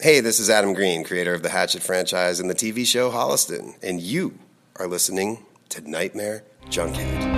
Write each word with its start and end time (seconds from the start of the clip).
Hey, 0.00 0.20
this 0.20 0.38
is 0.38 0.48
Adam 0.48 0.74
Green, 0.74 1.02
creator 1.02 1.34
of 1.34 1.42
the 1.42 1.48
Hatchet 1.48 1.82
franchise 1.82 2.38
and 2.38 2.48
the 2.48 2.54
TV 2.54 2.86
show 2.86 3.10
Holliston, 3.10 3.74
and 3.82 4.00
you 4.00 4.38
are 4.76 4.86
listening 4.86 5.44
to 5.70 5.90
Nightmare 5.90 6.44
Junkhead. 6.66 7.37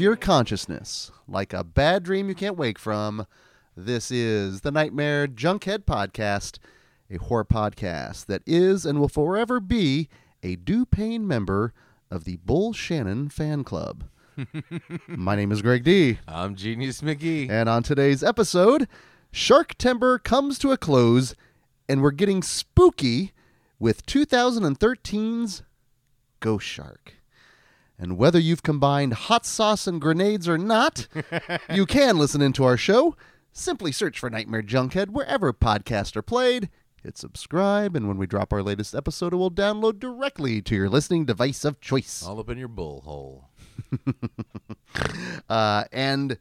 Of 0.00 0.04
your 0.04 0.16
consciousness 0.16 1.12
like 1.28 1.52
a 1.52 1.62
bad 1.62 2.04
dream 2.04 2.30
you 2.30 2.34
can't 2.34 2.56
wake 2.56 2.78
from. 2.78 3.26
This 3.76 4.10
is 4.10 4.62
the 4.62 4.70
Nightmare 4.70 5.28
Junkhead 5.28 5.84
Podcast, 5.84 6.56
a 7.10 7.18
horror 7.18 7.44
podcast 7.44 8.24
that 8.24 8.40
is 8.46 8.86
and 8.86 8.98
will 8.98 9.10
forever 9.10 9.60
be 9.60 10.08
a 10.42 10.56
due 10.56 10.86
paying 10.86 11.28
member 11.28 11.74
of 12.10 12.24
the 12.24 12.36
Bull 12.36 12.72
Shannon 12.72 13.28
fan 13.28 13.62
club. 13.62 14.04
My 15.06 15.36
name 15.36 15.52
is 15.52 15.60
Greg 15.60 15.84
D. 15.84 16.18
I'm 16.26 16.54
Genius 16.54 17.02
McGee. 17.02 17.50
And 17.50 17.68
on 17.68 17.82
today's 17.82 18.22
episode, 18.22 18.88
Sharktember 19.34 20.24
comes 20.24 20.58
to 20.60 20.72
a 20.72 20.78
close, 20.78 21.34
and 21.90 22.00
we're 22.00 22.12
getting 22.12 22.42
spooky 22.42 23.32
with 23.78 24.06
2013's 24.06 25.62
Ghost 26.40 26.66
Shark. 26.66 27.19
And 28.00 28.16
whether 28.16 28.38
you've 28.38 28.62
combined 28.62 29.12
hot 29.12 29.44
sauce 29.44 29.86
and 29.86 30.00
grenades 30.00 30.48
or 30.48 30.56
not, 30.56 31.06
you 31.70 31.84
can 31.84 32.16
listen 32.16 32.40
into 32.40 32.64
our 32.64 32.78
show. 32.78 33.14
Simply 33.52 33.92
search 33.92 34.18
for 34.18 34.30
Nightmare 34.30 34.62
Junkhead 34.62 35.10
wherever 35.10 35.52
podcasts 35.52 36.16
are 36.16 36.22
played. 36.22 36.70
Hit 37.02 37.18
subscribe, 37.18 37.94
and 37.94 38.08
when 38.08 38.16
we 38.16 38.26
drop 38.26 38.54
our 38.54 38.62
latest 38.62 38.94
episode, 38.94 39.34
it 39.34 39.36
will 39.36 39.50
download 39.50 39.98
directly 39.98 40.62
to 40.62 40.74
your 40.74 40.88
listening 40.88 41.26
device 41.26 41.62
of 41.62 41.78
choice. 41.82 42.22
All 42.22 42.40
up 42.40 42.48
in 42.48 42.56
your 42.56 42.68
bull 42.68 43.02
hole. 43.02 43.50
Uh, 45.48 45.84
and 45.92 46.38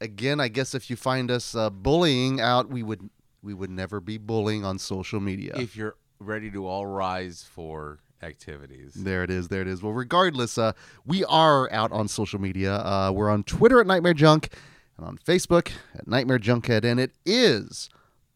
again, 0.00 0.40
I 0.40 0.48
guess 0.48 0.74
if 0.74 0.90
you 0.90 0.96
find 0.96 1.30
us 1.30 1.54
uh, 1.54 1.70
bullying 1.70 2.40
out, 2.40 2.68
we 2.68 2.82
would 2.82 3.08
we 3.42 3.54
would 3.54 3.70
never 3.70 4.00
be 4.00 4.18
bullying 4.18 4.64
on 4.64 4.78
social 4.78 5.20
media. 5.20 5.54
If 5.56 5.76
you're 5.76 5.96
ready 6.20 6.50
to 6.52 6.66
all 6.66 6.86
rise 6.86 7.42
for 7.42 7.98
activities. 8.22 8.94
there 8.94 9.22
it 9.22 9.30
is. 9.30 9.48
There 9.48 9.62
it 9.62 9.68
is. 9.68 9.82
Well, 9.82 9.92
regardless, 9.92 10.58
uh, 10.58 10.72
we 11.06 11.24
are 11.24 11.70
out 11.72 11.92
on 11.92 12.08
social 12.08 12.40
media. 12.40 12.74
Uh, 12.76 13.12
we're 13.14 13.30
on 13.30 13.44
Twitter 13.44 13.80
at 13.80 13.86
Nightmare 13.86 14.14
Junk 14.14 14.52
and 14.96 15.06
on 15.06 15.18
Facebook 15.18 15.70
at 15.94 16.06
Nightmare 16.06 16.38
Junkhead, 16.38 16.84
and 16.84 16.98
it 16.98 17.12
is 17.24 17.88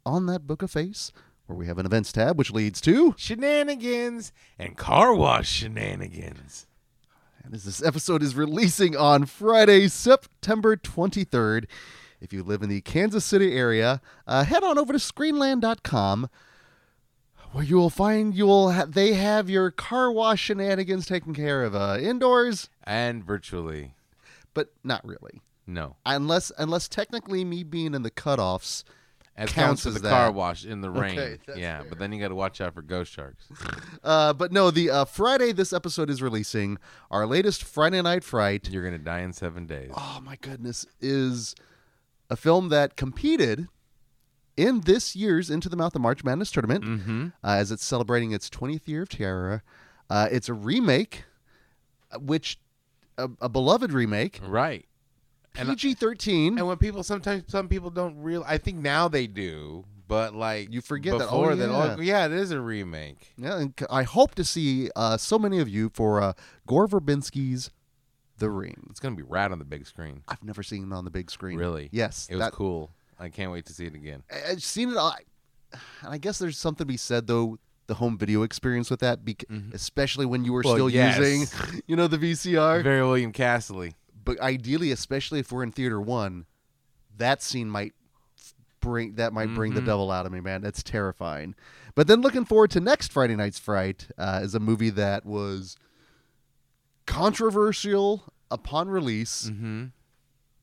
on 0.04 0.26
that 0.26 0.46
book 0.46 0.62
of 0.62 0.70
face 0.70 1.12
where 1.46 1.56
we 1.56 1.66
have 1.66 1.78
an 1.78 1.86
events 1.86 2.12
tab, 2.12 2.38
which 2.38 2.50
leads 2.50 2.80
to. 2.82 3.14
Shenanigans 3.18 4.32
and 4.58 4.76
car 4.76 5.14
wash 5.14 5.48
shenanigans. 5.48 6.66
And 7.44 7.54
as 7.54 7.64
this 7.64 7.82
episode 7.82 8.22
is 8.22 8.36
releasing 8.36 8.96
on 8.96 9.26
Friday, 9.26 9.88
September 9.88 10.76
23rd, 10.76 11.64
if 12.20 12.32
you 12.32 12.44
live 12.44 12.62
in 12.62 12.68
the 12.68 12.80
Kansas 12.82 13.24
City 13.24 13.56
area, 13.56 14.00
uh, 14.28 14.44
head 14.44 14.62
on 14.62 14.78
over 14.78 14.92
to 14.92 14.98
screenland.com 14.98 16.28
where 17.52 17.64
you 17.64 17.76
will 17.76 17.90
find 17.90 18.34
you 18.34 18.46
will 18.46 18.72
ha- 18.72 18.86
they 18.88 19.14
have 19.14 19.48
your 19.50 19.70
car 19.70 20.10
wash 20.10 20.40
shenanigans 20.42 21.06
taken 21.06 21.34
care 21.34 21.62
of 21.64 21.74
uh, 21.74 21.98
indoors, 22.00 22.68
And 22.84 23.24
virtually. 23.24 23.94
but 24.54 24.72
not 24.82 25.06
really. 25.06 25.42
No. 25.66 25.96
Unless 26.04 26.50
unless 26.58 26.88
technically 26.88 27.44
me 27.44 27.62
being 27.62 27.94
in 27.94 28.02
the 28.02 28.10
cutoffs 28.10 28.82
As 29.36 29.50
Counts 29.50 29.84
counts 29.84 29.86
as 29.86 30.02
the 30.02 30.08
car 30.10 30.30
wash 30.32 30.64
in 30.64 30.80
the 30.80 30.90
rain. 30.90 31.18
Okay, 31.18 31.38
yeah, 31.56 31.80
fair. 31.80 31.88
but 31.88 31.98
then 31.98 32.12
you 32.12 32.20
got 32.20 32.28
to 32.28 32.34
watch 32.34 32.60
out 32.60 32.74
for 32.74 32.82
ghost 32.82 33.12
sharks. 33.12 33.46
uh, 34.04 34.32
but 34.32 34.50
no, 34.52 34.70
the 34.70 34.90
uh, 34.90 35.04
Friday 35.04 35.52
this 35.52 35.72
episode 35.72 36.10
is 36.10 36.20
releasing, 36.20 36.78
our 37.10 37.26
latest 37.26 37.62
Friday 37.64 38.02
Night 38.02 38.24
Fright 38.24 38.68
You're 38.70 38.82
going 38.82 38.98
to 38.98 39.04
die 39.04 39.20
in 39.20 39.32
seven 39.32 39.66
days. 39.66 39.90
oh 39.96 40.20
my 40.22 40.36
goodness, 40.36 40.84
is 41.00 41.54
a 42.28 42.36
film 42.36 42.68
that 42.70 42.96
competed 42.96 43.68
in 44.56 44.80
this 44.82 45.16
year's 45.16 45.50
Into 45.50 45.68
the 45.68 45.76
Mouth 45.76 45.94
of 45.94 46.00
March 46.02 46.24
Madness 46.24 46.50
tournament 46.50 46.84
Mm-hmm. 46.84 47.26
uh, 47.44 47.48
as 47.48 47.70
it's 47.72 47.84
celebrating 47.84 48.32
its 48.32 48.48
20th 48.50 48.86
year 48.86 49.02
of 49.02 49.08
Terror. 49.08 49.62
Uh, 50.10 50.28
it's 50.30 50.48
a 50.48 50.54
remake, 50.54 51.24
uh, 52.10 52.18
which 52.18 52.58
a, 53.18 53.28
a 53.40 53.48
beloved 53.48 53.92
remake, 53.92 54.40
Right. 54.46 54.86
PG 55.54 55.94
13. 55.94 56.58
And 56.58 56.66
when 56.66 56.76
people 56.78 57.02
sometimes 57.02 57.44
some 57.48 57.68
people 57.68 57.90
don't 57.90 58.16
real 58.22 58.42
I 58.46 58.56
think 58.58 58.78
now 58.78 59.06
they 59.08 59.26
do, 59.26 59.84
but 60.08 60.34
like 60.34 60.72
You 60.72 60.80
forget 60.80 61.12
that, 61.18 61.28
oh, 61.28 61.40
before 61.40 61.54
that, 61.56 61.68
yeah. 61.70 61.94
oh, 61.98 62.00
yeah, 62.00 62.24
it 62.26 62.32
is 62.32 62.50
a 62.52 62.60
remake. 62.60 63.32
Yeah, 63.36 63.58
and 63.58 63.74
I 63.90 64.02
hope 64.04 64.34
to 64.36 64.44
see 64.44 64.88
uh, 64.96 65.16
so 65.18 65.38
many 65.38 65.58
of 65.60 65.68
you 65.68 65.90
for 65.92 66.22
uh, 66.22 66.32
Gore 66.66 66.88
Verbinski's 66.88 67.70
The 68.38 68.48
Ring. 68.50 68.86
It's 68.90 68.98
gonna 69.00 69.14
be 69.16 69.22
rad 69.22 69.52
on 69.52 69.58
the 69.58 69.64
big 69.66 69.86
screen. 69.86 70.22
I've 70.26 70.42
never 70.42 70.62
seen 70.62 70.90
it 70.90 70.94
on 70.94 71.04
the 71.04 71.10
big 71.10 71.30
screen. 71.30 71.58
Really? 71.58 71.90
Yes. 71.92 72.28
It 72.30 72.36
was 72.36 72.44
that- 72.46 72.52
cool. 72.52 72.90
I 73.18 73.28
can't 73.28 73.52
wait 73.52 73.66
to 73.66 73.72
see 73.72 73.86
it 73.86 73.94
again. 73.94 74.22
I- 74.30 74.50
I've 74.52 74.62
seen 74.62 74.90
it. 74.90 74.96
I, 74.96 75.18
and 76.02 76.12
I 76.12 76.18
guess 76.18 76.38
there's 76.38 76.58
something 76.58 76.78
to 76.86 76.92
be 76.92 76.96
said 76.96 77.26
though. 77.26 77.58
The 77.88 77.94
home 77.94 78.16
video 78.16 78.42
experience 78.44 78.90
with 78.90 79.00
that, 79.00 79.24
bec- 79.24 79.44
especially 79.72 80.24
when 80.24 80.44
you 80.44 80.52
were 80.52 80.62
Mm-hmm. 80.62 80.68
Well, 80.68 80.76
still 80.76 80.90
yes. 80.90 81.18
using, 81.18 81.82
you 81.88 81.96
know, 81.96 82.06
the 82.06 82.16
VCR. 82.16 82.82
Very 82.82 83.02
William 83.02 83.32
Castley. 83.32 83.94
but 84.24 84.40
ideally, 84.40 84.92
especially 84.92 85.40
if 85.40 85.50
we're 85.50 85.64
in 85.64 85.72
theater 85.72 86.00
one, 86.00 86.46
that 87.18 87.42
scene 87.42 87.68
might 87.68 87.92
bring 88.80 89.16
that 89.16 89.32
might 89.32 89.52
bring 89.54 89.74
the 89.74 89.80
Mhm. 89.80 89.86
devil 89.86 90.10
out 90.12 90.26
of 90.26 90.32
me, 90.32 90.40
man. 90.40 90.62
That's 90.62 90.82
terrifying. 90.82 91.54
But 91.96 92.06
then 92.06 92.20
looking 92.20 92.44
forward 92.44 92.70
to 92.70 92.80
next 92.80 93.12
Friday 93.12 93.34
night's 93.36 93.58
Fright 93.58 94.06
uh, 94.16 94.40
is 94.42 94.54
a 94.54 94.60
movie 94.60 94.90
that 94.90 95.26
was 95.26 95.76
controversial 97.06 98.24
upon 98.50 98.88
release. 98.88 99.50
Mm-hmm. 99.50 99.86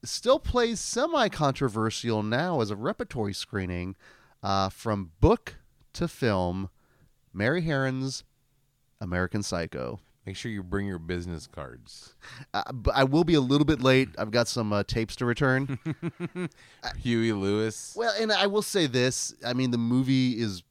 Still 0.03 0.39
plays 0.39 0.79
semi-controversial 0.79 2.23
now 2.23 2.61
as 2.61 2.71
a 2.71 2.75
repertory 2.75 3.33
screening 3.33 3.95
uh, 4.41 4.69
from 4.69 5.11
book 5.19 5.55
to 5.93 6.07
film 6.07 6.69
mary 7.33 7.61
harron's 7.63 8.23
american 9.01 9.43
psycho 9.43 9.99
Make 10.25 10.35
sure 10.35 10.51
you 10.51 10.61
bring 10.61 10.85
your 10.85 10.99
business 10.99 11.47
cards. 11.47 12.13
uh, 12.53 12.71
but 12.71 12.95
i 12.95 13.03
will 13.03 13.23
be 13.23 13.33
a 13.33 13.41
little 13.41 13.65
bit 13.65 13.81
late 13.81 14.09
i've 14.17 14.31
got 14.31 14.47
some 14.47 14.71
uh, 14.71 14.83
tapes 14.83 15.15
to 15.17 15.25
return 15.25 15.77
Huey 17.01 17.31
Lewis. 17.33 17.93
well 17.97 18.13
and 18.19 18.31
i 18.31 18.47
will 18.47 18.61
say 18.61 18.87
this 18.87 19.33
i 19.45 19.53
mean 19.53 19.71
the 19.71 19.77
movie 19.77 20.39
is 20.39 20.63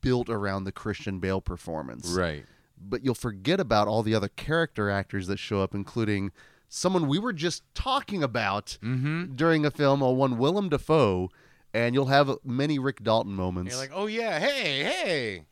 built 0.00 0.28
around 0.28 0.64
the 0.64 0.72
christian 0.72 1.18
bale 1.18 1.40
performance 1.40 2.08
Right. 2.10 2.44
but 2.80 3.04
you'll 3.04 3.14
forget 3.14 3.58
about 3.60 3.88
all 3.88 4.02
the 4.02 4.14
other 4.14 4.28
character 4.28 4.88
actors 4.90 5.26
that 5.26 5.38
show 5.38 5.60
up 5.62 5.74
including 5.74 6.30
someone 6.68 7.08
we 7.08 7.18
were 7.18 7.32
just 7.32 7.62
talking 7.74 8.22
about 8.22 8.78
Mm-hmm. 8.82 9.34
during 9.34 9.64
a 9.66 9.70
film, 9.70 10.02
a 10.02 10.10
one 10.10 10.38
Willem 10.38 10.68
Dafoe, 10.68 11.30
and 11.74 11.94
you'll 11.94 12.06
have 12.06 12.30
many 12.44 12.78
Rick 12.78 13.02
Dalton 13.02 13.32
moments. 13.34 13.72
You're 13.72 13.80
like, 13.80 13.90
oh 13.94 14.06
yeah, 14.06 14.38
hey, 14.38 14.82
hey. 14.84 15.44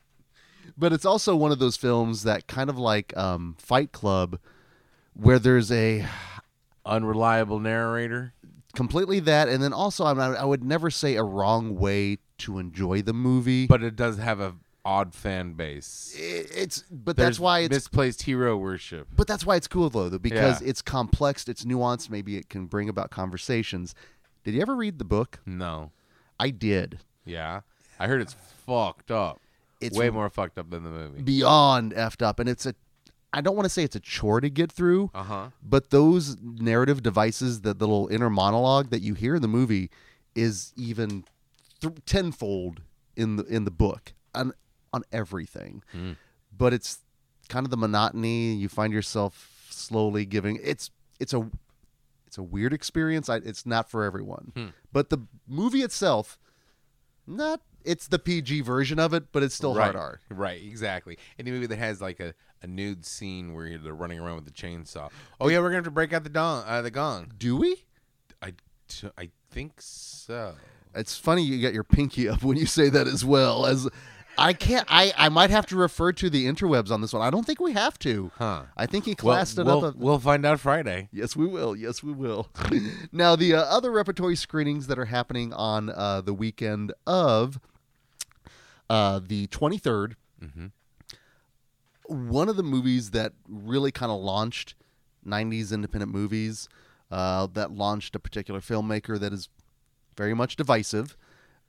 but 0.77 0.93
it's 0.93 1.05
also 1.05 1.35
one 1.37 1.53
of 1.53 1.59
those 1.59 1.77
films 1.77 2.23
that 2.25 2.47
kind 2.47 2.69
of 2.71 2.79
like 2.79 3.17
um, 3.17 3.57
Fight 3.59 3.93
Club, 3.93 4.39
where 5.15 5.39
there's 5.39 5.71
a 5.73 6.07
Unreliable 6.85 7.59
narrator. 7.59 8.33
completely 8.75 9.19
that, 9.21 9.49
and 9.49 9.63
then 9.63 9.73
also 9.73 10.05
I'm 10.05 10.17
not, 10.19 10.37
I 10.37 10.45
would 10.45 10.63
never 10.63 10.91
say 10.91 11.17
a 11.17 11.23
wrong 11.25 11.75
way 11.77 12.19
to 12.39 12.59
enjoy 12.59 13.03
the 13.03 13.13
movie. 13.15 13.67
But 13.67 13.83
it 13.83 13.97
does 13.97 14.19
have 14.19 14.39
a 14.41 14.55
odd 14.87 15.15
fan 15.15 15.53
base. 15.55 16.15
it, 16.17 16.49
it's 16.55 16.85
but 16.91 17.17
There's 17.17 17.27
that's 17.37 17.41
why 17.41 17.61
it's 17.61 17.71
misplaced 17.75 18.23
hero 18.23 18.57
worship. 18.57 19.09
but 19.15 19.27
that's 19.27 19.45
why 19.45 19.57
it's 19.57 19.67
cool 19.69 19.91
though, 19.91 20.09
though 20.09 20.19
because 20.19 20.63
Yeah. 20.63 20.69
it's 20.69 20.81
complex, 20.83 21.47
it's 21.49 21.65
nuanced. 21.65 22.09
Maybe 22.11 22.37
it 22.37 22.49
can 22.49 22.67
bring 22.67 22.89
about 22.89 23.11
conversations. 23.11 23.95
Did 24.45 24.55
you 24.55 24.63
ever 24.63 24.77
read 24.77 24.99
the 24.99 25.05
book? 25.05 25.41
No. 25.45 25.91
I 26.39 26.51
did. 26.51 27.01
Yeah. 27.25 27.63
I 27.99 28.07
heard 28.07 28.21
it's 28.21 28.35
fucked 28.67 29.11
up. 29.11 29.41
It's 29.81 29.97
Way 29.97 30.09
more 30.11 30.31
fucked 30.31 30.57
up 30.59 30.71
than 30.71 30.85
the 30.85 30.91
movie. 30.91 31.23
beyond 31.23 31.93
effed 31.93 32.23
up, 32.23 32.39
and 32.39 32.49
it's 32.49 32.65
a. 32.67 32.75
I 33.33 33.41
don't 33.43 33.57
want 33.57 33.67
to 33.67 33.71
say 33.71 33.83
it's 33.83 33.97
a 33.97 34.01
chore 34.01 34.41
to 34.41 34.49
get 34.49 34.73
through, 34.73 35.11
Uh 35.15 35.23
huh. 35.25 35.49
but 35.63 35.91
those 35.91 36.37
narrative 36.43 37.03
devices, 37.03 37.61
that 37.63 37.79
the 37.79 37.87
little 37.87 38.09
inner 38.09 38.31
monologue 38.31 38.89
that 38.91 39.03
you 39.03 39.13
hear 39.15 39.35
in 39.35 39.43
the 39.43 39.49
movie, 39.49 39.91
is 40.35 40.73
even 40.77 41.25
th- 41.81 41.95
tenfold 42.07 42.81
in 43.17 43.37
the 43.37 43.45
in 43.45 43.65
the 43.65 43.71
book 43.71 44.15
on 44.35 44.53
on 44.93 45.03
everything. 45.13 45.83
Mm. 45.95 46.17
But 46.57 46.73
it's 46.73 47.01
kind 47.49 47.67
of 47.67 47.71
the 47.71 47.77
monotony. 47.77 48.55
You 48.55 48.69
find 48.69 48.93
yourself 48.93 49.67
slowly 49.71 50.25
giving. 50.25 50.59
It's 50.63 50.91
it's 51.21 51.33
a 51.35 51.51
it's 52.27 52.39
a 52.39 52.43
weird 52.43 52.73
experience. 52.73 53.29
I, 53.29 53.37
it's 53.37 53.67
not 53.67 53.91
for 53.91 54.05
everyone. 54.05 54.53
Hmm. 54.55 54.67
But 54.93 55.11
the 55.11 55.19
movie 55.47 55.83
itself, 55.83 56.39
not 57.27 57.61
it's 57.85 58.09
the 58.09 58.19
PG 58.19 58.63
version 58.63 58.99
of 58.99 59.15
it, 59.15 59.33
but 59.33 59.43
it's 59.43 59.55
still 59.55 59.75
right. 59.75 59.85
hard 59.85 59.97
R. 59.97 60.21
Right, 60.29 60.61
exactly. 60.63 61.19
Any 61.39 61.53
movie 61.53 61.67
that 61.67 61.79
has 61.79 62.01
like 62.01 62.19
a, 62.21 62.35
a 62.63 62.67
nude 62.67 63.07
scene 63.07 63.55
where 63.55 63.79
they're 63.79 63.95
running 63.95 64.19
around 64.19 64.37
with 64.37 64.45
the 64.45 64.51
chainsaw. 64.51 65.11
Oh 65.41 65.49
yeah, 65.49 65.59
we're 65.61 65.67
gonna 65.67 65.77
have 65.77 65.85
to 65.85 65.91
break 65.91 66.13
out 66.13 66.25
the 66.25 66.31
dong, 66.31 66.65
uh, 66.67 66.83
the 66.83 66.91
gong. 66.91 67.33
Do 67.39 67.57
we? 67.57 67.85
I, 68.43 68.55
I 69.17 69.31
think 69.51 69.75
so. 69.79 70.55
It's 70.95 71.17
funny 71.17 71.43
you 71.43 71.63
got 71.63 71.75
your 71.75 71.85
pinky 71.85 72.29
up 72.29 72.43
when 72.43 72.57
you 72.57 72.67
say 72.67 72.89
that 72.89 73.07
as 73.07 73.25
well 73.25 73.67
as 73.67 73.89
I 74.39 74.53
can't 74.53 74.87
I, 74.89 75.13
I 75.17 75.29
might 75.29 75.51
have 75.51 75.67
to 75.67 75.77
refer 75.77 76.13
to 76.13 76.29
the 76.31 76.47
interwebs 76.47 76.91
on 76.91 77.01
this 77.01 77.13
one. 77.13 77.23
I 77.23 77.31
don't 77.31 77.45
think 77.47 77.61
we 77.61 77.73
have 77.73 77.99
to. 78.01 78.31
Huh. 78.37 78.65
I 78.77 78.87
think 78.87 79.05
he 79.07 79.15
Well, 79.23 79.41
it 79.41 79.57
we'll, 79.57 79.85
up. 79.85 79.95
A, 79.95 79.99
we'll 79.99 80.19
find 80.19 80.45
out 80.45 80.61
Friday. 80.61 81.09
yes, 81.13 81.35
we 81.37 81.47
will. 81.47 81.75
Yes, 81.77 82.03
we 82.03 82.13
will. 82.13 82.51
now 83.13 83.37
the 83.37 83.55
uh, 83.55 83.63
other 83.63 83.91
repertory 83.91 84.37
screenings 84.37 84.87
that 84.89 84.99
are 84.99 85.07
happening 85.07 85.53
on 85.53 85.91
uh, 85.91 86.21
the 86.21 86.35
weekend 86.35 86.93
of 87.07 87.59
uh, 88.91 89.21
the 89.25 89.47
23rd. 89.49 90.15
Mhm. 90.43 90.71
One 92.09 92.49
of 92.49 92.57
the 92.57 92.63
movies 92.63 93.11
that 93.11 93.33
really 93.49 93.91
kind 93.91 94.13
of 94.13 94.21
launched 94.21 94.75
90s 95.27 95.73
independent 95.73 96.13
movies, 96.13 96.69
uh, 97.11 97.49
that 97.55 97.73
launched 97.73 98.15
a 98.15 98.19
particular 98.21 98.61
filmmaker 98.61 99.19
that 99.19 99.33
is 99.33 99.49
very 100.17 100.35
much 100.35 100.55
divisive, 100.57 101.17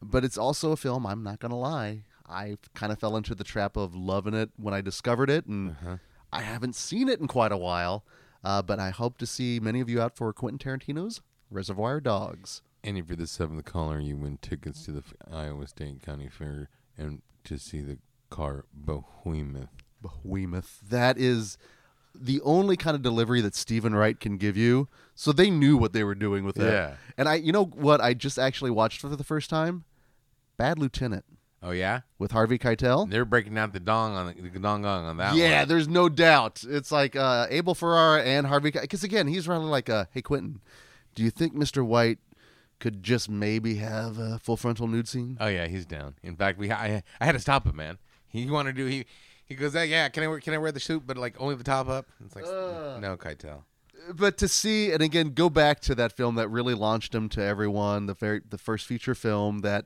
but 0.02 0.24
it's 0.24 0.38
also 0.38 0.72
a 0.72 0.78
film, 0.78 1.08
I'm 1.08 1.24
not 1.24 1.40
going 1.40 1.50
to 1.50 1.56
lie. 1.56 2.04
I 2.30 2.58
kind 2.76 2.92
of 2.92 3.00
fell 3.00 3.16
into 3.16 3.34
the 3.36 3.44
trap 3.44 3.78
of 3.78 3.96
loving 3.96 4.34
it 4.34 4.50
when 4.58 4.74
I 4.74 4.82
discovered 4.82 5.30
it, 5.30 5.46
and 5.46 5.72
Uh-huh. 5.72 5.98
I 6.32 6.42
haven't 6.42 6.76
seen 6.76 7.08
it 7.08 7.20
in 7.20 7.28
quite 7.28 7.52
a 7.52 7.58
while. 7.58 8.04
Uh, 8.44 8.62
but 8.62 8.80
I 8.80 8.92
hope 8.92 9.18
to 9.18 9.26
see 9.26 9.60
many 9.60 9.80
of 9.82 9.90
you 9.90 10.00
out 10.02 10.16
for 10.16 10.32
Quentin 10.32 10.60
Tarantino's 10.60 11.22
Reservoir 11.50 12.00
Dogs. 12.00 12.62
And 12.84 12.98
if 12.98 13.10
you're 13.10 13.18
the 13.18 13.28
seventh 13.28 13.66
caller, 13.66 14.00
you 14.00 14.16
win 14.16 14.38
tickets 14.42 14.86
to 14.86 14.92
the 14.92 15.04
Iowa 15.32 15.68
State 15.68 16.02
County 16.04 16.30
Fair 16.30 16.70
and 16.98 17.22
to 17.46 17.58
see 17.58 17.82
the 17.82 17.98
car 18.30 18.66
Behemoth. 18.74 19.70
Behemoth. 20.02 20.80
That 20.88 21.18
is 21.18 21.58
the 22.14 22.40
only 22.42 22.78
kind 22.78 22.96
of 22.96 23.02
delivery 23.02 23.42
that 23.42 23.56
Steven 23.56 23.96
Wright 23.96 24.20
can 24.20 24.38
give 24.38 24.56
you. 24.56 24.88
So 25.16 25.32
they 25.32 25.50
knew 25.50 25.76
what 25.76 25.94
they 25.94 26.04
were 26.04 26.16
doing 26.16 26.44
with 26.46 26.58
it. 26.58 26.72
Yeah. 26.72 26.96
And 27.18 27.28
I, 27.28 27.36
you 27.36 27.52
know 27.52 27.66
what? 27.66 28.00
I 28.02 28.14
just 28.14 28.38
actually 28.38 28.72
watched 28.72 29.02
for 29.02 29.10
the 29.10 29.24
first 29.24 29.50
time. 29.50 29.84
Bad 30.58 30.78
Lieutenant 30.80 31.26
Oh 31.64 31.72
yeah, 31.72 32.02
with 32.20 32.32
Harvey 32.32 32.60
Keitel. 32.60 33.10
they're 33.10 33.26
breaking 33.26 33.58
out 33.58 33.74
the 33.74 33.80
dong 33.80 34.16
on 34.16 34.28
the, 34.28 34.50
the 34.50 34.60
dong 34.60 34.84
gong 34.84 35.06
on 35.06 35.18
that. 35.18 35.36
yeah, 35.36 35.60
one. 35.60 35.68
there's 35.68 35.88
no 35.88 36.08
doubt. 36.08 36.64
It's 36.68 36.92
like 36.92 37.16
uh, 37.16 37.48
Abel 37.50 37.74
Ferrara 37.74 38.24
and 38.24 38.46
Harvey. 38.46 38.72
Because 38.72 39.04
again, 39.04 39.28
he's 39.28 39.48
rather 39.48 39.66
like, 39.66 39.90
uh, 39.90 40.06
"Hey 40.12 40.22
Quentin, 40.22 40.62
do 41.16 41.24
you 41.24 41.32
think 41.32 41.56
Mr. 41.56 41.84
White 41.84 42.20
could 42.80 43.02
just 43.02 43.28
maybe 43.28 43.76
have 43.76 44.20
a 44.20 44.38
full 44.40 44.56
frontal 44.56 44.88
nude 44.88 45.08
scene?" 45.08 45.38
Oh 45.40 45.48
yeah, 45.48 45.68
he's 45.68 45.86
down. 45.86 46.16
In 46.22 46.36
fact, 46.36 46.60
we 46.60 46.72
I, 46.72 47.02
I 47.20 47.26
had 47.26 47.32
to 47.32 47.40
stop 47.40 47.66
him, 47.66 47.76
man. 47.76 47.98
He 48.28 48.46
wanted 48.50 48.76
to 48.76 48.84
do 48.84 48.86
he 48.86 49.06
he 49.48 49.56
goes, 49.56 49.74
hey, 49.74 49.86
yeah, 49.86 50.10
can 50.10 50.24
I 50.24 50.28
wear 50.28 50.40
can 50.40 50.54
I 50.54 50.58
wear 50.58 50.72
the 50.72 50.80
suit, 50.80 51.08
but 51.08 51.18
like 51.18 51.36
only 51.40 51.56
the 51.56 51.64
top 51.64 51.88
up? 51.88 52.06
It's 52.24 52.36
like 52.36 52.46
no, 52.46 53.18
Keitel. 53.18 53.64
but 54.14 54.38
to 54.38 54.48
see 54.48 54.92
and 54.92 55.02
again 55.02 55.32
go 55.32 55.50
back 55.50 55.80
to 55.82 55.96
that 55.96 56.12
film 56.12 56.36
that 56.36 56.50
really 56.50 56.74
launched 56.74 57.16
him 57.16 57.30
to 57.30 57.42
everyone, 57.42 58.06
the 58.06 58.14
very 58.14 58.42
the 58.48 58.58
first 58.58 58.86
feature 58.86 59.16
film 59.16 59.60
that 59.60 59.86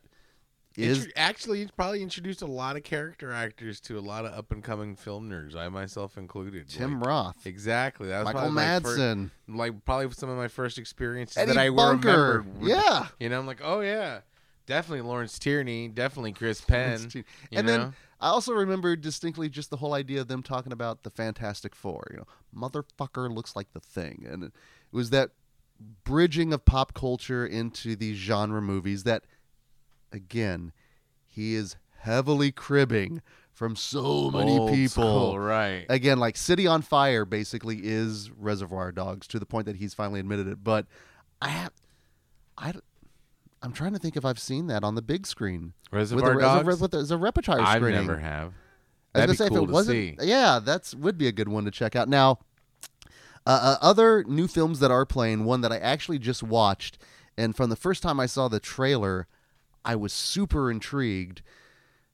is 0.78 1.00
Intro- 1.00 1.12
actually 1.18 1.68
probably 1.76 2.02
introduced 2.02 2.42
a 2.42 2.46
lot 2.46 2.76
of 2.78 2.84
character 2.84 3.32
actors 3.32 3.80
to 3.82 3.98
a 3.98 4.02
lot 4.02 4.26
of 4.26 4.34
up 4.34 4.52
and 4.52 4.64
coming 4.64 4.96
film 4.96 5.30
nerds, 5.30 5.56
I 5.56 5.68
myself 5.70 6.18
included. 6.18 6.70
Tim 6.70 7.00
Like, 7.00 7.08
Roth, 7.08 7.46
exactly. 7.46 8.08
That 8.08 8.20
was 8.20 8.26
Michael 8.26 8.40
probably 8.42 8.56
my 8.56 8.80
fir- 8.80 8.98
Madsen, 8.98 9.30
like 9.50 9.86
probably 9.86 10.12
some 10.12 10.30
of 10.30 10.38
my 10.38 10.48
first 10.48 10.78
experiences 10.78 11.38
Eddie 11.38 11.54
that 11.54 11.58
I 11.60 11.70
Bunker. 11.70 12.44
remembered. 12.46 12.68
Yeah. 12.68 13.08
You 13.20 13.30
know, 13.30 13.40
I'm 13.40 13.48
like, 13.48 13.62
oh 13.64 13.82
yeah, 13.82 14.22
definitely 14.66 15.02
Lawrence 15.02 15.38
Tierney, 15.38 15.88
definitely 15.90 16.32
Chris 16.32 16.62
Penn. 16.62 17.02
and 17.04 17.14
you 17.14 17.24
then 17.64 17.66
know? 17.66 17.94
I 18.22 18.28
also 18.30 18.54
remember 18.54 18.96
distinctly 18.96 19.50
just 19.50 19.72
the 19.72 19.78
whole 19.78 19.94
idea 19.94 20.22
of 20.22 20.28
them 20.28 20.44
talking 20.44 20.72
about 20.72 21.04
the 21.04 21.10
Fantastic 21.10 21.76
Four. 21.76 22.08
You 22.12 22.18
know, 22.18 22.28
motherfucker 22.56 23.34
looks 23.34 23.56
like 23.56 23.74
the 23.74 23.80
thing, 23.80 24.26
and 24.30 24.44
it 24.44 24.52
was 24.92 25.10
that 25.10 25.32
bridging 26.04 26.54
of 26.54 26.64
pop 26.64 26.94
culture 26.94 27.46
into 27.46 27.96
these 27.96 28.18
genre 28.18 28.62
movies 28.62 29.04
that, 29.04 29.24
again, 30.12 30.72
he 31.28 31.56
is 31.56 31.76
heavily 32.00 32.52
cribbing 32.52 33.22
from 33.54 33.76
so 33.76 34.32
many 34.32 34.58
Old 34.58 34.72
people. 34.72 34.90
school, 34.90 35.40
right? 35.40 35.86
Again, 35.90 36.18
like 36.18 36.36
City 36.36 36.66
on 36.68 36.82
Fire 36.82 37.26
basically 37.26 37.80
is 37.84 38.32
Reservoir 38.32 38.92
Dogs 38.92 39.28
to 39.28 39.40
the 39.40 39.46
point 39.46 39.66
that 39.68 39.76
he's 39.76 39.94
finally 39.94 40.20
admitted 40.20 40.48
it. 40.48 40.64
But 40.64 40.88
I 41.42 41.50
have, 41.50 41.72
I, 42.58 42.74
I'm 43.62 43.74
trying 43.74 43.94
to 43.94 44.00
think 44.00 44.18
if 44.18 44.26
I've 44.26 44.40
seen 44.40 44.68
that 44.68 44.84
on 44.84 44.96
the 44.96 45.02
big 45.02 45.28
screen. 45.28 45.74
Reservoir 45.92 46.36
with 46.36 46.38
a, 46.38 46.42
Dogs. 46.42 46.68
As 46.68 46.82
a, 46.82 46.84
with 46.86 47.12
a, 47.12 47.18
repertoire 47.18 47.60
I 47.60 47.78
never 47.78 48.18
have. 48.18 48.54
I 49.14 49.28
was 49.28 49.28
That'd 49.28 49.28
gonna 49.28 49.28
be 49.28 49.36
say 49.38 49.48
cool 49.50 49.58
if 49.58 49.64
it 49.64 49.68
to 49.68 49.74
wasn't, 49.74 50.22
see. 50.22 50.28
yeah, 50.28 50.60
that's 50.64 50.96
would 50.96 51.18
be 51.18 51.28
a 51.28 51.32
good 51.32 51.50
one 51.50 51.66
to 51.66 51.72
check 51.72 51.96
out. 51.96 52.08
Now, 52.08 52.40
uh, 53.46 53.50
uh, 53.62 53.78
other 53.82 54.24
new 54.24 54.48
films 54.48 54.80
that 54.80 54.90
are 54.90 55.06
playing, 55.06 55.46
one 55.46 55.62
that 55.62 55.72
I 55.72 55.78
actually 55.78 56.18
just 56.18 56.42
watched, 56.42 56.98
and 57.38 57.56
from 57.56 57.70
the 57.70 57.76
first 57.76 58.02
time 58.02 58.20
I 58.20 58.26
saw 58.26 58.48
the 58.48 58.60
trailer, 58.60 59.28
I 59.84 59.96
was 59.96 60.14
super 60.14 60.70
intrigued, 60.70 61.42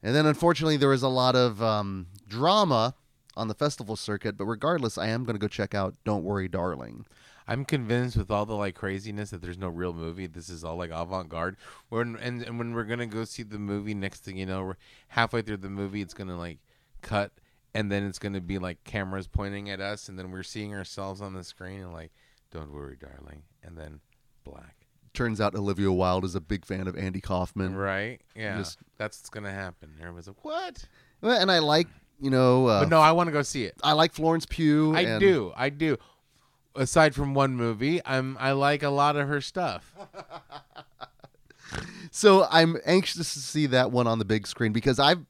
and 0.01 0.15
then 0.15 0.25
unfortunately 0.25 0.77
there 0.77 0.89
was 0.89 1.03
a 1.03 1.07
lot 1.09 1.35
of 1.35 1.61
um, 1.61 2.07
drama 2.27 2.95
on 3.35 3.47
the 3.47 3.53
festival 3.53 3.95
circuit. 3.95 4.37
But 4.37 4.45
regardless, 4.45 4.97
I 4.97 5.07
am 5.07 5.23
going 5.23 5.35
to 5.35 5.39
go 5.39 5.47
check 5.47 5.75
out 5.75 5.95
"Don't 6.03 6.23
Worry, 6.23 6.47
Darling." 6.47 7.05
I'm 7.47 7.63
convinced 7.63 8.17
with 8.17 8.29
all 8.29 8.45
the 8.45 8.55
like 8.55 8.75
craziness 8.75 9.29
that 9.29 9.41
there's 9.41 9.57
no 9.57 9.69
real 9.69 9.93
movie. 9.93 10.27
This 10.27 10.49
is 10.49 10.63
all 10.63 10.75
like 10.75 10.91
avant 10.91 11.29
garde. 11.29 11.55
When 11.87 12.17
and, 12.17 12.43
and 12.43 12.57
when 12.57 12.73
we're 12.73 12.83
gonna 12.83 13.07
go 13.07 13.23
see 13.23 13.43
the 13.43 13.57
movie, 13.57 13.93
next 13.93 14.23
thing 14.25 14.37
you 14.37 14.45
know, 14.45 14.63
we're 14.65 14.77
halfway 15.09 15.41
through 15.41 15.57
the 15.57 15.69
movie, 15.69 16.01
it's 16.01 16.13
gonna 16.13 16.37
like 16.37 16.59
cut, 17.01 17.31
and 17.73 17.89
then 17.89 18.05
it's 18.05 18.19
gonna 18.19 18.41
be 18.41 18.59
like 18.59 18.83
cameras 18.83 19.27
pointing 19.27 19.69
at 19.69 19.79
us, 19.79 20.09
and 20.09 20.19
then 20.19 20.29
we're 20.29 20.43
seeing 20.43 20.75
ourselves 20.75 21.21
on 21.21 21.33
the 21.33 21.43
screen, 21.43 21.79
and 21.79 21.93
like, 21.93 22.11
don't 22.51 22.73
worry, 22.73 22.97
darling, 22.99 23.43
and 23.63 23.77
then 23.77 24.01
black. 24.43 24.86
Turns 25.17 25.41
out 25.41 25.55
Olivia 25.55 25.91
Wilde 25.91 26.25
is 26.25 26.35
a 26.35 26.39
big 26.41 26.63
fan 26.63 26.87
of 26.87 26.95
Andy 26.95 27.19
Kaufman, 27.21 27.75
Right? 27.75 28.21
Yeah, 28.35 28.57
Just- 28.59 28.77
that's 28.97 29.19
what's 29.19 29.29
gonna 29.31 29.51
happen. 29.51 29.89
Everyone's 29.99 30.27
like, 30.27 30.45
what? 30.45 30.87
Well, 31.21 31.39
and 31.41 31.51
I 31.51 31.57
like 31.59 31.87
you 32.19 32.29
know, 32.29 32.67
uh, 32.67 32.81
but 32.81 32.89
no, 32.89 32.99
I 32.99 33.11
want 33.11 33.27
to 33.27 33.31
go 33.31 33.41
see 33.41 33.63
it. 33.63 33.75
I 33.83 33.93
like 33.93 34.13
Florence 34.13 34.45
Pugh. 34.47 34.95
I 34.95 35.01
and- 35.01 35.19
do. 35.19 35.53
I 35.55 35.69
do. 35.69 35.97
Aside 36.75 37.15
from 37.15 37.33
one 37.33 37.55
movie, 37.55 37.99
I'm 38.05 38.37
I 38.39 38.51
like 38.51 38.83
a 38.83 38.89
lot 38.89 39.15
of 39.15 39.27
her 39.27 39.41
stuff. 39.41 39.95
So 42.11 42.47
I'm 42.49 42.77
anxious 42.85 43.33
to 43.33 43.39
see 43.39 43.65
that 43.67 43.91
one 43.91 44.07
on 44.07 44.19
the 44.19 44.25
big 44.25 44.47
screen 44.47 44.71
because 44.71 44.99
I've 44.99 45.25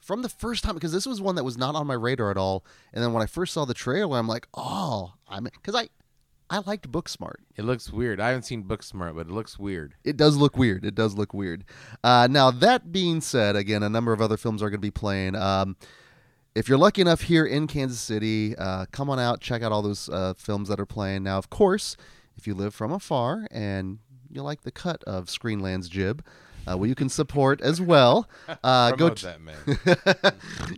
from 0.00 0.22
the 0.22 0.28
first 0.28 0.64
time 0.64 0.74
because 0.74 0.92
this 0.92 1.06
was 1.06 1.20
one 1.20 1.34
that 1.34 1.44
was 1.44 1.58
not 1.58 1.74
on 1.74 1.86
my 1.86 1.94
radar 1.94 2.30
at 2.30 2.36
all, 2.36 2.64
and 2.92 3.04
then 3.04 3.12
when 3.12 3.22
I 3.22 3.26
first 3.26 3.52
saw 3.52 3.64
the 3.64 3.74
trailer, 3.74 4.18
I'm 4.18 4.26
like, 4.26 4.48
oh, 4.54 5.12
I'm 5.28 5.44
because 5.44 5.74
I 5.74 5.88
I 6.50 6.58
liked 6.66 6.90
Booksmart. 6.90 7.36
It 7.56 7.64
looks 7.64 7.92
weird. 7.92 8.18
I 8.18 8.28
haven't 8.28 8.42
seen 8.42 8.64
Booksmart, 8.64 9.14
but 9.14 9.28
it 9.28 9.30
looks 9.30 9.56
weird. 9.56 9.94
It 10.02 10.16
does 10.16 10.36
look 10.36 10.56
weird. 10.56 10.84
It 10.84 10.96
does 10.96 11.14
look 11.14 11.32
weird. 11.32 11.64
Uh, 12.02 12.26
now 12.28 12.50
that 12.50 12.90
being 12.90 13.20
said, 13.20 13.54
again, 13.54 13.84
a 13.84 13.88
number 13.88 14.12
of 14.12 14.20
other 14.20 14.36
films 14.36 14.60
are 14.60 14.68
going 14.68 14.80
to 14.80 14.86
be 14.86 14.90
playing. 14.90 15.36
Um, 15.36 15.76
if 16.56 16.68
you're 16.68 16.76
lucky 16.76 17.02
enough 17.02 17.20
here 17.22 17.46
in 17.46 17.68
Kansas 17.68 18.00
City, 18.00 18.56
uh, 18.56 18.86
come 18.90 19.08
on 19.08 19.20
out, 19.20 19.40
check 19.40 19.62
out 19.62 19.70
all 19.70 19.82
those 19.82 20.08
uh, 20.08 20.34
films 20.36 20.68
that 20.68 20.80
are 20.80 20.86
playing. 20.86 21.22
Now, 21.22 21.38
of 21.38 21.50
course, 21.50 21.96
if 22.36 22.48
you 22.48 22.54
live 22.54 22.74
from 22.74 22.90
afar 22.90 23.46
and 23.52 24.00
you 24.28 24.42
like 24.42 24.62
the 24.62 24.72
cut 24.72 25.04
of 25.04 25.26
Screenland's 25.26 25.88
jib, 25.88 26.24
uh, 26.66 26.76
well, 26.76 26.88
you 26.88 26.96
can 26.96 27.08
support 27.08 27.60
as 27.60 27.80
well. 27.80 28.28
Uh, 28.64 28.90
go 28.92 29.10
to, 29.10 29.24
that 29.24 29.40
man. 29.40 29.56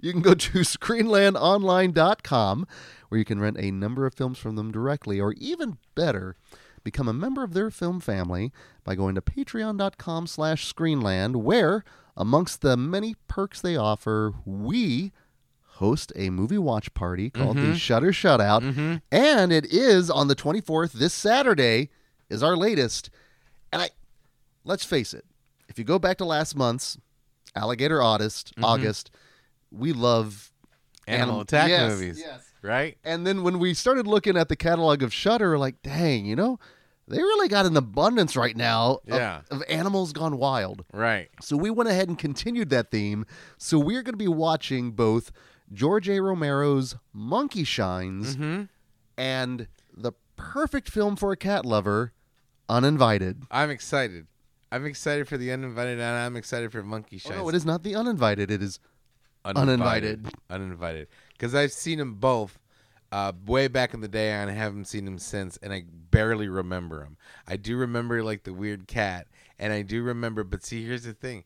you 0.03 0.13
can 0.13 0.21
go 0.21 0.35
to 0.35 0.59
screenlandonline.com 0.59 2.67
where 3.13 3.19
you 3.19 3.27
can 3.27 3.39
rent 3.39 3.59
a 3.61 3.71
number 3.71 4.07
of 4.07 4.15
films 4.15 4.39
from 4.39 4.57
them 4.57 4.73
directly, 4.73 5.21
or 5.21 5.35
even 5.35 5.77
better, 5.95 6.35
become 6.83 7.09
a 7.09 7.13
member 7.13 7.45
of 7.45 7.53
their 7.53 7.71
film 7.71 8.01
family 8.01 8.51
by 8.85 8.95
going 8.95 9.15
to 9.15 9.21
patreon.com 9.21 10.27
slash 10.27 10.73
screenland, 10.73 11.37
where, 11.37 11.85
amongst 12.17 12.63
the 12.63 12.75
many 12.75 13.15
perks 13.29 13.61
they 13.61 13.77
offer, 13.77 14.33
we 14.47 15.13
host 15.63 16.11
a 16.17 16.31
movie 16.31 16.57
watch 16.57 16.95
party 16.95 17.29
called 17.29 17.59
the 17.59 17.61
mm-hmm. 17.61 17.75
Shudder 17.75 18.13
Shutout. 18.13 18.63
Mm-hmm. 18.63 18.97
And 19.11 19.53
it 19.53 19.67
is 19.67 20.09
on 20.09 20.29
the 20.29 20.35
24th, 20.35 20.93
this 20.93 21.13
Saturday, 21.13 21.91
is 22.31 22.43
our 22.43 22.57
latest. 22.57 23.11
And 23.75 23.83
I 23.83 23.91
let's 24.65 24.87
face 24.87 25.13
it, 25.13 25.27
if 25.69 25.79
you 25.79 25.85
go 25.85 25.99
back 25.99 26.17
to 26.17 26.25
last 26.25 26.57
month's 26.57 26.97
Alligator 27.55 28.01
August, 28.01 28.55
mm-hmm. 28.55 28.65
August, 28.65 29.11
we 29.71 29.93
love 29.93 30.51
Animal 31.07 31.35
anim- 31.35 31.43
attack 31.43 31.69
yes, 31.69 31.93
movies. 31.93 32.19
yes. 32.19 32.52
Right? 32.63 32.97
And 33.05 33.27
then 33.27 33.43
when 33.43 33.59
we 33.59 33.75
started 33.75 34.07
looking 34.07 34.37
at 34.37 34.49
the 34.49 34.57
catalog 34.57 35.03
of 35.03 35.13
Shudder, 35.13 35.59
like, 35.59 35.83
dang, 35.83 36.25
you 36.27 36.37
know, 36.37 36.59
they 37.09 37.19
really 37.19 37.49
got 37.49 37.67
an 37.67 37.77
abundance 37.77 38.37
right 38.37 38.57
now 38.57 39.01
of, 39.09 39.19
Yeah. 39.19 39.41
of 39.51 39.63
animals 39.69 40.13
gone 40.13 40.39
wild. 40.39 40.85
Right. 40.93 41.29
So 41.41 41.57
we 41.57 41.71
went 41.71 41.91
ahead 41.91 42.09
and 42.09 42.17
continued 42.19 42.71
that 42.71 42.91
theme. 42.93 43.27
So 43.59 43.79
we're 43.79 44.03
going 44.03 44.13
to 44.15 44.17
be 44.17 44.29
watching 44.29 44.93
both 44.93 45.33
George 45.73 46.09
A. 46.09 46.21
Romero's 46.21 46.95
Monkey 47.13 47.65
Shines 47.65 48.37
Mm-hmm. 48.37 48.63
and 49.19 49.67
the 49.93 50.13
perfect 50.37 50.89
film 50.89 51.17
for 51.17 51.33
a 51.33 51.37
cat 51.37 51.65
lover, 51.67 52.13
Uninvited. 52.69 53.43
I'm 53.51 53.71
excited. 53.71 54.27
I'm 54.71 54.87
excited 54.87 55.29
for 55.29 55.37
the 55.37 55.53
uninvited, 55.53 55.95
and 56.01 56.17
I'm 56.17 56.37
excited 56.37 56.73
for 56.73 56.83
Monkey 56.83 57.17
Oh, 57.17 57.29
Shines. 57.29 57.37
no, 57.43 57.49
it 57.51 57.55
is 57.55 57.67
not 57.67 57.83
the 57.83 57.95
uninvited. 57.95 58.51
It 58.51 58.63
is 58.63 58.79
uninvited. 59.45 60.29
Uninvited. 60.51 61.09
because 61.33 61.55
I've 61.55 61.73
seen 61.73 61.99
them 61.99 62.15
both 62.15 62.59
uh, 63.11 63.33
way 63.47 63.69
back 63.69 63.93
in 63.95 64.01
the 64.01 64.09
day, 64.09 64.31
and 64.31 64.51
I 64.51 64.55
haven't 64.55 64.87
seen 64.87 65.05
them 65.05 65.19
since, 65.19 65.59
and 65.63 65.73
I 65.73 65.85
barely 66.11 66.49
remember 66.49 67.01
them. 67.01 67.17
I 67.47 67.57
do 67.57 67.77
remember 67.77 68.23
like 68.25 68.45
the 68.45 68.55
weird 68.55 68.87
cat, 68.87 69.27
and 69.59 69.73
I 69.73 69.83
do 69.83 70.03
remember. 70.03 70.45
But 70.45 70.65
see, 70.65 70.85
here's 70.85 71.05
the 71.05 71.13
thing: 71.13 71.45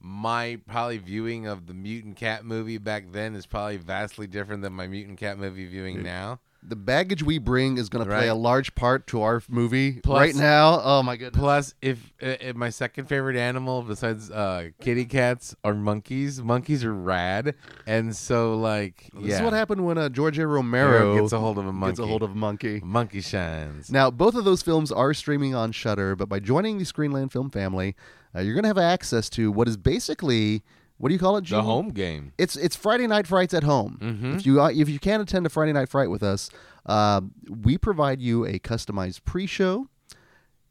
my 0.00 0.60
probably 0.66 0.98
viewing 0.98 1.46
of 1.46 1.66
the 1.66 1.74
mutant 1.74 2.16
cat 2.16 2.44
movie 2.44 2.78
back 2.78 3.12
then 3.12 3.34
is 3.34 3.46
probably 3.46 3.76
vastly 3.76 4.26
different 4.26 4.62
than 4.62 4.72
my 4.72 4.86
mutant 4.86 5.18
cat 5.18 5.38
movie 5.38 5.66
viewing 5.66 6.02
now. 6.02 6.40
The 6.66 6.76
baggage 6.76 7.22
we 7.22 7.38
bring 7.38 7.76
is 7.76 7.88
going 7.90 8.04
to 8.04 8.10
play 8.10 8.28
a 8.28 8.34
large 8.34 8.74
part 8.74 9.06
to 9.08 9.20
our 9.20 9.42
movie 9.48 10.00
Plus- 10.00 10.18
right 10.18 10.34
now. 10.34 10.80
Oh 10.82 11.02
my 11.02 11.16
goodness! 11.16 11.38
Plus, 11.38 11.74
if, 11.82 12.12
uh, 12.22 12.36
if 12.40 12.56
my 12.56 12.70
second 12.70 13.04
favorite 13.06 13.36
animal 13.36 13.82
besides 13.82 14.30
uh, 14.30 14.70
kitty 14.80 15.04
cats 15.04 15.54
are 15.62 15.74
monkeys, 15.74 16.42
monkeys 16.42 16.82
are 16.82 16.94
rad, 16.94 17.54
and 17.86 18.16
so 18.16 18.56
like 18.56 19.10
This 19.14 19.34
is 19.34 19.42
what 19.42 19.52
happened 19.52 19.84
when 19.84 19.98
uh, 19.98 20.08
George 20.08 20.38
A. 20.38 20.46
Romero 20.46 21.20
gets 21.20 21.32
a 21.32 21.38
hold 21.38 21.58
of 21.58 21.66
a 21.66 21.72
monkey. 21.72 21.92
Gets 21.92 22.00
a 22.00 22.06
hold 22.06 22.22
of 22.22 22.30
a 22.30 22.34
monkey. 22.34 22.80
monkey 22.82 23.20
shines. 23.20 23.90
Now, 23.90 24.10
both 24.10 24.34
of 24.34 24.44
those 24.44 24.62
films 24.62 24.90
are 24.90 25.12
streaming 25.12 25.54
on 25.54 25.72
Shudder, 25.72 26.16
but 26.16 26.28
by 26.28 26.40
joining 26.40 26.78
the 26.78 26.84
Screenland 26.84 27.30
Film 27.30 27.50
family, 27.50 27.94
uh, 28.34 28.40
you're 28.40 28.54
going 28.54 28.64
to 28.64 28.68
have 28.68 28.78
access 28.78 29.28
to 29.30 29.52
what 29.52 29.68
is 29.68 29.76
basically 29.76 30.62
what 30.98 31.08
do 31.08 31.12
you 31.14 31.18
call 31.18 31.36
it? 31.36 31.46
The 31.48 31.62
home 31.62 31.90
game. 31.90 32.32
It's 32.38 32.56
it's 32.56 32.76
Friday 32.76 33.06
night 33.06 33.26
frights 33.26 33.52
at 33.54 33.62
home. 33.64 33.98
Mhm. 34.00 34.36
If 34.36 34.46
you 34.46 34.60
uh, 34.62 34.70
if 34.70 34.88
you 34.88 34.98
can't 34.98 35.22
attend 35.22 35.44
a 35.46 35.48
Friday 35.50 35.72
night 35.72 35.88
fright 35.88 36.10
with 36.10 36.22
us, 36.22 36.50
uh, 36.86 37.20
we 37.48 37.76
provide 37.78 38.20
you 38.20 38.44
a 38.46 38.58
customized 38.58 39.24
pre-show 39.24 39.88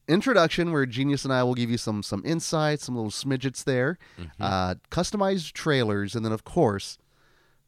introduction 0.07 0.71
where 0.71 0.85
Genius 0.85 1.23
and 1.23 1.33
I 1.33 1.43
will 1.43 1.53
give 1.55 1.69
you 1.69 1.77
some 1.77 2.03
some 2.03 2.21
insights, 2.25 2.85
some 2.85 2.95
little 2.95 3.11
smidgets 3.11 3.63
there, 3.63 3.97
uh, 4.39 4.75
customized 4.91 5.53
trailers, 5.53 6.15
and 6.15 6.25
then 6.25 6.31
of 6.31 6.43
course 6.43 6.97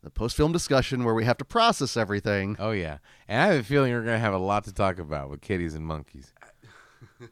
the 0.04 0.10
post-film 0.12 0.52
discussion 0.52 1.04
where 1.04 1.16
we 1.16 1.26
have 1.26 1.38
to 1.38 1.46
process 1.46 1.98
everything. 1.98 2.56
Oh 2.60 2.72
yeah, 2.72 2.98
and 3.28 3.42
I 3.42 3.46
have 3.54 3.62
a 3.62 3.64
feeling 3.64 3.92
we're 3.94 4.02
gonna 4.04 4.20
have 4.20 4.34
a 4.34 4.38
lot 4.40 4.64
to 4.66 4.74
talk 4.74 5.00
about 5.00 5.30
with 5.30 5.42
kitties 5.42 5.76
and 5.76 5.86
monkeys. 5.86 6.34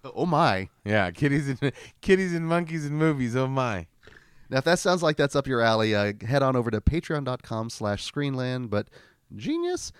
Oh 0.03 0.25
my! 0.25 0.69
Yeah, 0.85 1.11
kitties 1.11 1.49
and 1.49 1.71
kitties 2.01 2.33
and 2.33 2.47
monkeys 2.47 2.85
and 2.85 2.95
movies. 2.97 3.35
Oh 3.35 3.47
my. 3.47 3.87
Now, 4.53 4.59
if 4.59 4.65
that 4.65 4.77
sounds 4.77 5.01
like 5.01 5.17
that's 5.17 5.35
up 5.35 5.47
your 5.47 5.61
alley, 5.61 5.95
uh, 5.95 6.13
head 6.23 6.43
on 6.43 6.55
over 6.55 6.69
to 6.69 6.79
patreon.com 6.79 7.71
slash 7.71 8.09
screenland. 8.09 8.69
But, 8.69 8.87
genius, 9.35 9.91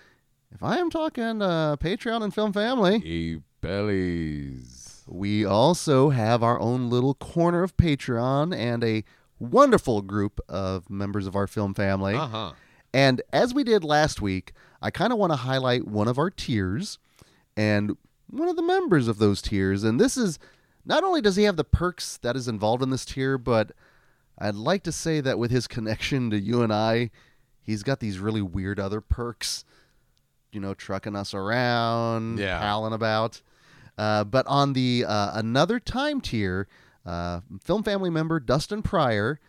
if 0.52 0.62
I 0.62 0.78
am 0.78 0.90
talking 0.90 1.42
uh, 1.42 1.74
Patreon 1.74 2.22
and 2.22 2.32
Film 2.32 2.52
Family, 2.52 2.98
E 2.98 3.40
bellies. 3.60 5.02
we 5.08 5.44
also 5.44 6.10
have 6.10 6.44
our 6.44 6.60
own 6.60 6.88
little 6.88 7.14
corner 7.14 7.64
of 7.64 7.76
Patreon 7.76 8.56
and 8.56 8.84
a 8.84 9.02
wonderful 9.40 10.02
group 10.02 10.38
of 10.48 10.88
members 10.88 11.26
of 11.26 11.34
our 11.34 11.48
film 11.48 11.74
family. 11.74 12.14
Uh 12.14 12.28
huh. 12.28 12.52
And 12.92 13.22
as 13.32 13.52
we 13.52 13.64
did 13.64 13.82
last 13.82 14.22
week, 14.22 14.52
I 14.80 14.92
kind 14.92 15.12
of 15.12 15.18
want 15.18 15.32
to 15.32 15.36
highlight 15.36 15.88
one 15.88 16.06
of 16.06 16.16
our 16.16 16.30
tiers 16.30 17.00
and 17.56 17.96
one 18.30 18.48
of 18.48 18.54
the 18.54 18.62
members 18.62 19.08
of 19.08 19.18
those 19.18 19.42
tiers. 19.42 19.82
And 19.82 20.00
this 20.00 20.16
is 20.16 20.38
not 20.84 21.02
only 21.02 21.20
does 21.20 21.34
he 21.34 21.42
have 21.42 21.56
the 21.56 21.64
perks 21.64 22.18
that 22.18 22.36
is 22.36 22.46
involved 22.46 22.84
in 22.84 22.90
this 22.90 23.04
tier, 23.04 23.36
but 23.36 23.72
I'd 24.38 24.54
like 24.56 24.82
to 24.84 24.92
say 24.92 25.20
that 25.20 25.38
with 25.38 25.50
his 25.50 25.66
connection 25.66 26.30
to 26.30 26.38
you 26.38 26.62
and 26.62 26.72
I, 26.72 27.10
he's 27.62 27.82
got 27.82 28.00
these 28.00 28.18
really 28.18 28.42
weird 28.42 28.80
other 28.80 29.00
perks. 29.00 29.64
You 30.52 30.60
know, 30.60 30.72
trucking 30.74 31.16
us 31.16 31.34
around, 31.34 32.38
Yeah. 32.38 32.60
palling 32.60 32.92
about. 32.92 33.42
Uh, 33.98 34.22
but 34.24 34.46
on 34.46 34.72
the 34.72 35.04
uh, 35.06 35.32
another 35.34 35.80
time 35.80 36.20
tier, 36.20 36.68
uh, 37.04 37.40
film 37.62 37.82
family 37.82 38.10
member 38.10 38.38
Dustin 38.40 38.82
Pryor, 38.82 39.40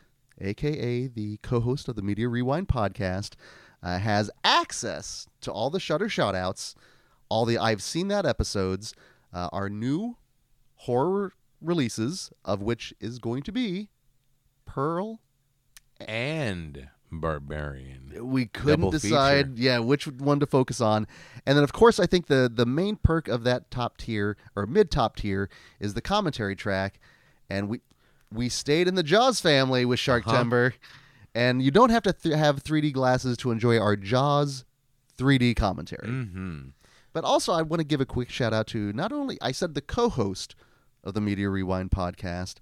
aka 0.41 1.07
the 1.07 1.37
co-host 1.43 1.87
of 1.87 1.95
the 1.95 2.01
Media 2.01 2.27
Rewind 2.27 2.67
podcast, 2.67 3.33
uh, 3.83 3.99
has 3.99 4.29
access 4.43 5.27
to 5.41 5.51
all 5.51 5.69
the 5.69 5.79
Shudder 5.79 6.07
shoutouts, 6.07 6.73
all 7.29 7.45
the 7.45 7.57
I've 7.59 7.83
seen 7.83 8.07
that 8.09 8.25
episodes, 8.25 8.93
uh, 9.33 9.49
our 9.51 9.69
new 9.69 10.17
horror 10.75 11.33
releases, 11.61 12.31
of 12.43 12.61
which 12.61 12.93
is 12.99 13.19
going 13.19 13.43
to 13.43 13.51
be 13.51 13.89
Pearl. 14.65 15.19
And 15.99 16.89
barbarian. 17.11 18.11
We 18.29 18.47
couldn't 18.47 18.79
Double 18.81 18.91
decide, 18.91 19.57
yeah, 19.57 19.79
which 19.79 20.07
one 20.07 20.39
to 20.41 20.45
focus 20.45 20.81
on, 20.81 21.07
and 21.45 21.55
then 21.57 21.63
of 21.63 21.71
course 21.71 21.99
I 21.99 22.05
think 22.05 22.27
the 22.27 22.51
the 22.53 22.65
main 22.65 22.97
perk 22.97 23.27
of 23.27 23.43
that 23.43 23.71
top 23.71 23.97
tier 23.97 24.35
or 24.55 24.65
mid 24.65 24.91
top 24.91 25.15
tier 25.15 25.49
is 25.79 25.93
the 25.93 26.01
commentary 26.01 26.55
track, 26.55 26.99
and 27.49 27.69
we 27.69 27.81
we 28.31 28.49
stayed 28.49 28.87
in 28.87 28.95
the 28.95 29.03
Jaws 29.03 29.39
family 29.39 29.85
with 29.85 29.99
Shark 29.99 30.27
Uh-huh. 30.27 30.37
Timber, 30.37 30.73
and 31.33 31.61
you 31.61 31.71
don't 31.71 31.91
have 31.91 32.03
to 32.03 32.11
th- 32.13 32.35
have 32.35 32.61
3D 32.63 32.91
glasses 32.91 33.37
to 33.37 33.51
enjoy 33.51 33.79
our 33.79 33.95
Jaws 33.95 34.65
3D 35.17 35.55
commentary. 35.55 36.07
Mm-hmm. 36.09 36.69
But 37.13 37.23
also, 37.23 37.53
I 37.53 37.61
want 37.61 37.79
to 37.79 37.85
give 37.85 38.01
a 38.01 38.05
quick 38.05 38.29
shout 38.29 38.51
out 38.51 38.67
to 38.67 38.91
not 38.91 39.13
only 39.13 39.37
I 39.41 39.53
said 39.53 39.73
the 39.73 39.81
co-host 39.81 40.55
of 41.03 41.13
the 41.13 41.21
Media 41.21 41.49
Rewind 41.49 41.91
podcast. 41.91 42.55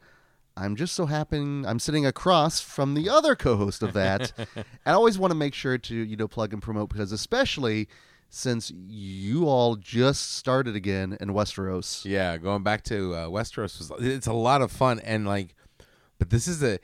I'm 0.56 0.76
just 0.76 0.94
so 0.94 1.06
happy 1.08 1.38
I'm 1.38 1.80
sitting 1.80 2.06
across 2.06 2.60
from 2.62 2.94
the 2.94 3.10
other 3.10 3.36
co-host 3.36 3.82
of 3.82 3.94
that. 3.94 4.34
and 4.56 4.66
I 4.86 4.92
always 4.92 5.18
want 5.18 5.32
to 5.32 5.36
make 5.36 5.54
sure 5.54 5.78
to 5.78 5.96
you 5.96 6.16
know 6.16 6.28
plug 6.28 6.54
and 6.54 6.62
promote 6.62 6.90
because 6.90 7.12
especially 7.12 7.88
since 8.30 8.72
you 8.88 9.48
all 9.48 9.76
just 9.76 10.34
started 10.34 10.76
again 10.76 11.18
in 11.20 11.30
Westeros. 11.30 12.04
Yeah, 12.04 12.38
going 12.38 12.64
back 12.64 12.84
to 12.86 13.14
uh, 13.14 13.28
Westeros 13.28 13.78
was 13.78 13.92
it's 14.00 14.28
a 14.28 14.34
lot 14.34 14.62
of 14.62 14.72
fun 14.72 15.00
and 15.00 15.28
like, 15.28 15.56
but 16.18 16.30
this 16.30 16.48
is 16.48 16.64
a 16.64 16.80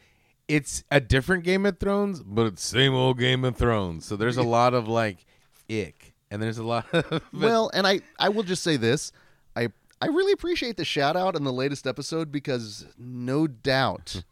it's 0.47 0.83
a 0.89 0.99
different 0.99 1.43
Game 1.43 1.65
of 1.65 1.79
Thrones, 1.79 2.21
but 2.21 2.47
it's 2.47 2.63
same 2.63 2.93
old 2.93 3.19
Game 3.19 3.45
of 3.45 3.55
Thrones. 3.55 4.05
So 4.05 4.15
there's 4.15 4.37
a 4.37 4.43
lot 4.43 4.73
of 4.73 4.87
like 4.87 5.25
ick, 5.69 6.13
and 6.31 6.41
there's 6.41 6.57
a 6.57 6.63
lot 6.63 6.85
of 6.93 7.23
Well, 7.31 7.69
and 7.73 7.85
I 7.85 8.01
I 8.17 8.29
will 8.29 8.43
just 8.43 8.63
say 8.63 8.77
this. 8.77 9.11
I 9.55 9.69
I 10.01 10.07
really 10.07 10.31
appreciate 10.31 10.77
the 10.77 10.85
shout 10.85 11.17
out 11.17 11.35
in 11.35 11.43
the 11.43 11.51
latest 11.51 11.85
episode 11.85 12.31
because 12.31 12.87
no 12.97 13.47
doubt 13.47 14.23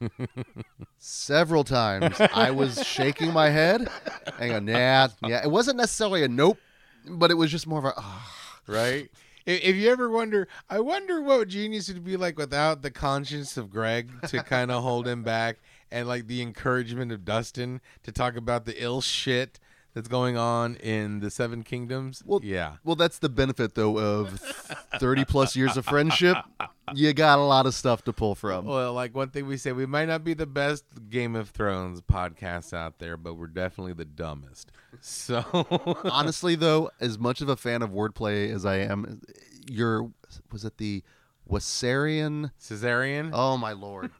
several 0.97 1.63
times 1.65 2.19
I 2.19 2.51
was 2.51 2.85
shaking 2.85 3.33
my 3.33 3.49
head 3.49 3.89
Hang 4.37 4.53
on, 4.53 4.67
yeah, 4.67 5.07
yeah. 5.25 5.43
It 5.43 5.49
wasn't 5.49 5.77
necessarily 5.77 6.23
a 6.23 6.27
nope, 6.27 6.57
but 7.09 7.31
it 7.31 7.35
was 7.35 7.51
just 7.51 7.67
more 7.67 7.79
of 7.79 7.85
a 7.85 7.93
ah. 7.97 8.59
right. 8.67 9.09
If, 9.45 9.63
if 9.63 9.75
you 9.75 9.89
ever 9.89 10.09
wonder, 10.09 10.47
I 10.69 10.79
wonder 10.79 11.21
what 11.21 11.47
Genius 11.47 11.87
would 11.87 12.03
be 12.03 12.17
like 12.17 12.37
without 12.37 12.81
the 12.81 12.91
conscience 12.91 13.57
of 13.57 13.69
Greg 13.69 14.11
to 14.27 14.43
kind 14.43 14.71
of 14.71 14.83
hold 14.83 15.07
him 15.07 15.23
back, 15.23 15.57
and 15.91 16.07
like 16.07 16.27
the 16.27 16.41
encouragement 16.41 17.11
of 17.11 17.25
Dustin 17.25 17.81
to 18.03 18.11
talk 18.11 18.35
about 18.35 18.65
the 18.65 18.81
ill 18.81 19.01
shit 19.01 19.59
that's 19.97 20.07
going 20.07 20.37
on 20.37 20.75
in 20.75 21.21
the 21.21 21.31
Seven 21.31 21.63
Kingdoms. 21.63 22.21
Well, 22.23 22.39
yeah. 22.43 22.73
Well, 22.83 22.95
that's 22.95 23.17
the 23.17 23.29
benefit 23.29 23.73
though 23.73 23.97
of 23.97 24.39
30 24.99 25.25
plus 25.25 25.55
years 25.55 25.75
of 25.75 25.85
friendship. 25.85 26.37
You 26.93 27.11
got 27.13 27.39
a 27.39 27.41
lot 27.41 27.65
of 27.65 27.73
stuff 27.73 28.03
to 28.03 28.13
pull 28.13 28.35
from. 28.35 28.65
Well, 28.65 28.93
like 28.93 29.15
one 29.15 29.31
thing 29.31 29.47
we 29.47 29.57
say, 29.57 29.71
we 29.71 29.87
might 29.87 30.05
not 30.07 30.23
be 30.23 30.35
the 30.35 30.45
best 30.45 30.85
Game 31.09 31.35
of 31.35 31.49
Thrones 31.49 32.01
podcast 32.01 32.73
out 32.73 32.99
there, 32.99 33.17
but 33.17 33.33
we're 33.33 33.47
definitely 33.47 33.93
the 33.93 34.05
dumbest. 34.05 34.71
So, 35.01 35.43
Honestly 36.03 36.53
though, 36.53 36.91
as 36.99 37.17
much 37.17 37.41
of 37.41 37.49
a 37.49 37.57
fan 37.57 37.81
of 37.81 37.89
wordplay 37.89 38.53
as 38.53 38.67
I 38.67 38.75
am, 38.75 39.21
your 39.67 40.11
was 40.51 40.63
it 40.63 40.77
the 40.77 41.01
Wassarian 41.49 42.51
Caesarian. 42.59 43.31
Oh 43.33 43.57
my 43.57 43.71
lord! 43.71 44.11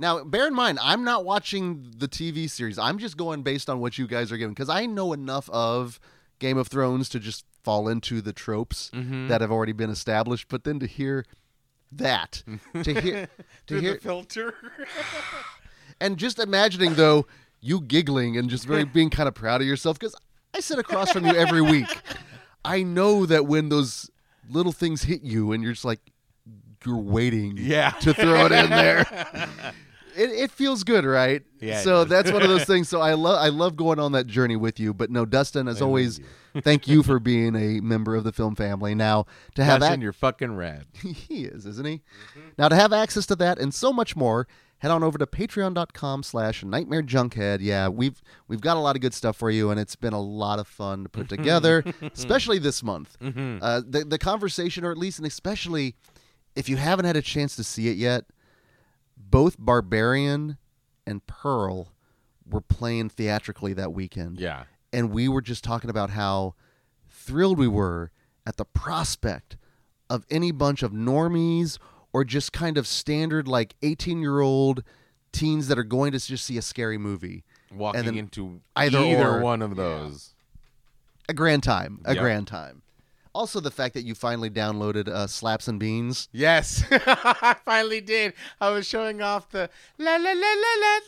Now, 0.00 0.24
bear 0.24 0.46
in 0.48 0.54
mind, 0.54 0.78
I'm 0.82 1.04
not 1.04 1.24
watching 1.24 1.92
the 1.96 2.08
TV 2.08 2.48
series. 2.50 2.78
I'm 2.78 2.98
just 2.98 3.16
going 3.16 3.42
based 3.42 3.68
on 3.70 3.78
what 3.80 3.98
you 3.98 4.06
guys 4.06 4.32
are 4.32 4.36
giving 4.36 4.54
because 4.54 4.68
I 4.70 4.86
know 4.86 5.12
enough 5.12 5.48
of 5.50 6.00
Game 6.38 6.56
of 6.58 6.68
Thrones 6.68 7.08
to 7.10 7.20
just 7.20 7.44
fall 7.62 7.86
into 7.88 8.20
the 8.22 8.32
tropes 8.32 8.90
Mm-hmm. 8.94 9.28
that 9.28 9.40
have 9.42 9.52
already 9.52 9.72
been 9.72 9.90
established. 9.90 10.48
But 10.48 10.64
then 10.64 10.80
to 10.80 10.86
hear 10.86 11.24
that, 11.92 12.42
to 12.82 13.00
hear, 13.00 13.28
to 13.66 13.80
hear, 13.80 13.94
the 13.94 14.00
filter. 14.00 14.54
and 16.00 16.16
just 16.16 16.38
imagining 16.38 16.94
though 16.94 17.26
you 17.60 17.80
giggling 17.80 18.36
and 18.38 18.48
just 18.48 18.64
very 18.66 18.84
being 18.96 19.10
kind 19.10 19.28
of 19.28 19.34
proud 19.34 19.60
of 19.60 19.66
yourself 19.66 19.98
because 19.98 20.16
I 20.54 20.60
sit 20.60 20.78
across 20.78 21.12
from 21.12 21.26
you 21.26 21.34
every 21.34 21.60
week. 21.62 21.88
I 22.64 22.82
know 22.82 23.26
that 23.26 23.46
when 23.46 23.68
those 23.68 24.10
little 24.48 24.72
things 24.72 25.02
hit 25.02 25.22
you 25.22 25.52
and 25.52 25.62
you're 25.62 25.72
just 25.72 25.84
like 25.84 26.00
you're 26.86 26.96
waiting 26.96 27.56
Yeah. 27.58 27.90
to 28.00 28.14
throw 28.14 28.46
it 28.46 28.52
in 28.52 28.70
there. 28.70 29.04
It, 30.20 30.30
it 30.30 30.50
feels 30.50 30.84
good, 30.84 31.04
right? 31.04 31.42
Yeah, 31.60 31.80
So 31.80 32.04
that's 32.04 32.30
one 32.30 32.42
of 32.42 32.48
those 32.48 32.64
things. 32.72 32.88
So 32.88 33.00
I 33.00 33.14
love 33.14 33.38
I 33.40 33.48
love 33.48 33.76
going 33.76 33.98
on 33.98 34.12
that 34.12 34.26
journey 34.26 34.56
with 34.56 34.78
you. 34.78 34.92
But 34.92 35.10
no, 35.10 35.24
Dustin, 35.24 35.66
as 35.68 35.80
I 35.80 35.84
always, 35.84 36.18
you. 36.18 36.24
thank 36.62 36.86
you 36.88 37.02
for 37.02 37.18
being 37.18 37.54
a 37.54 37.80
member 37.80 38.14
of 38.16 38.24
the 38.24 38.32
film 38.32 38.54
family. 38.54 38.94
Now 38.94 39.26
to 39.54 39.64
have 39.64 39.80
Dustin, 39.80 40.00
ac- 40.00 40.02
you're 40.02 40.12
fucking 40.12 40.54
rad. 40.56 40.86
he 41.02 41.44
is, 41.44 41.66
isn't 41.66 41.86
he? 41.86 42.02
Now 42.58 42.68
to 42.68 42.76
have 42.76 42.92
access 42.92 43.26
to 43.26 43.36
that 43.36 43.58
and 43.58 43.72
so 43.74 43.92
much 43.92 44.14
more, 44.16 44.46
head 44.78 44.90
on 44.90 45.02
over 45.02 45.18
to 45.18 45.26
patreon.com 45.26 46.22
slash 46.22 46.64
nightmare 46.64 47.02
junkhead. 47.02 47.58
Yeah, 47.60 47.88
we've 47.88 48.20
we've 48.48 48.60
got 48.60 48.76
a 48.76 48.80
lot 48.80 48.96
of 48.96 49.02
good 49.02 49.14
stuff 49.14 49.36
for 49.36 49.50
you, 49.50 49.70
and 49.70 49.78
it's 49.80 49.96
been 49.96 50.12
a 50.14 50.20
lot 50.20 50.58
of 50.58 50.66
fun 50.66 51.04
to 51.04 51.08
put 51.08 51.28
together, 51.28 51.84
especially 52.14 52.58
this 52.58 52.82
month. 52.82 53.16
Uh, 53.22 53.82
the 53.86 54.04
the 54.06 54.18
conversation, 54.18 54.84
or 54.84 54.90
at 54.90 54.98
least 54.98 55.18
and 55.18 55.26
especially 55.26 55.94
if 56.56 56.68
you 56.68 56.76
haven't 56.76 57.04
had 57.04 57.16
a 57.16 57.22
chance 57.22 57.54
to 57.56 57.62
see 57.64 57.88
it 57.88 57.96
yet, 57.96 58.24
both 59.30 59.56
Barbarian 59.58 60.56
and 61.06 61.26
Pearl 61.26 61.92
were 62.48 62.60
playing 62.60 63.08
theatrically 63.10 63.72
that 63.74 63.92
weekend. 63.92 64.38
Yeah. 64.40 64.64
and 64.92 65.10
we 65.10 65.28
were 65.28 65.40
just 65.42 65.62
talking 65.62 65.88
about 65.90 66.10
how 66.10 66.54
thrilled 67.08 67.58
we 67.58 67.68
were 67.68 68.10
at 68.46 68.56
the 68.56 68.64
prospect 68.64 69.56
of 70.08 70.24
any 70.30 70.50
bunch 70.50 70.82
of 70.82 70.90
normies 70.92 71.78
or 72.12 72.24
just 72.24 72.52
kind 72.52 72.76
of 72.76 72.86
standard 72.88 73.46
like 73.46 73.76
18 73.82 74.20
year 74.20 74.40
old 74.40 74.82
teens 75.32 75.68
that 75.68 75.78
are 75.78 75.84
going 75.84 76.10
to 76.10 76.18
just 76.18 76.44
see 76.44 76.58
a 76.58 76.62
scary 76.62 76.98
movie. 76.98 77.44
Walking 77.72 78.16
into 78.16 78.60
either 78.74 78.98
either, 78.98 79.28
or. 79.36 79.40
one 79.42 79.62
of 79.62 79.76
those. 79.76 80.34
A 81.28 81.34
grand 81.34 81.62
time. 81.62 82.00
A 82.04 82.14
Yep. 82.14 82.22
grand 82.22 82.46
time. 82.48 82.82
Also, 83.40 83.58
the 83.58 83.70
fact 83.70 83.94
that 83.94 84.04
you 84.04 84.14
finally 84.14 84.50
downloaded 84.50 85.08
uh, 85.08 85.26
Slaps 85.26 85.66
and 85.66 85.80
Beans. 85.80 86.28
Yes, 86.30 86.84
I 86.90 87.56
finally 87.64 88.02
did. 88.02 88.34
I 88.60 88.68
was 88.68 88.86
showing 88.86 89.22
off 89.22 89.48
the 89.48 89.70
la 89.96 90.16
la 90.16 90.30
la 90.30 90.30
la 90.30 90.74
la 90.82 90.98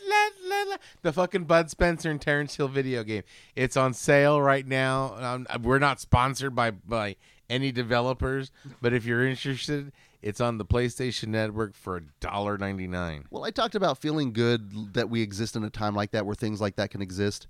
la 0.47 0.63
la 0.71 0.77
the 1.03 1.13
fucking 1.13 1.43
Bud 1.43 1.69
Spencer 1.69 2.09
and 2.09 2.19
Terence 2.19 2.55
Hill 2.55 2.69
video 2.69 3.03
game. 3.03 3.21
It's 3.55 3.77
on 3.77 3.93
sale 3.93 4.41
right 4.41 4.65
now. 4.65 5.13
Um, 5.19 5.45
we're 5.61 5.77
not 5.77 5.99
sponsored 5.99 6.55
by 6.55 6.71
by 6.71 7.17
any 7.51 7.71
developers, 7.71 8.49
but 8.81 8.93
if 8.93 9.05
you're 9.05 9.27
interested, 9.27 9.91
it's 10.23 10.41
on 10.41 10.57
the 10.57 10.65
PlayStation 10.65 11.27
Network 11.27 11.75
for 11.75 12.01
$1.99. 12.21 13.25
Well, 13.29 13.43
I 13.43 13.51
talked 13.51 13.75
about 13.75 13.99
feeling 13.99 14.33
good 14.33 14.95
that 14.95 15.07
we 15.07 15.21
exist 15.21 15.55
in 15.55 15.63
a 15.63 15.69
time 15.69 15.93
like 15.93 16.09
that 16.13 16.25
where 16.25 16.33
things 16.33 16.59
like 16.59 16.77
that 16.77 16.89
can 16.89 17.03
exist. 17.03 17.45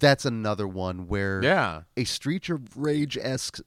That's 0.00 0.24
another 0.24 0.66
one 0.66 1.06
where 1.06 1.40
yeah. 1.44 1.82
a 1.96 2.02
Street 2.02 2.48
of 2.48 2.76
Rage 2.76 3.16
esque 3.16 3.60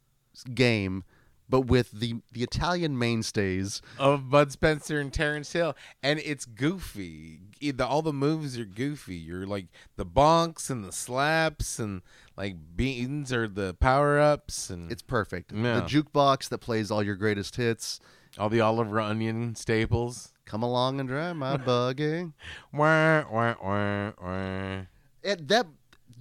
game, 0.54 1.04
but 1.50 1.62
with 1.62 1.92
the 1.92 2.16
the 2.32 2.44
Italian 2.44 2.98
mainstays. 2.98 3.82
of 4.00 4.30
Bud 4.30 4.52
Spencer 4.52 5.00
and 5.00 5.14
Terence 5.14 5.52
Hill, 5.54 5.76
and 6.02 6.20
it's 6.20 6.46
goofy. 6.46 7.40
The, 7.62 7.86
all 7.86 8.02
the 8.02 8.12
moves 8.14 8.58
are 8.58 8.66
goofy. 8.66 9.16
You're 9.16 9.46
like 9.46 9.68
the 9.96 10.06
bonks 10.06 10.70
and 10.70 10.84
the 10.84 10.92
slaps 10.92 11.80
and 11.80 12.02
like 12.36 12.56
beans 12.76 13.32
are 13.32 13.48
the 13.48 13.74
power 13.76 14.20
ups 14.20 14.70
and 14.70 14.92
It's 14.92 15.02
perfect. 15.02 15.52
Yeah. 15.54 15.80
The 15.80 15.82
jukebox 15.82 16.50
that 16.50 16.58
plays 16.58 16.92
all 16.92 17.02
your 17.04 17.16
greatest 17.16 17.56
hits. 17.56 18.00
all 18.38 18.50
the 18.50 18.60
Oliver 18.62 19.00
Onion 19.00 19.56
staples. 19.56 20.34
Come 20.46 20.62
along 20.62 21.00
and 21.00 21.08
drive 21.08 21.38
my 21.38 21.56
buggy. 21.72 22.32
Wah, 22.74 23.24
wah, 23.32 23.56
wah, 23.64 24.12
wah. 24.22 24.82
It, 25.22 25.48
that 25.48 25.68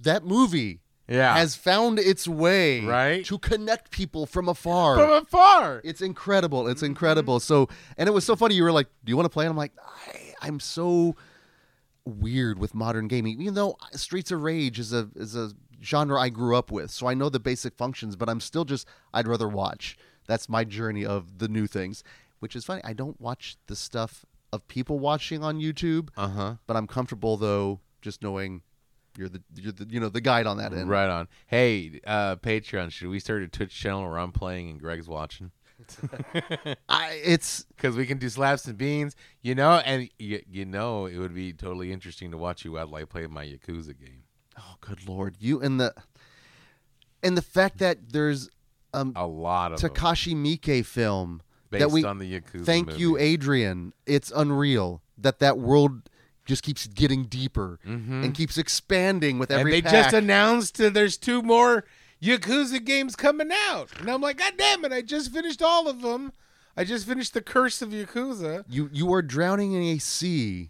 that 0.01 0.23
movie 0.23 0.79
Yeah, 1.07 1.35
has 1.35 1.55
found 1.55 1.99
its 1.99 2.27
way 2.27 2.79
Right? 2.85 3.25
to 3.25 3.37
connect 3.37 3.91
people 3.91 4.25
from 4.25 4.47
afar. 4.47 4.95
from 4.95 5.11
afar. 5.11 5.81
It's 5.83 6.01
incredible. 6.01 6.67
It's 6.69 6.81
incredible. 6.81 7.39
So, 7.41 7.67
and 7.97 8.07
it 8.07 8.13
was 8.13 8.23
so 8.23 8.35
funny. 8.37 8.55
You 8.55 8.63
were 8.63 8.71
like, 8.71 8.87
"Do 9.03 9.09
you 9.11 9.17
want 9.17 9.25
to 9.25 9.29
play?" 9.29 9.45
And 9.45 9.51
I'm 9.51 9.57
like, 9.57 9.73
I, 10.07 10.33
"I'm 10.47 10.59
so 10.61 11.15
weird 12.05 12.59
with 12.59 12.73
modern 12.73 13.07
gaming." 13.07 13.41
Even 13.41 13.53
though 13.53 13.75
Streets 13.93 14.31
of 14.31 14.41
Rage 14.43 14.79
is 14.79 14.93
a 14.93 15.09
is 15.15 15.35
a 15.35 15.51
genre 15.83 16.19
I 16.19 16.29
grew 16.29 16.55
up 16.55 16.71
with, 16.71 16.89
so 16.91 17.07
I 17.07 17.13
know 17.13 17.29
the 17.29 17.39
basic 17.39 17.75
functions. 17.75 18.15
But 18.15 18.29
I'm 18.29 18.39
still 18.39 18.65
just 18.65 18.87
I'd 19.13 19.27
rather 19.27 19.47
watch. 19.49 19.97
That's 20.27 20.47
my 20.47 20.63
journey 20.63 21.05
of 21.05 21.39
the 21.39 21.49
new 21.49 21.67
things, 21.67 22.01
which 22.39 22.55
is 22.55 22.63
funny. 22.63 22.81
I 22.85 22.93
don't 22.93 23.19
watch 23.19 23.57
the 23.67 23.75
stuff 23.75 24.25
of 24.53 24.65
people 24.69 24.99
watching 24.99 25.43
on 25.43 25.59
YouTube, 25.59 26.09
Uh 26.15 26.27
huh. 26.29 26.55
but 26.65 26.77
I'm 26.77 26.87
comfortable 26.87 27.35
though 27.35 27.81
just 28.01 28.21
knowing 28.21 28.61
you're 29.17 29.29
the 29.29 29.41
you're 29.55 29.71
the 29.71 29.87
you 29.89 29.99
know 29.99 30.09
the 30.09 30.21
guide 30.21 30.47
on 30.47 30.57
that 30.57 30.73
end. 30.73 30.89
Right 30.89 31.09
on. 31.09 31.27
Hey, 31.47 32.01
uh, 32.05 32.35
Patreon, 32.37 32.91
should 32.91 33.09
we 33.09 33.19
start 33.19 33.43
a 33.43 33.47
Twitch 33.47 33.73
channel 33.77 34.03
where 34.03 34.17
I'm 34.17 34.31
playing 34.31 34.69
and 34.69 34.79
Greg's 34.79 35.07
watching? 35.07 35.51
I 36.89 37.19
it's 37.23 37.65
Because 37.75 37.95
we 37.97 38.05
can 38.05 38.17
do 38.17 38.29
slaps 38.29 38.65
and 38.65 38.77
beans, 38.77 39.15
you 39.41 39.53
know, 39.55 39.81
and 39.85 40.09
you, 40.17 40.41
you 40.49 40.65
know 40.65 41.07
it 41.07 41.17
would 41.17 41.33
be 41.33 41.51
totally 41.51 41.91
interesting 41.91 42.31
to 42.31 42.37
watch 42.37 42.63
you 42.63 42.73
while 42.73 42.93
I 42.95 43.03
play 43.03 43.27
my 43.27 43.45
Yakuza 43.45 43.97
game. 43.99 44.23
oh 44.57 44.75
good 44.81 45.07
lord 45.07 45.35
you 45.39 45.59
and 45.61 45.79
the 45.79 45.93
and 47.21 47.35
the 47.35 47.41
fact 47.41 47.79
that 47.79 48.11
there's 48.13 48.49
um 48.93 49.13
A 49.15 49.25
lot 49.25 49.73
of 49.73 49.79
Takashi 49.79 50.35
Miike 50.35 50.85
film 50.85 51.41
based 51.69 51.81
that 51.81 51.91
we 51.91 52.03
on 52.03 52.19
the 52.19 52.39
Yakuza. 52.39 52.65
thank 52.65 52.99
you. 52.99 53.17
Adrian 53.17 53.93
it's 54.05 54.31
unreal 54.35 55.01
that 55.17 55.39
that 55.39 55.57
world 55.57 56.09
just 56.45 56.63
keeps 56.63 56.87
getting 56.87 57.25
deeper 57.25 57.79
and 57.85 58.33
keeps 58.33 58.57
expanding 58.57 59.39
with 59.39 59.49
Mm-hmm. 59.49 59.61
and 59.61 59.71
they 59.71 59.81
pack. 59.81 59.91
just 59.91 60.13
announced 60.13 60.79
uh, 60.81 60.89
there's 60.89 61.17
two 61.17 61.41
more 61.41 61.85
Yakuza 62.21 62.83
games 62.83 63.15
coming 63.15 63.49
out, 63.69 63.89
and 63.99 64.09
I'm 64.09 64.21
like, 64.21 64.37
God 64.37 64.53
damn 64.57 64.85
it! 64.85 64.91
I 64.93 65.01
just 65.01 65.31
finished 65.33 65.61
all 65.61 65.87
of 65.89 66.01
them. 66.01 66.31
I 66.77 66.85
just 66.85 67.05
finished 67.05 67.33
the 67.33 67.41
Curse 67.41 67.81
of 67.81 67.89
Yakuza. 67.89 68.63
you 68.69 68.89
you 68.93 69.13
are 69.13 69.21
drowning 69.21 69.73
in 69.73 69.83
a 69.83 69.97
sea 69.99 70.69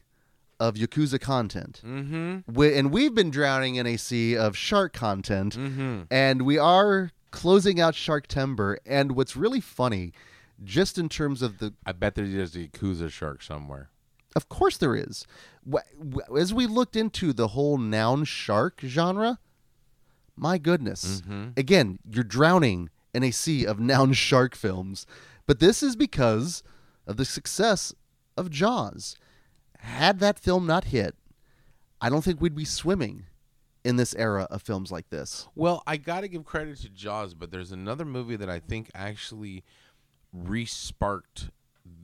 of 0.60 0.76
Yakuza 0.76 1.20
content. 1.20 1.82
Mm-hmm. 1.86 2.52
We, 2.54 2.74
and 2.76 2.92
we've 2.92 3.14
been 3.14 3.30
drowning 3.32 3.76
in 3.76 3.86
a 3.88 3.98
sea 3.98 4.36
of 4.38 4.56
shark 4.58 4.94
content 4.94 5.58
Mm-hmm. 5.58 6.02
and 6.12 6.42
we 6.44 6.58
are 6.58 7.12
closing 7.32 7.80
out 7.82 7.94
Sharktember 7.96 8.78
and 8.86 9.14
what's 9.14 9.36
really 9.36 9.60
funny 9.62 10.14
just 10.64 10.98
in 10.98 11.10
terms 11.10 11.42
of 11.42 11.58
the 11.60 11.74
I 11.86 11.92
bet 11.92 12.16
there's 12.16 12.56
a 12.56 12.68
Yakuza 12.68 13.10
shark 13.12 13.42
somewhere. 13.44 13.90
Of 14.36 14.50
course 14.50 14.78
there 14.78 14.96
is. 14.96 15.28
As 16.36 16.54
we 16.54 16.66
looked 16.66 16.96
into 16.96 17.34
the 17.34 17.50
whole 17.50 17.78
noun 17.78 18.26
shark 18.26 18.82
genre, 18.84 19.40
my 20.36 20.58
goodness. 20.58 21.22
Mm-hmm. 21.22 21.50
Again, 21.56 22.00
you're 22.10 22.24
drowning 22.24 22.90
in 23.14 23.24
a 23.24 23.32
sea 23.32 23.66
of 23.66 23.80
noun 23.80 24.14
shark 24.14 24.56
films. 24.56 25.06
But 25.46 25.60
this 25.60 25.84
is 25.84 25.96
because 25.96 26.64
of 27.06 27.18
the 27.18 27.26
success 27.26 27.94
of 28.36 28.50
Jaws. 28.50 29.16
Had 29.80 30.20
that 30.20 30.40
film 30.40 30.66
not 30.66 30.86
hit, 30.86 31.16
I 32.02 32.10
don't 32.10 32.24
think 32.24 32.42
we'd 32.42 32.56
be 32.56 32.66
swimming 32.66 33.26
in 33.84 33.98
this 33.98 34.16
era 34.16 34.48
of 34.50 34.62
films 34.62 34.92
like 34.92 35.10
this. 35.10 35.48
Well, 35.56 35.84
I 35.86 35.98
got 35.98 36.22
to 36.22 36.30
give 36.30 36.46
credit 36.46 36.78
to 36.80 36.90
Jaws, 36.90 37.34
but 37.34 37.52
there's 37.52 37.74
another 37.74 38.06
movie 38.06 38.38
that 38.38 38.50
I 38.50 38.60
think 38.60 38.90
actually 38.96 39.64
re-sparked 40.32 41.50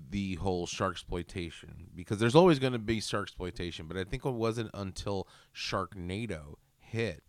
the 0.10 0.36
whole 0.36 0.66
shark 0.66 0.94
exploitation 0.94 1.88
because 1.96 2.20
there's 2.20 2.36
always 2.36 2.60
going 2.60 2.74
to 2.74 2.80
be 2.80 3.00
shark 3.00 3.24
exploitation, 3.24 3.88
but 3.88 3.98
I 3.98 4.04
think 4.04 4.26
it 4.26 4.32
wasn't 4.32 4.72
until 4.74 5.28
Sharknado 5.54 6.56
hit 6.80 7.24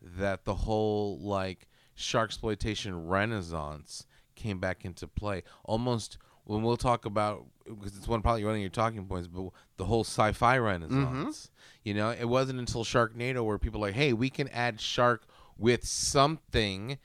that 0.00 0.44
the 0.44 0.54
whole 0.54 1.18
like 1.18 1.68
shark 1.94 2.30
exploitation 2.30 3.06
renaissance 3.06 4.06
came 4.34 4.58
back 4.58 4.84
into 4.84 5.06
play. 5.06 5.42
Almost 5.64 6.18
when 6.44 6.62
we'll 6.62 6.76
talk 6.76 7.04
about 7.04 7.46
because 7.66 7.96
it's 7.96 8.08
one 8.08 8.22
probably 8.22 8.44
one 8.44 8.54
of 8.54 8.60
your 8.60 8.70
talking 8.70 9.06
points, 9.06 9.28
but 9.28 9.50
the 9.76 9.84
whole 9.84 10.04
sci-fi 10.04 10.58
renaissance. 10.58 10.96
Mm-hmm. 10.96 11.88
You 11.88 11.94
know, 11.94 12.10
it 12.10 12.28
wasn't 12.28 12.58
until 12.58 12.84
Sharknado 12.84 13.44
where 13.44 13.58
people 13.58 13.80
like, 13.80 13.94
hey, 13.94 14.12
we 14.12 14.30
can 14.30 14.48
add 14.48 14.80
shark 14.80 15.26
with 15.58 15.86
something. 15.86 16.98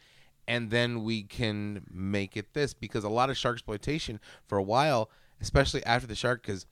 And 0.49 0.71
then 0.71 1.03
we 1.03 1.21
can 1.21 1.85
make 1.91 2.35
it 2.35 2.53
this 2.55 2.73
because 2.73 3.03
a 3.03 3.09
lot 3.09 3.29
of 3.29 3.37
shark 3.37 3.57
exploitation 3.57 4.19
for 4.47 4.57
a 4.57 4.63
while, 4.63 5.11
especially 5.39 5.85
after 5.85 6.07
the 6.07 6.15
shark, 6.15 6.41
because 6.41 6.65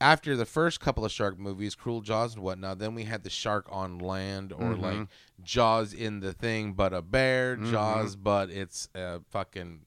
after 0.00 0.34
the 0.34 0.46
first 0.46 0.80
couple 0.80 1.04
of 1.04 1.12
shark 1.12 1.38
movies, 1.38 1.74
Cruel 1.74 2.00
Jaws 2.00 2.34
and 2.34 2.42
whatnot, 2.42 2.78
then 2.78 2.94
we 2.94 3.04
had 3.04 3.24
the 3.24 3.30
shark 3.30 3.66
on 3.70 3.98
land 3.98 4.54
or 4.54 4.60
mm-hmm. 4.60 4.82
like 4.82 5.08
Jaws 5.42 5.92
in 5.92 6.20
the 6.20 6.32
thing, 6.32 6.72
but 6.72 6.94
a 6.94 7.02
bear, 7.02 7.56
mm-hmm. 7.56 7.70
Jaws, 7.70 8.16
but 8.16 8.48
it's 8.48 8.88
a 8.94 9.20
fucking. 9.28 9.80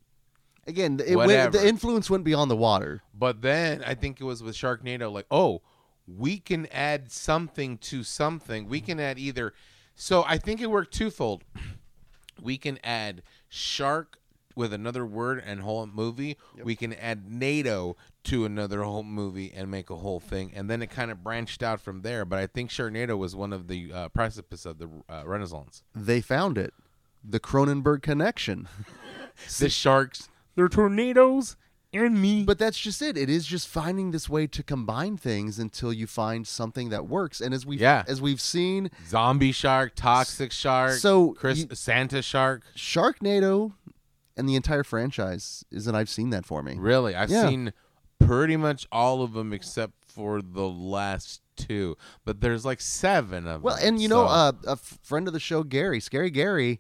Again, 0.68 1.02
it 1.04 1.16
went, 1.16 1.52
the 1.52 1.68
influence 1.68 2.12
went 2.12 2.24
beyond 2.24 2.52
the 2.52 2.56
water. 2.56 3.02
But 3.12 3.42
then 3.42 3.84
I 3.84 3.96
think 3.96 4.22
it 4.22 4.24
was 4.24 4.44
with 4.44 4.56
Sharknado, 4.56 5.12
like, 5.12 5.26
oh, 5.32 5.64
we 6.06 6.38
can 6.38 6.68
add 6.68 7.12
something 7.12 7.80
to 7.80 8.04
something. 8.04 8.70
We 8.70 8.82
can 8.82 9.00
add 9.00 9.18
either. 9.18 9.54
So 9.96 10.24
I 10.28 10.38
think 10.38 10.62
it 10.62 10.70
worked 10.70 10.94
twofold. 10.94 11.44
We 12.42 12.58
can 12.58 12.80
add 12.84 13.22
shark 13.50 14.18
with 14.56 14.74
another 14.74 15.06
word 15.06 15.42
and 15.46 15.62
whole 15.62 15.86
movie. 15.88 16.38
We 16.62 16.76
can 16.76 16.94
add 16.94 17.26
nado 17.30 17.96
to 18.26 18.46
another 18.46 18.84
whole 18.84 19.04
movie 19.04 19.52
and 19.56 19.72
make 19.72 19.90
a 19.90 19.96
whole 19.96 20.20
thing, 20.20 20.52
and 20.54 20.70
then 20.70 20.82
it 20.82 20.90
kind 20.90 21.10
of 21.12 21.24
branched 21.24 21.64
out 21.64 21.80
from 21.80 22.02
there. 22.02 22.26
But 22.26 22.40
I 22.40 22.48
think 22.48 22.70
Sharknado 22.70 23.18
was 23.18 23.36
one 23.36 23.54
of 23.54 23.68
the 23.68 23.92
uh, 23.94 24.10
precipice 24.10 24.66
of 24.66 24.78
the 24.78 24.90
uh, 25.10 25.24
Renaissance. 25.26 25.84
They 25.96 26.22
found 26.22 26.58
it. 26.58 26.74
The 27.24 27.40
Cronenberg 27.40 28.02
connection. 28.02 28.68
The 29.60 29.70
sharks, 29.70 30.30
they're 30.56 30.68
tornadoes, 30.68 31.56
and 31.94 32.22
me. 32.22 32.44
But 32.44 32.58
that's 32.58 32.80
just 32.80 33.02
it. 33.02 33.18
It 33.18 33.30
is 33.30 33.46
just 33.46 33.68
finding 33.68 34.12
this 34.12 34.30
way 34.30 34.48
to 34.48 34.64
combine 34.64 35.18
things 35.18 35.60
until 35.60 35.92
you 35.92 36.08
find 36.08 36.48
something 36.48 36.90
that 36.90 37.08
works. 37.08 37.42
And 37.42 37.54
as 37.54 37.66
we 37.66 37.78
Yeah. 37.78 38.04
as 38.08 38.22
we've 38.22 38.42
seen, 38.42 38.90
zombie 39.08 39.52
shark, 39.52 39.94
toxic 39.96 40.52
shark, 40.52 40.94
So, 40.94 41.34
Chris 41.34 41.60
you- 41.60 41.68
Santa 41.76 42.22
shark. 42.22 42.64
Sharknado 42.76 43.74
and 44.38 44.48
the 44.48 44.56
entire 44.56 44.84
franchise 44.84 45.66
isn't 45.72 45.94
I've 45.94 46.10
seen 46.10 46.30
that 46.30 46.46
for 46.46 46.64
me. 46.64 46.76
Really, 46.78 47.14
I've 47.16 47.30
Yeah. 47.30 47.48
seen 47.50 47.74
pretty 48.20 48.56
much 48.58 48.88
all 48.92 49.22
of 49.24 49.34
them 49.34 49.52
except 49.52 49.94
for 50.08 50.42
the 50.42 50.68
last 50.68 51.42
two. 51.58 51.98
But 52.26 52.40
there's 52.42 52.64
like 52.66 52.80
seven 52.82 53.46
of 53.48 53.62
Well, 53.64 53.76
them. 53.76 53.82
Well, 53.84 53.88
and 53.94 54.02
you 54.02 54.08
know, 54.08 54.26
so- 54.26 54.32
uh, 54.32 54.52
a 54.68 54.76
friend 54.78 55.28
of 55.28 55.34
the 55.34 55.40
show, 55.40 55.64
Gary, 55.64 56.00
Scary 56.00 56.30
Gary, 56.30 56.80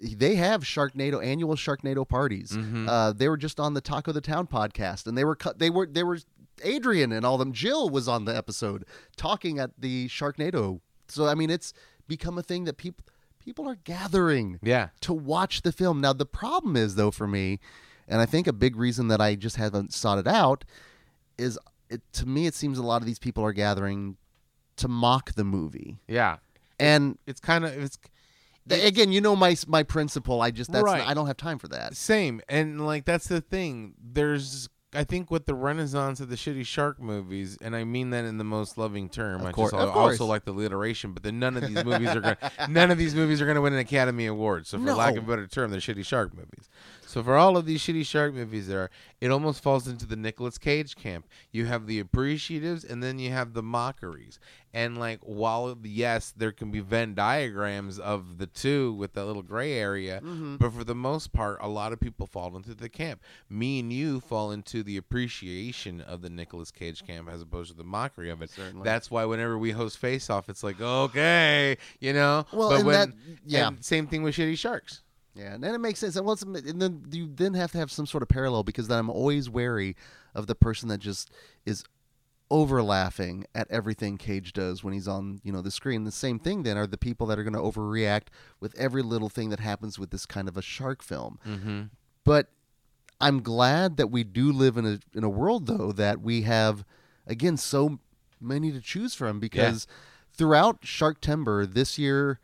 they 0.00 0.34
have 0.36 0.62
Sharknado 0.62 1.24
annual 1.24 1.54
Sharknado 1.56 2.08
parties. 2.08 2.52
Mm-hmm. 2.52 2.88
Uh, 2.88 3.12
they 3.12 3.28
were 3.28 3.36
just 3.36 3.60
on 3.60 3.74
the 3.74 3.80
Taco 3.80 4.12
the 4.12 4.20
Town 4.20 4.46
podcast, 4.46 5.06
and 5.06 5.16
they 5.16 5.24
were 5.24 5.36
cut. 5.36 5.58
They 5.58 5.70
were 5.70 5.86
they 5.86 6.02
were 6.02 6.18
Adrian 6.62 7.12
and 7.12 7.24
all 7.26 7.38
them. 7.38 7.52
Jill 7.52 7.88
was 7.90 8.08
on 8.08 8.24
the 8.24 8.36
episode 8.36 8.84
talking 9.16 9.58
at 9.58 9.70
the 9.78 10.08
Sharknado. 10.08 10.80
So 11.08 11.26
I 11.26 11.34
mean, 11.34 11.50
it's 11.50 11.72
become 12.08 12.38
a 12.38 12.42
thing 12.42 12.64
that 12.64 12.76
people 12.76 13.04
people 13.38 13.68
are 13.68 13.76
gathering 13.84 14.58
Yeah. 14.62 14.88
to 15.00 15.12
watch 15.12 15.62
the 15.62 15.72
film. 15.72 16.00
Now 16.00 16.12
the 16.12 16.26
problem 16.26 16.76
is 16.76 16.94
though 16.94 17.10
for 17.10 17.26
me, 17.26 17.58
and 18.08 18.20
I 18.20 18.26
think 18.26 18.46
a 18.46 18.52
big 18.52 18.76
reason 18.76 19.08
that 19.08 19.20
I 19.20 19.34
just 19.34 19.56
haven't 19.56 19.92
sought 19.92 20.18
it 20.18 20.26
out 20.26 20.64
is 21.38 21.58
it, 21.88 22.02
to 22.14 22.26
me 22.26 22.46
it 22.46 22.54
seems 22.54 22.78
a 22.78 22.82
lot 22.82 23.02
of 23.02 23.06
these 23.06 23.18
people 23.18 23.44
are 23.44 23.52
gathering 23.52 24.16
to 24.76 24.88
mock 24.88 25.32
the 25.32 25.44
movie. 25.44 25.98
Yeah. 26.06 26.36
And 26.78 27.18
It's 27.26 27.40
kind 27.40 27.64
of 27.64 27.72
it's 27.72 27.98
again, 28.72 29.12
you 29.12 29.20
know 29.20 29.34
my 29.36 29.56
my 29.66 29.82
principle. 29.82 30.40
I 30.40 30.50
just 30.50 30.72
that's 30.72 30.84
Right. 30.84 31.06
I 31.06 31.14
don't 31.14 31.26
have 31.26 31.36
time 31.36 31.58
for 31.58 31.68
that. 31.68 31.96
Same, 31.96 32.40
and 32.48 32.84
like 32.86 33.04
that's 33.04 33.28
the 33.28 33.40
thing. 33.40 33.94
There's, 34.02 34.68
I 34.92 35.04
think, 35.04 35.30
with 35.30 35.46
the 35.46 35.54
renaissance 35.54 36.20
of 36.20 36.28
the 36.30 36.36
shitty 36.36 36.66
shark 36.66 37.00
movies, 37.00 37.56
and 37.60 37.76
I 37.76 37.84
mean 37.84 38.10
that 38.10 38.24
in 38.24 38.38
the 38.38 38.44
most 38.44 38.76
loving 38.78 39.08
term. 39.08 39.40
Of 39.42 39.46
I 39.48 39.52
course- 39.52 39.70
just 39.72 39.82
of 39.82 39.92
course. 39.92 40.14
also 40.20 40.26
like 40.26 40.44
the 40.44 40.52
alliteration, 40.52 41.12
but 41.12 41.22
then 41.22 41.38
none 41.38 41.56
of 41.56 41.66
these 41.66 41.84
movies 41.84 42.08
are 42.10 42.20
going. 42.20 42.36
None 42.68 42.90
of 42.90 42.98
these 42.98 43.14
movies 43.14 43.40
are 43.40 43.44
going 43.44 43.54
to 43.56 43.60
win 43.62 43.72
an 43.72 43.78
Academy 43.78 44.26
Award. 44.26 44.66
So, 44.66 44.78
for 44.78 44.92
lack 44.94 45.16
of 45.16 45.24
a 45.24 45.26
better 45.26 45.46
term, 45.46 45.70
they're 45.70 45.80
shitty 45.80 46.04
shark 46.04 46.34
movies. 46.34 46.68
So, 47.10 47.24
for 47.24 47.36
all 47.36 47.56
of 47.56 47.66
these 47.66 47.80
shitty 47.80 48.06
shark 48.06 48.34
movies, 48.34 48.68
there, 48.68 48.82
are, 48.82 48.90
it 49.20 49.32
almost 49.32 49.62
falls 49.64 49.88
into 49.88 50.06
the 50.06 50.14
Nicolas 50.14 50.58
Cage 50.58 50.94
camp. 50.94 51.26
You 51.50 51.66
have 51.66 51.88
the 51.88 52.00
appreciatives, 52.00 52.88
and 52.88 53.02
then 53.02 53.18
you 53.18 53.30
have 53.30 53.52
the 53.52 53.64
mockeries. 53.64 54.38
And 54.72 54.96
like, 54.96 55.18
while 55.22 55.76
yes, 55.82 56.32
there 56.36 56.52
can 56.52 56.70
be 56.70 56.78
Venn 56.78 57.16
diagrams 57.16 57.98
of 57.98 58.38
the 58.38 58.46
two 58.46 58.92
with 58.92 59.14
that 59.14 59.24
little 59.24 59.42
gray 59.42 59.72
area, 59.72 60.20
Mm-hmm. 60.22 60.56
but 60.58 60.72
for 60.72 60.84
the 60.84 60.94
most 60.94 61.32
part, 61.32 61.58
a 61.60 61.66
lot 61.68 61.92
of 61.92 61.98
people 61.98 62.28
fall 62.28 62.56
into 62.56 62.74
the 62.74 62.88
camp. 62.88 63.20
Me 63.48 63.80
and 63.80 63.92
you 63.92 64.20
fall 64.20 64.52
into 64.52 64.84
the 64.84 64.96
appreciation 64.96 66.00
of 66.00 66.22
the 66.22 66.30
Nicolas 66.30 66.70
Cage 66.70 67.04
camp 67.04 67.28
as 67.28 67.42
opposed 67.42 67.72
to 67.72 67.76
the 67.76 67.82
mockery 67.82 68.30
of 68.30 68.40
it. 68.42 68.50
Certainly. 68.50 68.84
That's 68.84 69.10
why 69.10 69.24
whenever 69.24 69.58
we 69.58 69.72
host 69.72 69.98
Face 69.98 70.30
Off, 70.30 70.48
it's 70.48 70.62
like 70.62 70.80
okay, 70.80 71.76
you 71.98 72.12
know. 72.12 72.46
Well, 72.52 72.68
but 72.70 72.76
and 72.78 72.86
when, 72.86 72.94
that- 73.10 73.16
yeah. 73.44 73.70
same 73.80 74.06
thing 74.06 74.22
with 74.22 74.36
Shitty 74.36 74.56
Sharks. 74.58 75.02
Yeah, 75.34 75.54
and 75.54 75.62
then 75.62 75.74
it 75.74 75.78
makes 75.78 76.00
sense. 76.00 76.16
And, 76.16 76.26
well, 76.26 76.32
it's, 76.32 76.42
and 76.42 76.82
then 76.82 77.04
you 77.10 77.30
then 77.32 77.54
have 77.54 77.72
to 77.72 77.78
have 77.78 77.92
some 77.92 78.06
sort 78.06 78.22
of 78.22 78.28
parallel 78.28 78.64
because 78.64 78.88
then 78.88 78.98
I'm 78.98 79.10
always 79.10 79.48
wary 79.48 79.96
of 80.34 80.46
the 80.46 80.54
person 80.54 80.88
that 80.88 80.98
just 80.98 81.30
is 81.64 81.84
over 82.50 82.82
laughing 82.82 83.44
at 83.54 83.70
everything 83.70 84.18
Cage 84.18 84.52
does 84.52 84.82
when 84.82 84.92
he's 84.92 85.06
on 85.06 85.40
you 85.44 85.52
know 85.52 85.62
the 85.62 85.70
screen. 85.70 86.04
The 86.04 86.10
same 86.10 86.38
thing 86.38 86.64
then 86.64 86.76
are 86.76 86.86
the 86.86 86.98
people 86.98 87.26
that 87.28 87.38
are 87.38 87.44
going 87.44 87.54
to 87.54 87.60
overreact 87.60 88.28
with 88.58 88.76
every 88.76 89.02
little 89.02 89.28
thing 89.28 89.50
that 89.50 89.60
happens 89.60 89.98
with 89.98 90.10
this 90.10 90.26
kind 90.26 90.48
of 90.48 90.56
a 90.56 90.62
shark 90.62 91.02
film. 91.02 91.38
Mm-hmm. 91.46 91.82
But 92.24 92.48
I'm 93.20 93.42
glad 93.42 93.96
that 93.98 94.08
we 94.08 94.24
do 94.24 94.52
live 94.52 94.76
in 94.76 94.86
a 94.86 94.98
in 95.16 95.22
a 95.22 95.28
world 95.28 95.66
though 95.66 95.92
that 95.92 96.20
we 96.20 96.42
have 96.42 96.84
again 97.26 97.56
so 97.56 98.00
many 98.40 98.72
to 98.72 98.80
choose 98.80 99.14
from 99.14 99.38
because 99.38 99.86
throughout 100.32 100.82
Sharktember 100.82 101.72
this 101.72 101.98
year 101.98 102.40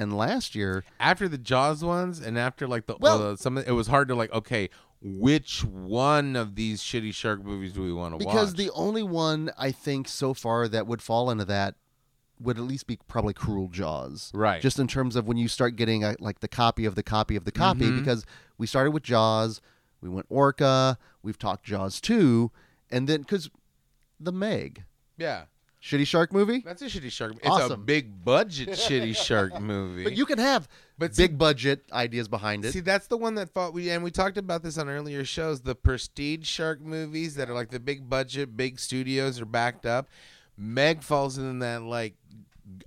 and 0.00 0.16
last 0.16 0.54
year 0.54 0.82
After 0.98 1.28
the 1.28 1.38
Jaws 1.38 1.84
ones, 1.84 2.18
and 2.20 2.38
after 2.38 2.66
like 2.66 2.86
the 2.86 2.96
Well- 2.98 3.22
uh, 3.32 3.36
some, 3.36 3.58
it 3.58 3.70
was 3.72 3.86
hard 3.88 4.08
to 4.08 4.14
like 4.14 4.32
okay, 4.32 4.70
which 5.02 5.64
one 5.64 6.36
of 6.36 6.54
these 6.56 6.82
shitty 6.82 7.14
shark 7.14 7.42
movies 7.44 7.72
do 7.72 7.82
we 7.82 7.92
want 7.92 8.12
to 8.18 8.24
watch? 8.24 8.32
because 8.34 8.54
the 8.54 8.70
only 8.70 9.02
one 9.02 9.50
I 9.58 9.70
think 9.72 10.08
so 10.08 10.34
far 10.34 10.68
that 10.68 10.86
would 10.86 11.00
fall 11.02 11.30
into 11.30 11.44
that 11.46 11.74
would 12.38 12.56
at 12.58 12.64
least 12.64 12.86
be 12.86 12.98
probably 13.06 13.34
Cruel 13.34 13.68
Jaws. 13.68 14.30
Right. 14.34 14.62
Just 14.62 14.78
in 14.78 14.86
terms 14.88 15.14
of 15.16 15.26
when 15.28 15.36
you 15.36 15.46
start 15.48 15.76
getting 15.76 16.04
a, 16.04 16.16
like 16.20 16.40
the 16.40 16.48
copy 16.48 16.86
of 16.86 16.94
the 16.94 17.02
copy 17.02 17.36
of 17.36 17.44
the 17.44 17.52
copy 17.52 17.84
Mhm. 17.90 17.98
because 17.98 18.24
we 18.58 18.66
started 18.66 18.92
with 18.92 19.02
Jaws, 19.02 19.60
we 20.00 20.08
went 20.08 20.24
Orca, 20.30 20.96
we've 21.22 21.38
talked 21.38 21.64
Jaws 21.66 22.00
2 22.00 22.50
and 22.90 23.06
then 23.08 23.24
cuz 23.24 23.50
the 24.18 24.32
Meg 24.32 24.84
yeah, 25.18 25.44
shitty 25.82 26.06
shark 26.06 26.32
movie 26.32 26.60
that's 26.60 26.82
a 26.82 26.86
shitty 26.86 27.10
shark. 27.10 27.34
It's 27.42 27.70
a 27.70 27.76
big 27.76 28.24
budget 28.24 28.70
shitty 28.70 29.16
shark 29.16 29.60
movie. 29.60 30.04
But 30.04 30.16
you 30.16 30.26
can 30.26 30.38
have 30.38 30.68
But 30.98 31.14
see- 31.14 31.24
big 31.24 31.38
budget 31.38 31.84
ideas 31.92 32.28
behind 32.28 32.64
it. 32.64 32.72
See, 32.72 32.80
that's 32.80 33.06
the 33.06 33.16
one 33.16 33.34
that 33.36 33.48
fought. 33.48 33.72
We 33.72 33.90
and 33.90 34.04
we 34.04 34.10
talked 34.10 34.36
about 34.36 34.62
this 34.62 34.76
on 34.78 34.88
earlier 34.88 35.24
shows. 35.24 35.62
The 35.62 35.74
prestige 35.74 36.46
shark 36.46 36.80
movies 36.80 37.34
that 37.36 37.48
are 37.48 37.54
like 37.54 37.70
the 37.70 37.80
big 37.80 38.08
budget, 38.08 38.56
big 38.56 38.78
studios 38.78 39.40
are 39.40 39.46
backed 39.46 39.86
up. 39.86 40.08
Meg 40.56 41.02
falls 41.02 41.38
in 41.38 41.60
that 41.60 41.82
like 41.82 42.14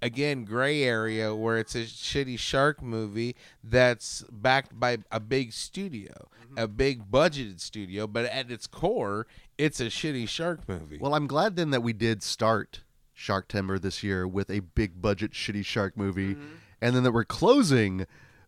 again 0.02 0.46
gray 0.46 0.84
area 0.84 1.36
where 1.36 1.58
it's 1.58 1.76
a 1.76 1.84
shitty 1.84 2.38
shark 2.38 2.82
movie 2.82 3.36
that's 3.64 4.24
backed 4.32 4.80
by 4.80 5.00
a 5.12 5.20
big 5.20 5.52
studio, 5.52 6.30
mm-hmm. 6.46 6.58
a 6.58 6.68
big 6.68 7.10
budgeted 7.12 7.60
studio, 7.60 8.08
but 8.08 8.26
at 8.26 8.52
its 8.52 8.68
core, 8.68 9.28
it's 9.58 9.80
a 9.80 9.86
shitty 9.86 10.28
shark 10.28 10.68
movie. 10.70 10.98
well, 11.00 11.16
I'm 11.16 11.28
glad 11.28 11.56
then 11.56 11.72
that 11.72 11.82
we 11.82 11.94
did 11.94 12.24
start 12.24 12.82
Sharktember 13.18 13.80
this 13.82 14.04
year 14.04 14.28
with 14.28 14.50
a 14.50 14.60
big 14.62 15.02
budget 15.02 15.32
shitty 15.32 15.66
shark 15.66 15.96
movie 15.98 16.36
Mm-hmm. 16.36 16.46
and 16.82 16.96
then 16.96 17.04
that 17.04 17.12
we're 17.12 17.24
closing 17.26 18.06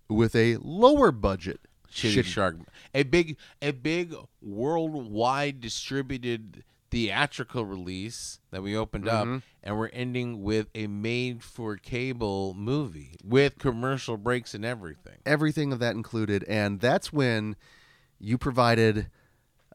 with 0.10 0.36
a 0.36 0.58
lower 0.58 1.12
budget 1.12 1.60
shitty, 1.92 2.24
shark 2.26 2.56
a 2.94 3.04
big 3.04 3.38
a 3.62 3.72
big 3.72 4.14
worldwide 4.42 5.62
distributed 5.62 6.64
theatrical 6.92 7.66
release 7.66 8.40
that 8.52 8.62
we 8.64 8.76
opened 8.76 9.06
Mm-hmm. 9.06 9.36
up 9.36 9.42
and 9.64 9.78
we're 9.78 9.90
ending 9.90 10.44
with 10.44 10.68
a 10.76 10.88
made 10.88 11.44
for 11.44 11.76
cable 11.78 12.54
movie 12.54 13.16
with 13.24 13.58
commercial 13.58 14.18
breaks 14.18 14.54
and 14.54 14.64
everything 14.66 15.16
everything 15.26 15.72
of 15.74 15.80
that 15.80 15.96
included 15.96 16.44
and 16.46 16.80
that's 16.80 17.12
when 17.14 17.56
you 18.20 18.38
provided 18.38 19.08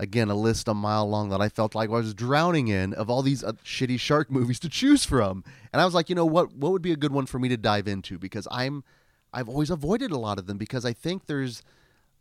again 0.00 0.30
a 0.30 0.34
list 0.34 0.66
a 0.66 0.74
mile 0.74 1.08
long 1.08 1.28
that 1.28 1.40
I 1.40 1.48
felt 1.48 1.74
like 1.76 1.88
I 1.90 1.92
was 1.92 2.14
drowning 2.14 2.66
in 2.68 2.94
of 2.94 3.08
all 3.10 3.22
these 3.22 3.44
uh, 3.44 3.52
shitty 3.64 4.00
shark 4.00 4.30
movies 4.30 4.58
to 4.60 4.68
choose 4.68 5.04
from. 5.04 5.44
And 5.72 5.80
I 5.80 5.84
was 5.84 5.94
like 5.94 6.08
you 6.08 6.14
know 6.16 6.26
what? 6.26 6.52
What 6.54 6.72
would 6.72 6.82
be 6.82 6.92
a 6.92 6.96
good 6.96 7.12
one 7.12 7.26
for 7.26 7.38
me 7.38 7.48
to 7.50 7.56
dive 7.56 7.86
into? 7.86 8.18
Because 8.18 8.48
I'm 8.50 8.82
I've 9.32 9.48
always 9.48 9.70
avoided 9.70 10.10
a 10.10 10.18
lot 10.18 10.38
of 10.38 10.46
them 10.46 10.58
because 10.58 10.84
I 10.84 10.92
think 10.92 11.26
there's 11.26 11.62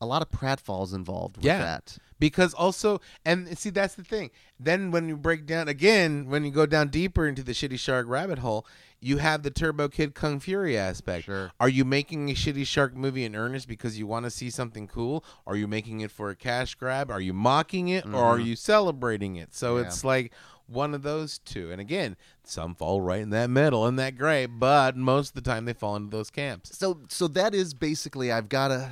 a 0.02 0.06
lot 0.06 0.22
of 0.22 0.30
pratfalls 0.30 0.94
involved 0.94 1.38
with 1.38 1.46
Yeah. 1.46 1.60
that. 1.60 1.98
Because 2.20 2.54
also 2.54 3.02
and 3.26 3.58
see 3.58 3.70
that's 3.70 3.96
the 3.96 4.04
thing. 4.04 4.30
Then 4.60 4.92
when 4.92 5.08
you 5.10 5.16
break 5.18 5.46
down 5.46 5.68
again 5.70 6.30
when 6.30 6.44
you 6.46 6.52
go 6.52 6.66
down 6.66 6.90
deeper 6.90 7.28
into 7.28 7.44
the 7.44 7.54
shitty 7.54 7.80
shark 7.80 8.08
rabbit 8.08 8.40
hole 8.40 8.66
you 9.02 9.18
have 9.18 9.44
the 9.44 9.50
turbo 9.52 9.88
kid 9.88 10.14
kung 10.14 10.40
fury 10.40 10.78
aspect 10.78 11.26
Sure. 11.26 11.52
are 11.60 11.70
you 11.70 11.86
making 11.86 12.30
a 12.30 12.34
shitty 12.34 12.66
shark 12.68 12.96
movie 12.96 13.24
in 13.26 13.36
earnest 13.36 13.68
because 13.68 13.98
you 13.98 14.06
want 14.08 14.26
to 14.26 14.30
see 14.30 14.50
something 14.50 14.88
cool 14.88 15.24
are 15.48 15.56
you 15.56 15.68
making 15.68 16.02
it 16.02 16.12
for 16.12 16.30
a 16.30 16.36
cash 16.36 16.76
grab 16.76 17.10
are 17.10 17.22
you 17.22 17.34
mocking 17.34 17.88
it 17.90 18.06
or 18.06 18.16
are 18.24 18.40
you 18.40 18.56
celebrating 18.56 19.36
it 19.36 19.54
so 19.54 19.76
Mm-hmm. 19.76 19.82
Yeah. 19.84 19.88
it's 19.88 20.04
like 20.04 20.34
one 20.68 20.94
of 20.94 21.02
those 21.02 21.40
two 21.40 21.72
and 21.72 21.80
again 21.82 22.16
some 22.44 22.76
fall 22.76 23.02
right 23.02 23.22
in 23.22 23.30
that 23.32 23.50
middle 23.50 23.88
in 23.88 23.96
that 23.96 24.18
gray 24.18 24.46
but 24.46 24.96
most 24.98 25.30
of 25.30 25.34
the 25.36 25.42
time 25.50 25.66
they 25.66 25.74
fall 25.74 25.96
into 25.96 26.10
those 26.16 26.30
camps 26.30 26.78
so 26.78 27.00
so 27.10 27.28
that 27.28 27.56
is 27.56 27.74
basically 27.74 28.32
I've 28.32 28.50
got 28.50 28.68
to 28.68 28.92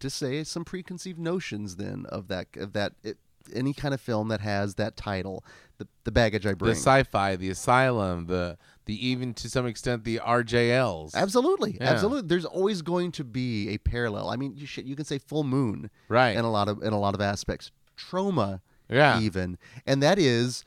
to 0.00 0.08
say 0.10 0.44
some 0.44 0.64
preconceived 0.64 1.18
notions 1.18 1.76
then 1.76 2.06
of 2.08 2.28
that 2.28 2.46
of 2.56 2.72
that 2.74 2.92
it, 3.02 3.18
any 3.54 3.72
kind 3.72 3.92
of 3.94 4.00
film 4.00 4.28
that 4.28 4.40
has 4.40 4.74
that 4.76 4.96
title 4.96 5.44
the 5.78 5.86
the 6.04 6.10
baggage 6.12 6.46
I 6.46 6.54
bring. 6.54 6.70
the 6.70 6.76
sci-fi 6.76 7.36
the 7.36 7.50
asylum 7.50 8.26
the 8.26 8.56
the 8.86 9.06
even 9.06 9.34
to 9.34 9.50
some 9.50 9.66
extent 9.66 10.04
the 10.04 10.18
rjls 10.24 11.14
Absolutely, 11.14 11.76
Yeah. 11.80 11.90
absolutely. 11.90 12.26
There's 12.28 12.44
always 12.44 12.82
going 12.82 13.12
to 13.12 13.24
be 13.24 13.68
a 13.70 13.78
parallel. 13.78 14.28
I 14.30 14.36
mean, 14.36 14.54
you 14.56 14.66
shit, 14.66 14.84
you 14.86 14.96
can 14.96 15.04
say 15.04 15.18
full 15.18 15.44
moon, 15.44 15.90
Right. 16.08 16.36
In 16.36 16.44
a 16.44 16.50
lot 16.50 16.68
of 16.68 16.82
in 16.82 16.92
a 16.92 16.98
lot 16.98 17.14
of 17.14 17.20
aspects, 17.20 17.70
Troma, 17.98 18.60
Yeah. 18.88 19.20
even, 19.20 19.58
and 19.86 20.02
that 20.02 20.18
is 20.18 20.64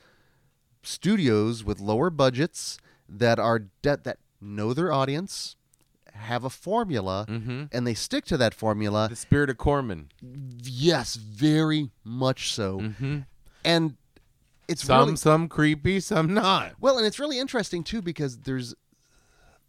studios 0.82 1.64
with 1.64 1.80
lower 1.80 2.10
budgets 2.10 2.78
that 3.08 3.38
are 3.38 3.64
that 3.82 4.04
that 4.04 4.18
know 4.40 4.72
their 4.72 4.92
audience, 4.92 5.56
have 6.12 6.44
a 6.44 6.50
formula, 6.50 7.26
Mm-hmm. 7.28 7.64
and 7.72 7.86
they 7.86 7.94
stick 7.94 8.24
to 8.26 8.36
that 8.38 8.54
formula. 8.54 9.08
The 9.08 9.16
spirit 9.16 9.50
of 9.50 9.58
Corman. 9.58 10.10
Yes, 10.62 11.16
very 11.16 11.90
much 12.04 12.52
so, 12.52 12.78
Mm-hmm. 12.80 13.18
and 13.64 13.96
it's 14.70 14.84
Some 14.84 15.00
really 15.00 15.16
some 15.16 15.48
creepy, 15.48 16.00
some 16.00 16.32
not. 16.32 16.72
Well, 16.80 16.96
and 16.98 17.06
it's 17.06 17.18
really 17.18 17.38
interesting 17.38 17.82
too 17.84 18.00
because 18.02 18.38
there's 18.38 18.74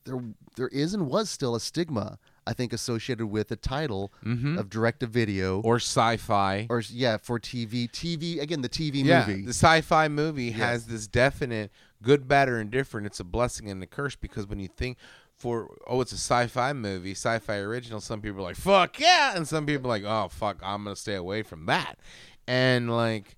there 0.05 0.19
there 0.57 0.67
is 0.69 0.93
and 0.93 1.07
was 1.07 1.29
still 1.29 1.55
a 1.55 1.59
stigma 1.59 2.17
I 2.47 2.53
think 2.53 2.73
associated 2.73 3.27
with 3.27 3.49
the 3.49 3.55
title 3.55 4.11
Mhm. 4.25 4.57
of 4.59 4.67
direct 4.69 5.01
to 5.01 5.07
video 5.07 5.61
Or 5.61 5.75
sci-fi. 5.75 6.65
or 6.71 6.81
yeah 6.89 7.17
for 7.17 7.39
TV 7.39 7.87
TV 7.87 8.39
again 8.41 8.61
the 8.61 8.69
TV 8.69 9.03
yeah, 9.03 9.25
movie. 9.27 9.43
the 9.43 9.49
sci-fi 9.53 10.07
movie 10.07 10.51
has 10.51 10.87
this 10.87 11.05
definite 11.07 11.71
good, 12.01 12.27
bad, 12.27 12.49
or 12.49 12.59
indifferent. 12.59 13.05
It's 13.05 13.19
a 13.19 13.23
blessing 13.23 13.69
and 13.69 13.83
a 13.83 13.85
curse 13.85 14.15
because 14.15 14.47
when 14.47 14.59
you 14.59 14.67
think 14.67 14.97
for 15.35 15.69
oh, 15.85 16.01
it's 16.01 16.11
a 16.11 16.15
sci-fi 16.17 16.73
movie, 16.73 17.11
sci-fi 17.11 17.57
original. 17.57 18.01
Some 18.01 18.21
people 18.21 18.39
are 18.39 18.43
like 18.49 18.55
fuck 18.55 18.99
yeah, 18.99 19.35
and 19.35 19.47
some 19.47 19.67
people 19.67 19.85
are 19.85 19.99
like 19.99 20.03
oh 20.03 20.27
fuck, 20.29 20.57
I'm 20.63 20.83
gonna 20.83 20.95
stay 20.95 21.13
away 21.15 21.43
from 21.43 21.67
that. 21.67 21.99
And 22.47 22.89
like 22.91 23.37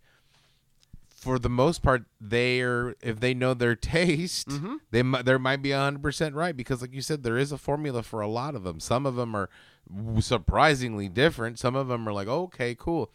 for 1.23 1.39
the 1.39 1.49
most 1.49 1.81
part, 1.81 2.03
they're 2.21 2.95
if 3.01 3.19
they 3.19 3.33
know 3.33 3.53
their 3.53 3.75
taste, 3.95 4.47
Mm-hmm. 4.49 4.75
they 4.91 5.01
there 5.23 5.39
might 5.39 5.62
be 5.62 5.71
hundred 5.71 6.03
percent 6.03 6.36
right 6.36 6.55
because, 6.55 6.81
like 6.81 6.93
you 6.93 7.01
said, 7.01 7.23
there 7.23 7.38
is 7.38 7.51
a 7.51 7.57
formula 7.57 8.03
for 8.03 8.21
a 8.21 8.27
lot 8.27 8.55
of 8.55 8.63
them. 8.63 8.79
Some 8.79 9.05
of 9.05 9.15
them 9.15 9.33
are 9.36 9.49
surprisingly 10.19 11.09
different. 11.09 11.59
Some 11.59 11.75
of 11.75 11.88
them 11.88 12.07
are 12.07 12.13
like 12.13 12.27
okay, 12.27 12.75
cool. 12.75 13.12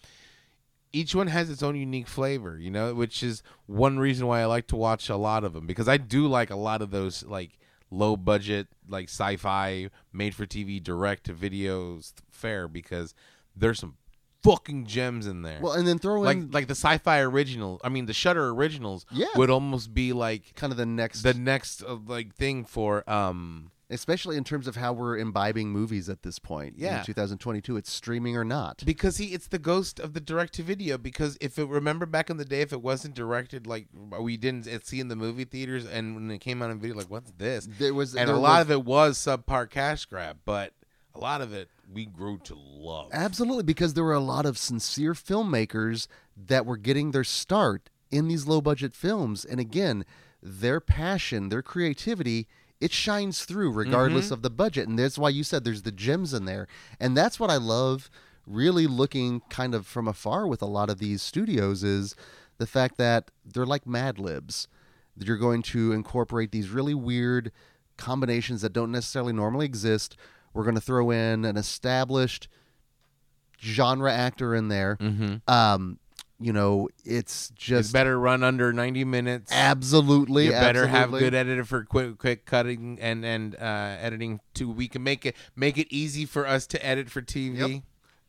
Each 0.91 1.15
one 1.15 1.27
has 1.27 1.51
its 1.51 1.63
own 1.63 1.77
unique 1.77 2.09
flavor, 2.09 2.59
you 2.59 2.71
know, 2.71 2.95
which 2.95 3.23
is 3.23 3.43
one 3.67 3.99
reason 3.99 4.27
why 4.27 4.41
I 4.41 4.47
like 4.47 4.67
to 4.69 4.77
watch 4.77 5.11
a 5.11 5.17
lot 5.17 5.45
of 5.45 5.53
them 5.53 5.67
because 5.67 5.87
I 5.87 5.99
do 5.99 6.27
like 6.27 6.49
a 6.49 6.57
lot 6.57 6.81
of 6.81 6.91
those 6.91 7.23
like 7.25 7.59
low 7.91 8.17
budget 8.17 8.69
like 8.89 9.05
sci-fi 9.09 9.91
made 10.15 10.35
for 10.35 10.47
TV 10.47 10.83
direct 10.83 11.25
to 11.25 11.35
videos 11.35 12.15
fare 12.31 12.69
because 12.69 13.15
there's 13.55 13.79
some 13.81 13.97
fucking 14.43 14.87
gems 14.87 15.27
in 15.27 15.43
there. 15.43 15.59
Well, 15.61 15.73
and 15.73 15.87
then 15.87 15.99
throw 15.99 16.21
like 16.21 16.37
in 16.37 16.51
like 16.51 16.67
the 16.69 16.75
sci-fi 16.75 17.21
original. 17.21 17.81
I 17.83 17.89
mean, 17.89 18.07
the 18.07 18.13
Shudder 18.15 18.49
originals 18.51 19.05
Yeah. 19.11 19.27
would 19.37 19.51
almost 19.51 19.93
be 19.95 20.13
like 20.13 20.55
kind 20.55 20.73
of 20.73 20.77
the 20.77 20.87
next, 20.87 21.23
the 21.23 21.35
next 21.35 21.83
uh, 21.83 21.97
like 22.07 22.35
thing 22.35 22.65
for 22.65 23.09
um 23.11 23.71
especially 23.91 24.37
in 24.37 24.45
terms 24.45 24.67
of 24.69 24.77
how 24.77 24.93
we're 24.93 25.17
imbibing 25.17 25.71
movies 25.71 26.11
at 26.11 26.23
this 26.23 26.39
point. 26.39 26.75
in 26.77 26.83
Yeah. 26.83 27.03
2022, 27.05 27.79
it's 27.79 27.91
streaming 27.91 28.37
or 28.37 28.45
not. 28.45 28.83
because 28.85 29.17
he 29.17 29.29
it's 29.33 29.47
the 29.49 29.59
ghost 29.59 29.99
of 29.99 30.13
the 30.13 30.21
direct 30.21 30.53
to 30.55 30.63
video 30.63 30.99
because 30.99 31.39
if 31.41 31.59
it 31.59 31.67
remember 31.67 32.05
back 32.05 32.29
in 32.29 32.37
the 32.37 32.45
day 32.45 32.61
if 32.61 32.71
it 32.73 32.83
wasn't 32.83 33.15
directed 33.15 33.67
like 33.67 33.87
we 34.21 34.37
didn't 34.37 34.69
see 34.85 35.01
in 35.01 35.09
the 35.09 35.17
movie 35.17 35.45
theaters 35.45 35.87
and 35.87 36.15
when 36.15 36.31
it 36.31 36.39
came 36.43 36.61
out 36.61 36.71
in 36.71 36.79
video 36.79 36.97
like 36.97 37.09
what's 37.11 37.31
this 37.39 37.67
There 37.79 37.95
was 37.95 38.15
and 38.15 38.29
a 38.29 38.37
lot 38.37 38.61
of 38.61 38.71
it 38.71 38.85
was 38.85 39.17
subpar 39.17 39.71
cash 39.71 40.05
grab 40.05 40.37
but 40.45 40.75
a 41.15 41.19
lot 41.19 41.41
of 41.41 41.55
it 41.55 41.71
we 41.93 42.05
grew 42.07 42.39
to 42.45 42.55
love 42.55 43.11
Absolutely, 43.13 43.63
because 43.63 43.95
there 43.95 44.05
were 44.05 44.13
a 44.13 44.21
lot 44.21 44.45
of 44.47 44.59
sincere 44.59 45.15
filmmakers 45.15 46.07
that 46.37 46.67
were 46.67 46.77
getting 46.77 47.11
their 47.11 47.25
start 47.25 47.91
in 48.11 48.29
these 48.29 48.47
low 48.47 48.61
budget 48.61 48.95
films. 48.95 49.45
And 49.45 49.59
again, 49.61 50.05
their 50.43 50.81
passion, 50.81 51.49
their 51.49 51.63
creativity, 51.63 52.47
it 52.81 52.93
shines 52.93 53.45
through 53.45 53.73
regardless 53.73 54.27
Mm-hmm. 54.27 54.35
of 54.35 54.43
the 54.43 54.51
budget. 54.51 54.89
And 54.89 54.99
that's 54.99 55.19
why 55.19 55.31
you 55.31 55.43
said 55.45 55.65
there's 55.65 55.83
the 55.83 55.93
gems 55.93 56.33
in 56.35 56.45
there. 56.45 56.69
And 57.01 57.17
that's 57.17 57.41
what 57.41 57.51
I 57.51 57.57
love 57.57 58.11
really 58.47 58.87
looking 58.87 59.41
kind 59.51 59.75
of 59.75 59.87
from 59.87 60.09
afar 60.09 60.47
with 60.47 60.63
a 60.63 60.67
lot 60.67 60.89
of 60.89 60.99
these 60.99 61.21
studios 61.23 61.85
is 61.85 62.15
the 62.59 62.67
fact 62.67 62.97
that 62.99 63.31
they're 63.45 63.67
like 63.67 63.87
Mad 63.87 64.19
Libs. 64.19 64.69
That 65.17 65.27
you're 65.27 65.37
going 65.37 65.63
to 65.63 65.93
incorporate 65.93 66.53
these 66.53 66.71
really 66.71 66.95
weird 66.95 67.51
combinations 67.97 68.63
that 68.63 68.73
don't 68.73 68.93
necessarily 68.93 69.33
normally 69.33 69.67
exist. 69.67 70.17
We're 70.55 70.65
going 70.65 70.75
to 70.75 70.81
throw 70.81 71.11
in 71.11 71.45
an 71.45 71.57
established 71.57 72.49
genre 73.61 74.13
actor 74.13 74.55
in 74.55 74.69
there. 74.69 74.97
mm-hmm. 75.01 75.37
Um, 75.51 75.99
you 76.41 76.53
know, 76.53 76.89
it's 77.05 77.51
just 77.57 77.93
better 77.93 78.19
run 78.19 78.45
under 78.45 78.73
90 78.73 79.03
minutes 79.05 79.51
absolutely. 79.53 80.45
you 80.45 80.51
better 80.53 80.87
have 80.87 81.11
good 81.11 81.35
editor 81.35 81.65
for 81.65 81.83
quick 81.83 82.17
quick 82.19 82.45
cutting 82.47 82.97
and 83.01 83.25
and 83.25 83.57
uh, 83.57 83.97
editing 84.01 84.39
too 84.55 84.71
we 84.71 84.87
can 84.87 85.03
make 85.03 85.27
it 85.27 85.35
make 85.57 85.77
it 85.77 85.89
easy 85.91 86.25
for 86.25 86.47
us 86.47 86.69
to 86.69 86.87
edit 86.87 87.11
for 87.11 87.21
TV 87.23 87.57
Yep. 87.73 87.83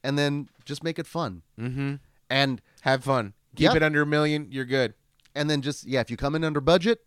and 0.04 0.18
then 0.18 0.50
just 0.66 0.84
make 0.84 0.98
it 0.98 1.06
fun. 1.06 1.44
mm-hmm. 1.60 1.96
And 2.32 2.62
have 2.82 3.04
fun 3.04 3.34
keep 3.56 3.66
Yep. 3.66 3.76
it 3.76 3.84
under 3.84 4.02
a 4.02 4.08
million 4.08 4.48
you're 4.50 4.66
good 4.66 4.96
and 5.36 5.48
then 5.48 5.62
just 5.62 5.86
yeah, 5.86 6.00
if 6.00 6.10
you 6.10 6.18
come 6.18 6.34
in 6.34 6.44
under 6.44 6.60
budget, 6.62 7.02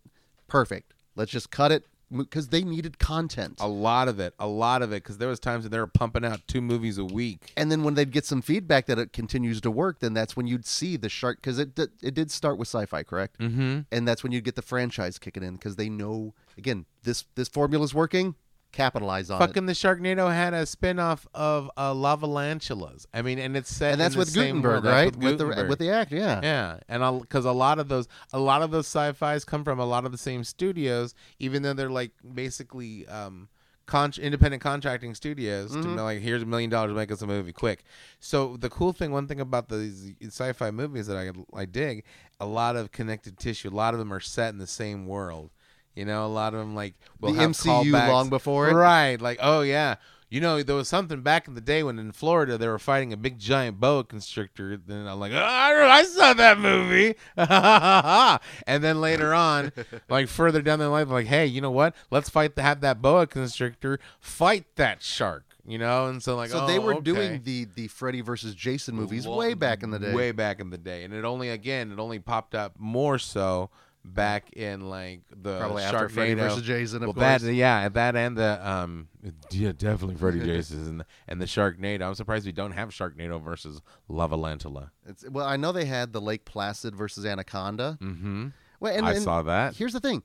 perfect. 0.47 0.93
Let's 1.17 1.31
just 1.31 1.51
cut 1.51 1.73
it 1.73 1.85
because 2.15 2.49
they 2.49 2.63
needed 2.63 2.99
content. 2.99 3.57
A 3.59 3.67
lot 3.67 4.07
of 4.07 4.19
it, 4.19 4.33
a 4.39 4.47
lot 4.47 4.81
of 4.81 4.91
it, 4.91 5.03
because 5.03 5.17
there 5.17 5.29
was 5.29 5.39
times 5.39 5.63
that 5.63 5.69
they 5.69 5.79
were 5.79 5.87
pumping 5.87 6.23
out 6.25 6.41
two 6.47 6.61
movies 6.61 6.97
a 6.97 7.05
week. 7.05 7.51
and 7.57 7.71
then 7.71 7.83
when 7.83 7.93
they'd 7.95 8.11
get 8.11 8.25
some 8.25 8.41
feedback 8.41 8.85
that 8.85 8.99
it 8.99 9.13
continues 9.13 9.59
to 9.61 9.71
work, 9.71 9.99
then 9.99 10.13
that's 10.13 10.35
when 10.37 10.45
you'd 10.47 10.65
see 10.65 10.97
the 10.97 11.09
shark 11.09 11.37
because 11.37 11.59
it 11.59 11.75
did- 11.75 11.91
it 12.01 12.13
did 12.13 12.29
start 12.31 12.57
with 12.57 12.67
sci-fi, 12.67 13.03
correct? 13.03 13.39
Mm-hmm. 13.39 13.79
And 13.91 14.07
that's 14.07 14.23
when 14.23 14.31
you'd 14.31 14.43
get 14.43 14.55
the 14.55 14.61
franchise 14.61 15.17
kicking 15.17 15.43
in 15.43 15.53
because 15.55 15.75
they 15.75 15.89
know 15.89 16.33
again 16.57 16.85
this 17.03 17.25
this 17.35 17.47
formula 17.47 17.83
is 17.83 17.93
working. 17.93 18.35
Capitalize 18.73 19.29
on 19.29 19.41
it. 19.41 19.47
Fucking 19.47 19.65
the 19.67 19.73
Sharknado 19.73 20.33
had 20.33 20.53
a 20.53 20.65
spin-off 20.65 21.25
of 21.33 21.71
uh, 21.77 21.93
Lavalantulas. 21.93 23.05
I 23.13 23.21
mean, 23.21 23.39
and 23.39 23.55
it's 23.55 23.73
set 23.73 23.93
And 23.93 24.01
that's 24.01 24.15
with 24.15 24.29
same 24.29 24.61
Guttenberg. 24.61 24.83
That's 24.83 24.93
right? 24.93 25.05
With, 25.15 25.23
With, 25.23 25.37
the 25.37 25.43
Guttenberg. 25.45 25.69
with 25.69 25.79
the 25.79 25.89
actor, 25.91 26.15
yeah. 26.15 26.39
yeah, 26.43 26.79
and 26.89 27.21
because 27.21 27.45
a 27.45 27.51
lot 27.51 27.79
of 27.79 27.87
those, 27.87 28.07
a 28.33 28.39
lot 28.39 28.61
of 28.61 28.71
those 28.71 28.85
sci-fi's 28.87 29.45
come 29.45 29.63
from 29.63 29.79
a 29.79 29.85
lot 29.85 30.05
of 30.05 30.11
the 30.11 30.17
same 30.17 30.43
studios, 30.43 31.13
even 31.39 31.61
though 31.63 31.73
they're 31.73 31.89
like 31.89 32.11
basically 32.33 33.07
um, 33.07 33.47
con- 33.85 34.13
independent 34.19 34.61
contracting 34.63 35.13
studios. 35.13 35.71
To 35.71 35.77
Mhm. 35.77 35.95
be 35.95 36.01
like, 36.01 36.19
here's 36.21 36.41
a 36.41 36.45
million 36.47 36.69
dollars, 36.69 36.93
make 36.93 37.11
us 37.11 37.21
a 37.21 37.27
movie 37.27 37.53
quick. 37.53 37.83
So 38.19 38.57
the 38.57 38.69
cool 38.71 38.91
thing, 38.91 39.11
one 39.11 39.27
thing 39.27 39.39
about 39.39 39.69
these 39.69 40.13
sci-fi 40.21 40.71
movies 40.71 41.07
that 41.07 41.17
I 41.17 41.31
I 41.55 41.65
dig, 41.65 42.03
a 42.39 42.45
lot 42.47 42.75
of 42.75 42.91
connected 42.91 43.37
tissue. 43.37 43.69
A 43.69 43.71
lot 43.71 43.93
of 43.93 43.99
them 43.99 44.11
are 44.11 44.19
set 44.19 44.49
in 44.49 44.57
the 44.57 44.67
same 44.67 45.05
world. 45.05 45.51
You 45.95 46.05
know, 46.05 46.25
a 46.25 46.27
lot 46.27 46.53
of 46.53 46.59
them 46.59 46.75
like 46.75 46.95
will 47.19 47.33
The 47.33 47.39
have 47.41 47.51
MCU 47.51 47.91
callbacks. 47.91 48.09
long 48.09 48.29
before 48.29 48.69
it? 48.69 48.73
right? 48.73 49.21
Like, 49.21 49.39
oh 49.41 49.61
yeah. 49.61 49.95
You 50.29 50.41
know, 50.41 50.63
there 50.63 50.75
was 50.75 50.87
something 50.87 51.21
back 51.21 51.47
in 51.47 51.53
the 51.53 51.61
day 51.61 51.83
when 51.83 51.99
in 51.99 52.11
Florida 52.11 52.57
they 52.57 52.67
were 52.67 52.79
fighting 52.79 53.13
a 53.13 53.17
big 53.17 53.37
giant 53.37 53.79
boa 53.79 54.03
constrictor. 54.03 54.77
Then 54.77 55.05
I'm 55.05 55.19
like, 55.19 55.31
oh, 55.31 55.37
I 55.37 55.99
I 55.99 56.03
saw 56.05 56.33
that 56.33 56.57
movie. 56.57 57.13
and 57.37 58.83
then 58.83 58.99
later 58.99 59.33
on, 59.35 59.71
like 60.09 60.27
further 60.27 60.63
down 60.63 60.79
the 60.79 60.89
line, 60.89 61.07
like, 61.09 61.27
hey, 61.27 61.45
you 61.45 61.61
know 61.61 61.69
what? 61.69 61.95
Let's 62.09 62.29
fight. 62.29 62.55
to 62.55 62.63
Have 62.63 62.81
that 62.81 62.99
boa 62.99 63.27
constrictor 63.27 63.99
fight 64.19 64.65
that 64.75 65.03
shark. 65.03 65.45
You 65.65 65.77
know, 65.77 66.07
and 66.07 66.21
so 66.21 66.35
like, 66.35 66.49
so 66.49 66.63
oh, 66.63 66.67
they 66.67 66.79
were 66.79 66.95
okay. 66.95 67.03
doing 67.03 67.41
the 67.43 67.67
the 67.75 67.87
Freddy 67.87 68.21
versus 68.21 68.53
Jason 68.55 68.95
movies 68.95 69.25
Lo- 69.25 69.37
way 69.37 69.53
back 69.53 69.81
in 69.83 69.91
the 69.91 69.99
day. 69.99 70.13
Way 70.13 70.31
back 70.31 70.59
in 70.59 70.71
the 70.71 70.77
day, 70.79 71.03
and 71.03 71.13
it 71.13 71.23
only 71.23 71.49
again 71.49 71.91
it 71.91 71.99
only 71.99 72.19
popped 72.19 72.53
up 72.55 72.73
more 72.77 73.17
so 73.19 73.69
back 74.05 74.53
in 74.53 74.89
like 74.89 75.21
the 75.29 75.59
Probably 75.59 75.83
after 75.83 76.09
Freddy 76.09 76.33
versus 76.33 76.61
Jason, 76.63 77.03
of 77.03 77.07
well, 77.07 77.13
that 77.13 77.41
course. 77.41 77.53
yeah, 77.53 77.89
that 77.89 78.15
and 78.15 78.37
the 78.37 78.67
um, 78.67 79.07
yeah, 79.51 79.71
definitely 79.71 80.15
Freddy 80.15 80.39
Jason 80.45 80.85
and 80.87 80.99
the, 81.01 81.05
and 81.27 81.41
the 81.41 81.45
Sharknado. 81.45 82.01
I'm 82.01 82.15
surprised 82.15 82.45
we 82.45 82.51
don't 82.51 82.71
have 82.71 82.89
Sharknado 82.89 83.41
versus 83.41 83.81
Lavalantula. 84.09 84.89
It's, 85.07 85.27
well, 85.29 85.45
I 85.45 85.57
know 85.57 85.71
they 85.71 85.85
had 85.85 86.13
the 86.13 86.21
Lake 86.21 86.45
Placid 86.45 86.95
versus 86.95 87.25
Anaconda. 87.25 87.97
Mm-hmm. 88.01 88.47
Well, 88.79 88.95
and, 88.95 89.05
I 89.05 89.13
and 89.13 89.23
saw 89.23 89.41
that. 89.43 89.75
Here's 89.75 89.93
the 89.93 89.99
thing, 89.99 90.23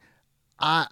I 0.59 0.87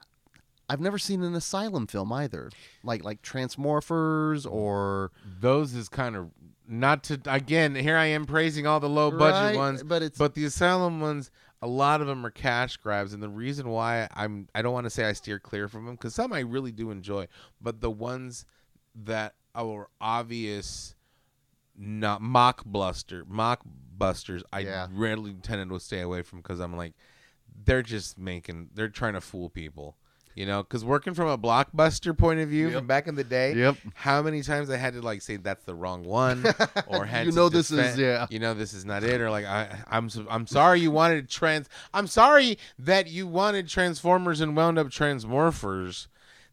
I've 0.69 0.81
never 0.81 0.99
seen 0.99 1.23
an 1.23 1.35
asylum 1.35 1.87
film 1.87 2.13
either, 2.13 2.51
like 2.83 3.05
like 3.05 3.23
Transmorphers 3.23 4.51
or 4.51 5.13
Those 5.41 5.75
is 5.75 5.89
kind 5.89 6.17
of 6.17 6.31
not 6.69 7.05
to 7.05 7.21
again. 7.27 7.75
Here 7.75 7.97
I 7.97 8.07
am 8.07 8.27
praising 8.27 8.67
all 8.67 8.81
the 8.81 8.89
low 8.89 9.11
budget 9.11 9.43
Right, 9.43 9.57
ones, 9.57 9.83
but 9.83 10.03
it's 10.03 10.19
But 10.19 10.35
the 10.35 10.45
asylum 10.45 11.01
ones, 11.01 11.31
a 11.67 11.69
lot 11.69 12.01
of 12.01 12.07
them 12.07 12.25
are 12.25 12.31
cash 12.31 12.77
grabs, 12.77 13.13
and 13.13 13.21
the 13.21 13.29
reason 13.29 13.69
why 13.69 14.09
I'm 14.15 14.49
I 14.55 14.63
don't 14.63 14.73
want 14.73 14.85
to 14.85 14.91
say 14.91 15.05
I 15.05 15.13
steer 15.15 15.41
clear 15.41 15.67
from 15.69 15.85
them 15.85 15.97
because 15.97 16.15
some 16.15 16.33
I 16.33 16.41
really 16.41 16.71
do 16.71 16.93
enjoy, 16.93 17.27
but 17.61 17.81
the 17.81 17.91
ones 17.91 18.47
that 18.95 19.35
are 19.53 19.89
obvious, 20.01 20.95
not 21.77 22.23
mock 22.23 22.65
bluster, 22.65 23.25
mock 23.27 23.63
busters, 23.99 24.45
I 24.53 24.61
Yeah. 24.61 24.87
rarely 24.93 25.35
tend 25.35 25.69
to 25.69 25.81
stay 25.81 26.01
away 26.03 26.23
from 26.23 26.39
because 26.39 26.61
I'm 26.61 26.77
like, 26.77 26.95
they're 27.65 27.83
just 27.83 28.17
making, 28.17 28.71
they're 28.75 28.89
trying 28.89 29.15
to 29.15 29.21
fool 29.21 29.51
people. 29.51 29.97
You 30.37 30.45
know, 30.47 30.63
because 30.63 30.85
working 30.85 31.15
from 31.15 31.29
a 31.29 31.39
blockbuster 31.39 32.17
point 32.17 32.41
of 32.41 32.49
view 32.51 32.67
Yep. 32.69 32.77
from 32.77 32.87
back 32.87 33.09
in 33.09 33.15
the 33.15 33.25
day, 33.25 33.55
Yep. 33.55 33.77
how 33.95 34.21
many 34.23 34.43
times 34.43 34.69
I 34.71 34.77
had 34.77 34.93
to 34.95 35.01
like 35.01 35.23
say 35.23 35.37
that's 35.37 35.65
the 35.65 35.75
wrong 35.75 36.05
one, 36.05 36.45
or 36.87 37.07
had 37.07 37.25
You 37.27 37.33
to 37.33 37.37
know 37.37 37.49
this 37.49 37.71
is- 37.71 37.97
yeah. 37.99 38.27
you 38.29 38.39
know 38.39 38.53
this 38.53 38.75
is 38.75 38.85
not 38.85 39.03
it, 39.03 39.21
or 39.21 39.31
like 39.31 39.47
I 39.47 39.79
I'm 39.91 40.11
I'm 40.31 40.47
sorry 40.47 40.81
you 40.81 40.91
wanted 40.91 41.29
trans 41.31 41.69
I'm 41.95 42.07
sorry 42.07 42.59
that 42.79 43.09
you 43.09 43.27
wanted 43.27 43.67
Transformers 43.69 44.41
and 44.43 44.55
wound 44.55 44.79
up 44.79 44.89
Transmorphers. 44.89 46.07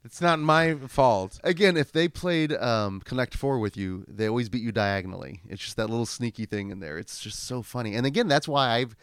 It's 0.06 0.20
not 0.22 0.40
my 0.40 0.76
fault. 0.76 1.40
Again, 1.46 1.78
if 1.78 1.92
they 1.92 2.08
played 2.10 2.52
um, 2.54 3.00
Connect 3.06 3.36
Four 3.36 3.60
with 3.60 3.78
you, 3.78 4.04
they 4.08 4.28
always 4.28 4.50
beat 4.50 4.62
you 4.62 4.72
diagonally. 4.74 5.42
It's 5.48 5.62
just 5.64 5.78
that 5.78 5.90
little 5.90 6.06
sneaky 6.06 6.46
thing 6.46 6.72
in 6.72 6.80
there. 6.82 6.98
It's 6.98 7.20
just 7.20 7.40
so 7.46 7.62
funny. 7.62 7.96
And 7.96 8.06
again, 8.06 8.28
that's 8.28 8.48
why 8.48 8.70
I've 8.72 8.96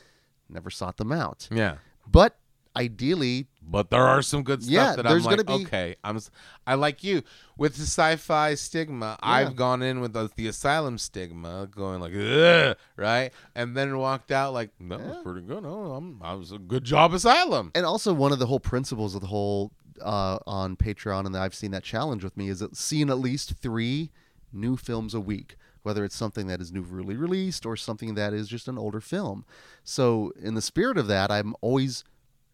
never 0.50 0.68
sought 0.70 0.98
them 0.98 1.10
out. 1.10 1.48
Yeah. 1.50 1.76
But 2.10 2.36
ideally, 2.76 3.46
But 3.62 3.90
there 3.90 4.06
are 4.06 4.22
some 4.22 4.42
good 4.42 4.62
stuff 4.62 4.72
Yeah, 4.72 4.96
that 4.96 5.06
I'm 5.06 5.22
like, 5.22 5.46
be- 5.46 5.52
okay, 5.64 5.96
I'm 6.02 6.18
I 6.66 6.74
like 6.74 7.02
you 7.04 7.22
with 7.56 7.76
the 7.76 7.82
sci-fi 7.82 8.54
stigma. 8.54 9.18
I've 9.22 9.56
gone 9.56 9.82
in 9.82 10.00
with 10.00 10.12
the, 10.12 10.30
the 10.34 10.48
asylum 10.48 10.98
stigma, 10.98 11.68
going 11.70 12.00
like, 12.00 12.12
Ugh, 12.14 12.76
right, 12.96 13.30
and 13.54 13.76
then 13.76 13.96
walked 13.98 14.30
out 14.30 14.52
like, 14.52 14.70
that 14.80 15.00
was 15.00 15.16
pretty 15.22 15.46
good. 15.46 15.64
Oh, 15.64 15.92
I'm, 15.92 16.20
I 16.22 16.34
was 16.34 16.52
a 16.52 16.58
good 16.58 16.84
job, 16.84 17.12
asylum. 17.14 17.70
and 17.74 17.84
also 17.86 18.12
one 18.12 18.32
of 18.32 18.38
the 18.38 18.46
whole 18.46 18.60
principles 18.60 19.14
of 19.14 19.20
the 19.20 19.26
whole 19.26 19.72
uh, 20.02 20.38
on 20.46 20.76
Patreon, 20.76 21.26
and 21.26 21.36
I've 21.36 21.54
seen 21.54 21.70
that 21.72 21.82
challenge 21.82 22.24
with 22.24 22.36
me 22.36 22.48
is 22.48 22.60
that 22.60 22.76
seeing 22.76 23.10
at 23.10 23.18
least 23.18 23.54
three 23.60 24.10
new 24.52 24.76
films 24.76 25.14
a 25.14 25.20
week, 25.20 25.56
whether 25.82 26.04
it's 26.04 26.16
something 26.16 26.46
that 26.46 26.60
is 26.60 26.72
newly 26.72 27.16
released 27.16 27.64
or 27.66 27.76
something 27.76 28.14
that 28.14 28.32
is 28.32 28.48
just 28.48 28.68
an 28.68 28.78
older 28.78 29.00
film. 29.00 29.44
So, 29.84 30.32
in 30.40 30.54
the 30.54 30.62
spirit 30.62 30.98
of 30.98 31.06
that, 31.08 31.30
I'm 31.30 31.54
always 31.60 32.04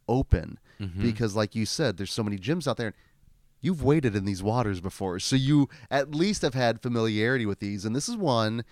open 0.08 0.58
because, 1.00 1.34
like 1.34 1.54
you 1.54 1.64
said, 1.66 1.96
there's 1.96 2.12
so 2.12 2.22
many 2.22 2.36
gyms 2.38 2.68
out 2.68 2.76
there. 2.76 2.92
You've 3.62 3.82
waded 3.82 4.14
in 4.14 4.24
these 4.26 4.42
waters 4.42 4.80
before, 4.80 5.18
so 5.18 5.34
you 5.36 5.68
at 5.90 6.14
least 6.14 6.42
have 6.42 6.54
had 6.54 6.82
familiarity 6.82 7.46
with 7.46 7.58
these. 7.58 7.84
And 7.84 7.96
this 7.96 8.08
is 8.08 8.16
one. 8.16 8.64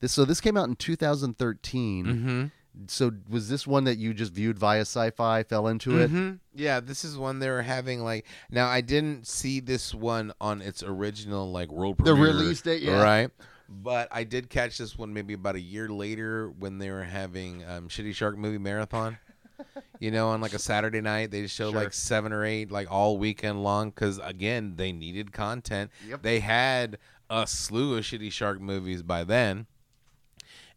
This 0.00 0.12
so 0.12 0.24
this 0.24 0.40
came 0.40 0.56
out 0.56 0.68
in 0.68 0.74
2013. 0.76 2.04
Mm-hmm. 2.06 2.44
So 2.86 3.12
was 3.28 3.48
this 3.48 3.66
one 3.66 3.84
that 3.84 3.98
you 3.98 4.14
just 4.14 4.32
viewed 4.32 4.58
via 4.58 4.80
sci-fi, 4.80 5.42
fell 5.44 5.68
into 5.68 5.98
it? 5.98 6.10
Mhm. 6.10 6.38
Yeah, 6.54 6.80
this 6.80 7.04
is 7.04 7.16
one 7.18 7.38
they 7.38 7.48
were 7.50 7.62
having 7.62 8.00
like. 8.02 8.26
Now 8.50 8.66
I 8.68 8.80
didn't 8.80 9.26
see 9.26 9.60
this 9.60 9.94
one 9.94 10.32
on 10.40 10.60
its 10.62 10.82
original 10.82 11.50
like 11.52 11.70
world 11.70 11.98
The 11.98 12.04
premiere, 12.04 12.28
release 12.28 12.62
date, 12.62 12.82
yeah. 12.82 13.02
right? 13.02 13.30
But 13.68 14.08
I 14.10 14.24
did 14.24 14.50
catch 14.50 14.78
this 14.78 14.98
one 14.98 15.14
maybe 15.14 15.34
about 15.34 15.54
a 15.54 15.60
year 15.60 15.88
later 15.88 16.50
when 16.50 16.78
they 16.78 16.90
were 16.90 17.04
having 17.04 17.64
um, 17.64 17.88
Shitty 17.88 18.14
Shark 18.14 18.36
Movie 18.36 18.58
Marathon. 18.58 19.18
You 20.00 20.10
know, 20.10 20.28
on 20.30 20.40
like 20.40 20.52
a 20.54 20.58
Saturday 20.58 21.00
night, 21.00 21.30
they 21.30 21.46
show 21.46 21.70
Sure. 21.70 21.80
like 21.80 21.92
seven 21.92 22.32
or 22.32 22.44
eight, 22.44 22.70
like 22.72 22.90
all 22.90 23.18
weekend 23.18 23.62
long, 23.62 23.90
because 23.90 24.18
again, 24.22 24.74
they 24.76 24.92
needed 24.92 25.32
content. 25.32 25.90
Yep. 26.08 26.22
They 26.22 26.40
had 26.40 26.98
a 27.30 27.46
slew 27.46 27.96
of 27.96 28.04
shitty 28.04 28.32
shark 28.32 28.60
movies 28.60 29.02
by 29.02 29.24
then, 29.24 29.66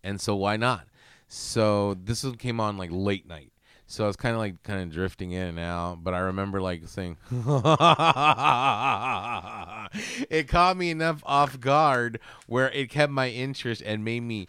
and 0.03 0.21
so 0.21 0.35
why 0.35 0.57
not? 0.57 0.87
So 1.27 1.95
this 1.95 2.23
one 2.23 2.35
came 2.35 2.59
on 2.59 2.77
like 2.77 2.91
late 2.93 3.27
night. 3.27 3.51
So 3.87 4.03
I 4.03 4.07
was 4.07 4.15
kind 4.15 4.33
of 4.33 4.39
like 4.39 4.63
kind 4.63 4.81
of 4.81 4.91
drifting 4.91 5.31
in 5.31 5.47
and 5.47 5.59
out, 5.59 6.03
but 6.03 6.13
I 6.13 6.19
remember 6.19 6.59
like 6.61 6.87
saying, 6.87 7.17
it 10.29 10.47
caught 10.47 10.75
me 10.77 10.89
enough 10.91 11.21
off 11.25 11.59
guard 11.59 12.19
where 12.47 12.69
it 12.71 12.89
kept 12.89 13.11
my 13.11 13.29
interest 13.29 13.81
and 13.85 14.03
made 14.03 14.21
me 14.21 14.47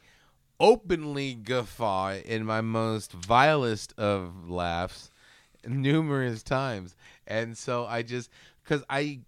openly 0.58 1.34
guffaw 1.34 2.14
in 2.24 2.44
my 2.44 2.60
most 2.60 3.12
vilest 3.12 3.92
of 3.98 4.48
laughs 4.48 5.10
numerous 5.66 6.42
times. 6.42 6.96
And 7.26 7.56
so 7.56 7.86
I 7.86 8.02
just, 8.02 8.30
because 8.62 8.84
I, 8.88 9.20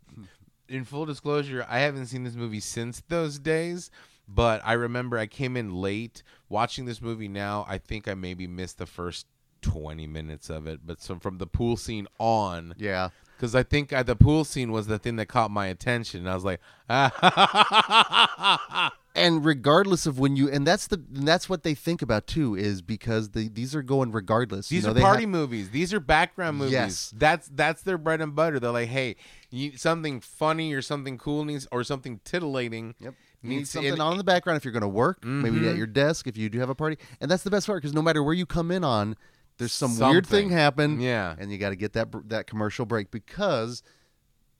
in 0.68 0.84
full 0.84 1.06
disclosure, 1.06 1.66
I 1.68 1.80
haven't 1.80 2.06
seen 2.06 2.24
this 2.24 2.34
movie 2.34 2.60
since 2.60 3.02
those 3.08 3.38
days. 3.38 3.90
But 4.30 4.60
I 4.62 4.74
remember 4.74 5.16
I 5.16 5.26
came 5.26 5.56
in 5.56 5.74
late 5.74 6.22
watching 6.50 6.84
this 6.84 7.00
movie 7.00 7.28
now. 7.28 7.64
I 7.66 7.78
think 7.78 8.06
I 8.06 8.14
maybe 8.14 8.46
missed 8.46 8.76
the 8.76 8.84
first 8.84 9.26
20 9.62 10.06
minutes 10.06 10.50
of 10.50 10.66
it. 10.66 10.80
But 10.84 11.00
so 11.00 11.18
from 11.18 11.38
the 11.38 11.46
pool 11.46 11.76
scene 11.78 12.06
on, 12.18 12.74
Yeah. 12.78 13.08
Because 13.38 13.54
I 13.54 13.62
think 13.62 13.92
uh, 13.92 14.02
the 14.02 14.16
pool 14.16 14.44
scene 14.44 14.72
was 14.72 14.88
the 14.88 14.98
thing 14.98 15.14
that 15.16 15.26
caught 15.26 15.50
my 15.52 15.66
attention. 15.68 16.26
I 16.26 16.34
was 16.34 16.44
like, 16.44 16.60
ah, 16.90 18.92
And 19.14 19.44
regardless 19.44 20.06
of 20.06 20.20
when 20.20 20.36
you 20.36 20.48
and 20.48 20.64
that's 20.64 20.86
the 20.86 21.02
and 21.14 21.26
that's 21.26 21.48
what 21.48 21.64
they 21.64 21.74
think 21.74 22.02
about 22.02 22.28
too 22.28 22.54
is 22.54 22.82
because 22.82 23.30
the 23.30 23.48
these 23.48 23.74
are 23.74 23.82
going 23.82 24.12
regardless. 24.12 24.68
These 24.68 24.84
you 24.84 24.94
know, 24.94 24.96
are 24.96 25.00
party 25.02 25.22
have- 25.22 25.30
movies. 25.30 25.70
These 25.70 25.92
are 25.92 25.98
background 25.98 26.58
movies. 26.58 26.72
Yes. 26.72 27.12
That's 27.16 27.48
that's 27.52 27.82
their 27.82 27.98
bread 27.98 28.20
and 28.20 28.36
butter. 28.36 28.60
They're 28.60 28.70
like, 28.70 28.88
hey, 28.90 29.16
you, 29.50 29.76
something 29.76 30.20
funny 30.20 30.72
or 30.72 30.82
something 30.82 31.18
cool 31.18 31.44
needs 31.44 31.66
or 31.72 31.82
something 31.82 32.20
titillating. 32.24 32.94
Yep. 33.00 33.14
You 33.42 33.48
need 33.50 33.56
Needs 33.56 33.70
something 33.70 33.92
and- 33.94 34.02
on 34.02 34.12
in 34.12 34.18
the 34.18 34.24
background 34.24 34.56
if 34.58 34.64
you're 34.64 34.72
going 34.72 34.82
to 34.82 34.88
work, 34.88 35.24
maybe 35.24 35.58
Mhm. 35.60 35.70
at 35.70 35.76
your 35.76 35.86
desk 35.88 36.28
if 36.28 36.36
you 36.36 36.48
do 36.48 36.60
have 36.60 36.70
a 36.70 36.74
party. 36.76 36.96
And 37.20 37.28
that's 37.30 37.42
the 37.42 37.50
best 37.50 37.66
part 37.66 37.82
because 37.82 37.94
no 37.94 38.02
matter 38.02 38.22
where 38.22 38.34
you 38.34 38.46
come 38.46 38.70
in 38.70 38.84
on, 38.84 39.16
there's 39.58 39.72
some 39.72 39.98
weird 39.98 40.26
thing 40.26 40.44
Something. 40.44 40.56
happen. 40.56 41.00
Yeah. 41.00 41.34
And 41.38 41.50
you 41.52 41.58
got 41.58 41.70
to 41.70 41.76
get 41.76 41.92
that 41.94 42.08
that 42.28 42.46
commercial 42.46 42.86
break 42.86 43.10
because 43.10 43.82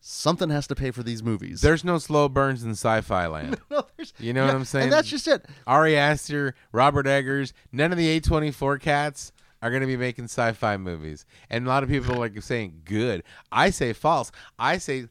something 0.01 0.51
has 0.51 0.67
to 0.69 0.75
pay 0.75 0.91
for 0.91 1.03
these 1.03 1.23
movies. 1.23 1.61
There's 1.61 1.85
no 1.85 1.99
slow 1.99 2.29
burns 2.29 2.63
in 2.63 2.71
sci-fi 2.73 3.27
land. 3.29 3.59
no, 3.71 3.85
there's, 3.97 4.13
You 4.19 4.33
know 4.33 4.47
what 4.47 4.55
I'm 4.55 4.65
saying? 4.65 4.85
And 4.85 4.93
that's 4.93 5.09
just 5.09 5.27
it. 5.29 5.47
Ari 5.67 5.97
Aster, 5.97 6.55
Robert 6.73 7.07
Eggers, 7.07 7.53
none 7.73 7.91
of 7.93 7.99
the 7.99 8.21
A24 8.21 8.81
cats 8.81 9.33
are 9.61 9.71
going 9.71 9.81
to 9.81 9.87
be 9.89 9.97
making 9.97 10.25
sci-fi 10.27 10.77
movies. 10.77 11.27
And 11.51 11.67
a 11.67 11.69
lot 11.69 11.83
of 11.83 11.89
people 11.89 12.15
are 12.15 12.19
like 12.19 12.41
saying 12.43 12.83
good. 12.85 13.25
I 13.51 13.71
say 13.71 13.93
false. 13.93 14.31
I 14.59 14.79
say 14.79 15.09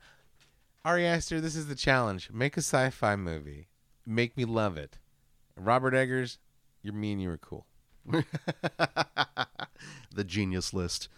Ari 0.85 1.05
Aster, 1.05 1.41
this 1.41 1.55
is 1.55 1.67
the 1.67 1.75
challenge. 1.75 2.29
Make 2.31 2.55
a 2.55 2.61
sci-fi 2.61 3.15
movie. 3.17 3.67
Make 4.05 4.37
me 4.37 4.45
love 4.45 4.77
it. 4.77 4.99
Robert 5.57 5.93
Eggers, 5.93 6.37
you're 6.81 6.93
mean 6.93 7.19
you 7.19 7.27
were 7.27 7.37
cool. 7.37 7.65
the 10.13 10.23
genius 10.25 10.73
list. 10.73 11.09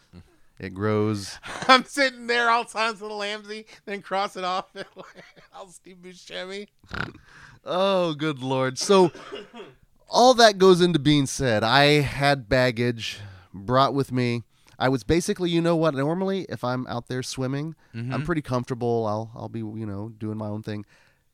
It 0.59 0.73
grows. 0.73 1.37
I'm 1.67 1.85
sitting 1.85 2.27
there 2.27 2.49
all 2.49 2.65
times 2.65 2.99
with 2.99 3.11
Lamsey, 3.11 3.65
then 3.85 4.01
cross 4.01 4.35
it 4.35 4.43
off. 4.43 4.71
I'll 5.53 5.69
Steve 5.69 5.97
Buscemi. 6.03 6.67
Oh, 7.63 8.13
good 8.13 8.39
lord. 8.39 8.77
So 8.77 9.11
all 10.09 10.33
that 10.33 10.57
goes 10.57 10.81
into 10.81 10.99
being 10.99 11.27
said. 11.27 11.63
I 11.63 12.01
had 12.01 12.49
baggage 12.49 13.19
brought 13.53 13.93
with 13.93 14.11
me. 14.11 14.43
I 14.77 14.89
was 14.89 15.03
basically, 15.03 15.49
you 15.49 15.61
know 15.61 15.75
what, 15.75 15.93
normally 15.93 16.45
if 16.49 16.63
I'm 16.63 16.87
out 16.87 17.07
there 17.07 17.23
swimming, 17.23 17.75
I'm 17.93 18.09
mm-hmm. 18.09 18.23
pretty 18.23 18.41
comfortable. 18.41 19.05
I'll 19.07 19.31
I'll 19.35 19.49
be, 19.49 19.59
you 19.59 19.85
know, 19.85 20.09
doing 20.17 20.37
my 20.37 20.47
own 20.47 20.63
thing. 20.63 20.85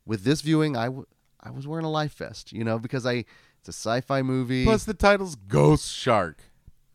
With 0.04 0.22
this 0.22 0.40
viewing, 0.40 0.76
I, 0.76 0.86
w- 0.86 1.06
I 1.40 1.50
was 1.50 1.66
wearing 1.66 1.84
a 1.84 1.90
life 1.90 2.14
vest, 2.14 2.52
you 2.52 2.62
know, 2.64 2.78
because 2.78 3.06
I 3.06 3.24
it's 3.68 3.76
a 3.76 3.80
sci-fi 3.80 4.22
movie. 4.22 4.64
Plus 4.64 4.84
the 4.84 4.94
title's 4.94 5.34
Ghost 5.34 5.90
Shark. 5.92 6.38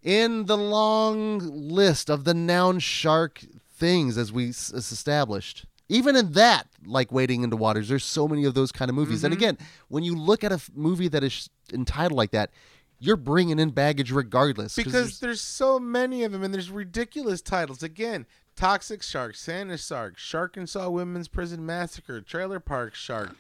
in 0.04 0.46
the 0.46 0.58
long 0.58 1.40
list 1.40 2.10
of 2.10 2.24
the 2.24 2.34
noun 2.34 2.80
shark 2.80 3.44
things 3.76 4.18
as 4.18 4.32
we 4.32 4.50
s- 4.50 4.72
established 4.74 5.66
even 5.90 6.16
in 6.16 6.32
that 6.34 6.68
like 6.86 7.12
wading 7.12 7.44
into 7.44 7.56
waters 7.58 7.90
there's 7.90 8.04
so 8.06 8.28
many 8.28 8.46
of 8.46 8.54
those 8.54 8.72
kind 8.72 8.90
of 8.90 8.96
movies 8.96 9.18
Mm-hmm. 9.20 9.26
and 9.26 9.34
again 9.34 9.58
when 9.90 10.04
you 10.04 10.16
look 10.16 10.44
at 10.44 10.52
a 10.52 10.56
f- 10.56 10.70
movie 10.74 11.08
that 11.10 11.24
is 11.24 11.50
entitled 11.74 12.18
like 12.18 12.32
that 12.32 12.52
you're 13.00 13.18
bringing 13.18 13.58
in 13.58 13.72
baggage 13.72 14.12
regardless. 14.12 14.76
Because 14.76 14.94
there's- 14.94 15.20
there's 15.20 15.42
so 15.42 15.80
many 15.80 16.24
of 16.24 16.32
them, 16.32 16.44
and 16.44 16.54
there's 16.54 16.70
ridiculous 16.70 17.42
titles. 17.42 17.82
Again, 17.82 18.28
Toxic 18.56 19.02
Shark, 19.02 19.36
Santa 19.36 19.76
Shark, 19.80 20.20
Shark 20.20 20.56
and 20.56 20.70
Saw 20.70 20.88
Women's 20.88 21.28
Prison 21.28 21.66
Massacre, 21.66 22.22
Trailer 22.22 22.60
Park 22.60 22.94
Shark, 22.94 23.36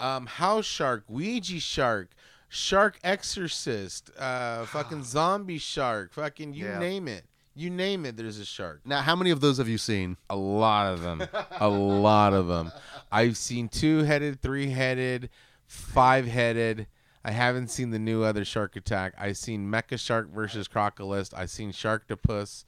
um, 0.00 0.26
House 0.26 0.64
Shark, 0.66 1.04
Ouija 1.08 1.60
Shark, 1.60 2.08
Shark 2.48 2.98
Exorcist, 3.02 4.10
uh, 4.18 4.64
fucking 4.66 5.02
Zombie 5.04 5.58
Shark, 5.58 6.12
fucking 6.12 6.54
you 6.54 6.66
Yeah. 6.66 6.78
name 6.78 7.08
it. 7.08 7.24
You 7.56 7.70
name 7.70 8.04
it, 8.04 8.16
there's 8.16 8.38
a 8.40 8.44
shark. 8.44 8.80
now 8.84 9.00
how 9.00 9.14
many 9.14 9.30
of 9.30 9.40
those 9.40 9.58
have 9.58 9.68
you 9.68 9.78
seen 9.78 10.16
A 10.28 10.34
lot 10.36 10.92
of 10.92 11.02
them. 11.02 11.22
a 11.60 11.68
lot 11.68 12.32
of 12.34 12.48
them. 12.48 12.72
I've 13.12 13.36
seen 13.36 13.68
two 13.68 13.98
headed, 14.02 14.42
three 14.42 14.70
headed, 14.70 15.30
five 15.66 16.26
headed. 16.26 16.88
I 17.24 17.30
haven't 17.30 17.68
seen 17.68 17.90
the 17.90 17.98
new 17.98 18.22
other 18.22 18.44
Shark 18.44 18.76
Attack. 18.76 19.14
I've 19.16 19.38
seen 19.38 19.70
Mecha 19.70 19.98
Shark 19.98 20.28
versus 20.30 20.68
Crocodilist. 20.68 21.32
I've 21.34 21.48
seen 21.50 21.72
Sharktopus. 21.72 22.64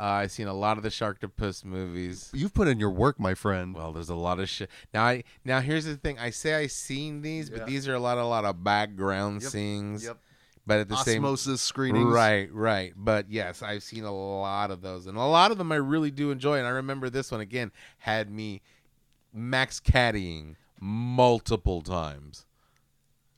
Uh, 0.00 0.02
I've 0.02 0.32
seen 0.32 0.48
a 0.48 0.52
lot 0.52 0.76
of 0.78 0.82
the 0.82 0.88
Sharktopus 0.88 1.64
movies. 1.64 2.28
you've 2.34 2.52
put 2.52 2.66
in 2.66 2.80
your 2.80 2.90
work 2.90 3.20
my 3.20 3.34
friend 3.34 3.74
Well, 3.74 3.92
there's 3.92 4.08
a 4.08 4.14
lot 4.16 4.40
of 4.40 4.48
shit. 4.48 4.68
Now, 4.92 5.04
I 5.04 5.24
now 5.44 5.60
here's 5.60 5.84
the 5.84 5.96
thing. 5.96 6.18
I 6.18 6.30
say 6.30 6.54
I've 6.54 6.72
seen 6.72 7.22
these, 7.22 7.48
Yeah. 7.50 7.58
but 7.58 7.66
these 7.68 7.86
are 7.86 7.94
a 7.94 8.00
lot, 8.00 8.18
a 8.18 8.24
lot 8.24 8.44
of 8.44 8.64
background 8.64 9.42
Yep, 9.42 9.50
scenes. 9.52 10.04
yep. 10.04 10.18
But 10.66 10.80
at 10.80 10.88
the 10.88 10.96
same 10.96 11.24
osmosis 11.24 11.62
screenings 11.62 12.12
Right, 12.12 12.52
right. 12.52 12.92
But 12.96 13.30
yes, 13.30 13.62
I've 13.62 13.82
seen 13.82 14.04
a 14.04 14.12
lot 14.12 14.70
of 14.70 14.82
those, 14.82 15.06
and 15.06 15.16
a 15.16 15.22
lot 15.22 15.50
of 15.52 15.58
them 15.58 15.70
I 15.72 15.76
really 15.76 16.10
do 16.10 16.30
enjoy. 16.30 16.58
And 16.58 16.66
I 16.66 16.70
remember 16.70 17.10
this 17.10 17.30
one 17.30 17.40
again 17.40 17.70
had 17.98 18.30
me 18.30 18.60
max 19.32 19.80
caddying 19.80 20.56
multiple 20.80 21.80
times. 21.82 22.46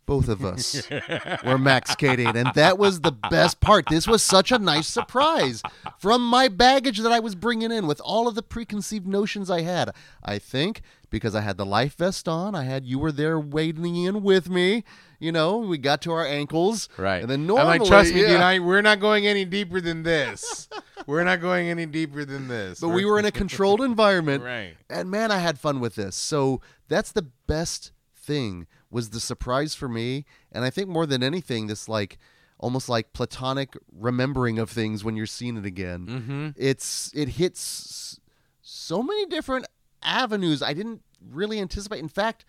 Both 0.06 0.28
of 0.28 0.44
us 0.44 0.88
were 1.44 1.58
max 1.58 1.92
skating 1.92 2.36
and 2.36 2.50
that 2.54 2.76
was 2.78 3.00
the 3.00 3.12
best 3.12 3.60
part 3.60 3.84
this 3.88 4.06
was 4.06 4.22
such 4.22 4.50
a 4.52 4.58
nice 4.58 4.86
surprise 4.88 5.62
from 5.98 6.20
my 6.26 6.48
baggage 6.48 6.98
that 6.98 7.12
i 7.12 7.20
was 7.20 7.34
bringing 7.34 7.70
in 7.70 7.86
with 7.86 8.00
all 8.04 8.26
of 8.28 8.34
the 8.34 8.42
preconceived 8.42 9.06
notions 9.06 9.50
i 9.50 9.60
had 9.62 9.90
i 10.24 10.38
think 10.38 10.82
because 11.10 11.34
i 11.34 11.40
had 11.40 11.56
the 11.56 11.66
life 11.66 11.94
vest 11.96 12.28
on 12.28 12.54
i 12.54 12.64
had 12.64 12.84
you 12.84 12.98
were 12.98 13.12
there 13.12 13.38
wading 13.38 13.96
in 13.96 14.22
with 14.22 14.48
me 14.50 14.82
you 15.20 15.30
know 15.30 15.58
we 15.58 15.78
got 15.78 16.02
to 16.02 16.10
our 16.12 16.26
ankles 16.26 16.88
Right. 16.96 17.22
and 17.22 17.30
then 17.30 17.40
I'm 17.40 17.46
normally 17.46 17.78
like, 17.78 17.84
trust 17.88 18.12
me, 18.12 18.22
yeah. 18.22 18.28
dude. 18.28 18.40
I, 18.40 18.58
we're 18.58 18.82
not 18.82 18.98
going 18.98 19.26
any 19.26 19.44
deeper 19.44 19.80
than 19.80 20.02
this. 20.02 20.68
we're 21.06 21.22
not 21.24 21.40
going 21.40 21.68
any 21.68 21.86
deeper 21.86 22.24
than 22.24 22.48
this. 22.48 22.80
but 22.80 22.88
we 22.88 23.04
were 23.04 23.18
in 23.20 23.24
a 23.24 23.30
controlled 23.30 23.80
environment 23.92 24.42
right. 24.42 24.74
and 24.90 25.10
man 25.10 25.30
i 25.30 25.38
had 25.38 25.58
fun 25.60 25.78
with 25.80 25.94
this 25.94 26.16
so 26.16 26.60
that's 26.88 27.12
the 27.12 27.22
best 27.46 27.92
thing 28.22 28.66
was 28.90 29.10
the 29.10 29.20
surprise 29.20 29.74
for 29.74 29.88
me 29.88 30.24
and 30.52 30.64
i 30.64 30.70
think 30.70 30.88
more 30.88 31.06
than 31.06 31.22
anything 31.22 31.66
this 31.66 31.88
like 31.88 32.18
almost 32.58 32.88
like 32.88 33.12
platonic 33.12 33.76
remembering 33.92 34.58
of 34.58 34.70
things 34.70 35.02
when 35.02 35.16
you're 35.16 35.26
seeing 35.26 35.56
it 35.56 35.66
again 35.66 36.06
Mm-hmm. 36.06 36.48
it's 36.56 37.10
it 37.14 37.30
hits 37.30 38.20
so 38.60 39.02
many 39.02 39.26
different 39.26 39.66
avenues 40.02 40.62
i 40.62 40.72
didn't 40.72 41.02
really 41.30 41.58
anticipate 41.60 41.98
in 41.98 42.08
fact 42.08 42.44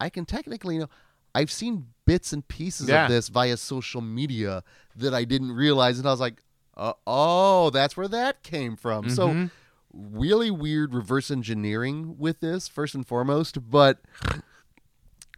i 0.00 0.08
can 0.10 0.24
technically 0.26 0.74
you 0.74 0.80
know 0.82 0.90
i've 1.34 1.50
seen 1.50 1.86
bits 2.04 2.32
and 2.32 2.46
pieces 2.48 2.88
Yeah. 2.88 3.04
of 3.04 3.10
this 3.10 3.28
via 3.28 3.56
social 3.56 4.00
media 4.02 4.62
that 4.96 5.14
i 5.14 5.24
didn't 5.24 5.52
realize 5.52 5.98
and 5.98 6.06
i 6.06 6.10
was 6.10 6.20
like 6.20 6.42
uh, 6.76 6.92
oh 7.06 7.70
that's 7.70 7.96
where 7.96 8.08
that 8.08 8.42
came 8.42 8.76
from 8.76 9.08
so 9.08 9.28
Mhm. 9.28 9.50
really 9.92 10.50
weird 10.50 10.94
reverse 10.94 11.30
engineering 11.30 12.16
with 12.18 12.40
this 12.40 12.66
first 12.68 12.94
and 12.94 13.06
foremost 13.06 13.70
but 13.70 14.00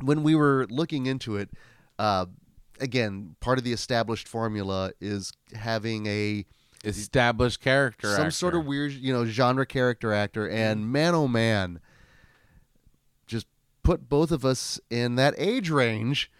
when 0.00 0.22
we 0.22 0.34
were 0.34 0.66
looking 0.70 1.06
into 1.06 1.36
it 1.36 1.50
uh, 1.98 2.26
again 2.80 3.36
part 3.40 3.58
of 3.58 3.64
the 3.64 3.72
established 3.72 4.26
formula 4.28 4.92
is 5.00 5.32
having 5.54 6.06
a 6.06 6.44
Established 6.86 7.62
character. 7.62 8.14
some 8.14 8.30
sort 8.30 8.54
of 8.54 8.66
weird 8.66 8.92
you 8.92 9.10
know 9.12 9.24
genre 9.24 9.64
character 9.64 10.12
actor 10.12 10.46
Mm-hmm. 10.46 10.56
and 10.56 10.92
man 10.92 11.14
oh 11.14 11.26
man 11.26 11.80
just 13.26 13.46
put 13.82 14.08
both 14.10 14.30
of 14.30 14.44
us 14.44 14.78
in 14.90 15.14
that 15.16 15.34
age 15.38 15.70
range 15.70 16.30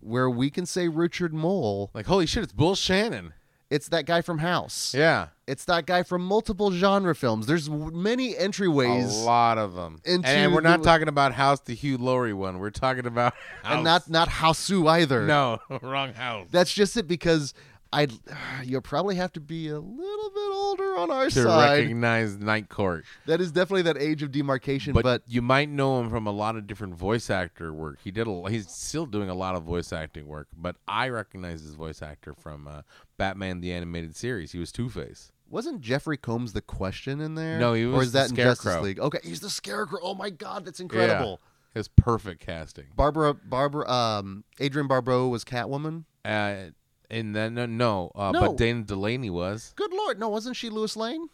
where 0.00 0.28
we 0.28 0.50
can 0.50 0.66
say 0.66 0.88
richard 0.88 1.32
moll 1.32 1.90
like 1.94 2.04
holy 2.06 2.26
shit, 2.26 2.42
it's 2.42 2.52
Bull 2.52 2.74
Shannon. 2.74 3.32
It's 3.70 3.88
that 3.88 4.04
guy 4.06 4.20
from 4.20 4.38
house 4.38 4.94
Yeah. 4.94 5.28
it's 5.46 5.64
that 5.64 5.86
guy 5.86 6.02
from 6.02 6.24
multiple 6.24 6.70
genre 6.70 7.14
films 7.14 7.46
there's 7.46 7.68
many 7.70 8.34
entryways 8.34 9.22
A 9.22 9.24
lot 9.24 9.58
of 9.58 9.74
them. 9.74 10.00
into 10.04 10.28
and 10.28 10.54
we're 10.54 10.60
not 10.60 10.80
the- 10.80 10.84
talking 10.84 11.08
about 11.08 11.32
House, 11.32 11.60
the 11.60 11.74
Hugh 11.74 11.98
Laurie 11.98 12.32
one. 12.34 12.58
We're 12.58 12.70
talking 12.70 13.06
about 13.06 13.32
House. 13.62 13.74
and 13.74 13.84
not 13.84 14.08
not 14.10 14.28
Hausu 14.28 14.88
either. 14.88 15.26
No, 15.26 15.58
wrong 15.82 16.12
house. 16.14 16.46
That's 16.50 16.72
just 16.72 16.96
it 16.96 17.08
because 17.08 17.54
I'd 17.94 18.12
you'll 18.64 18.80
probably 18.80 19.14
have 19.16 19.32
to 19.34 19.40
be 19.40 19.68
a 19.68 19.78
little 19.78 20.30
bit 20.30 20.50
older 20.52 20.96
on 20.96 21.10
our 21.10 21.24
to 21.26 21.30
side. 21.30 21.78
recognize 21.78 22.36
Night 22.36 22.68
Court. 22.68 23.04
That 23.26 23.40
is 23.40 23.52
definitely 23.52 23.82
that 23.82 23.96
age 23.98 24.22
of 24.22 24.32
demarcation. 24.32 24.92
But, 24.92 25.04
But, 25.04 25.22
you 25.26 25.40
might 25.42 25.68
know 25.68 26.00
him 26.00 26.10
from 26.10 26.26
a 26.26 26.30
lot 26.32 26.56
of 26.56 26.66
different 26.66 26.94
voice 26.96 27.30
actor 27.30 27.72
work. 27.72 27.98
He 28.02 28.10
did 28.10 28.26
a 28.26 28.50
he's 28.50 28.68
still 28.68 29.06
doing 29.06 29.28
a 29.30 29.34
lot 29.34 29.54
of 29.54 29.62
voice 29.62 29.92
acting 29.92 30.26
work, 30.26 30.48
but 30.56 30.76
I 30.88 31.08
recognize 31.08 31.62
his 31.62 31.74
voice 31.74 32.02
actor 32.02 32.34
from 32.34 32.66
uh, 32.66 32.82
Batman 33.16 33.60
the 33.60 33.72
animated 33.72 34.16
series. 34.16 34.52
He 34.52 34.58
was 34.58 34.72
Two 34.72 34.88
Face. 34.88 35.30
wasn't 35.48 35.80
Jeffrey 35.80 36.16
Combs 36.16 36.52
the 36.52 36.62
question 36.62 37.20
in 37.20 37.34
there? 37.36 37.58
No, 37.58 37.74
he 37.74 37.86
was. 37.86 37.94
or 37.94 38.02
is 38.02 38.12
that 38.12 38.30
the 38.34 38.42
in 38.42 38.48
Justice 38.48 38.82
League? 38.82 38.98
Okay, 38.98 39.20
he's 39.22 39.40
the 39.40 39.50
Scarecrow. 39.50 40.00
Oh 40.02 40.14
my 40.14 40.30
God, 40.30 40.64
that's 40.64 40.80
incredible. 40.80 41.40
Yeah. 41.42 41.80
It's 41.80 41.88
perfect 41.88 42.40
casting. 42.40 42.86
Barbara, 42.94 43.34
Barbara, 43.34 43.88
um, 43.90 44.44
Adrienne 44.60 44.86
Barbeau 44.86 45.26
was 45.26 45.44
Catwoman. 45.44 46.04
Uh, 46.24 46.70
and 47.10 47.34
then 47.34 47.54
no, 47.54 47.66
no, 47.66 48.12
uh, 48.14 48.32
No. 48.32 48.40
but 48.40 48.56
Dana 48.56 48.82
Delany 48.82 49.30
was. 49.30 49.72
Good 49.76 49.92
lord, 49.92 50.18
no, 50.18 50.28
wasn't 50.28 50.56
she 50.56 50.70
Lois 50.70 50.96
Lane? 50.96 51.28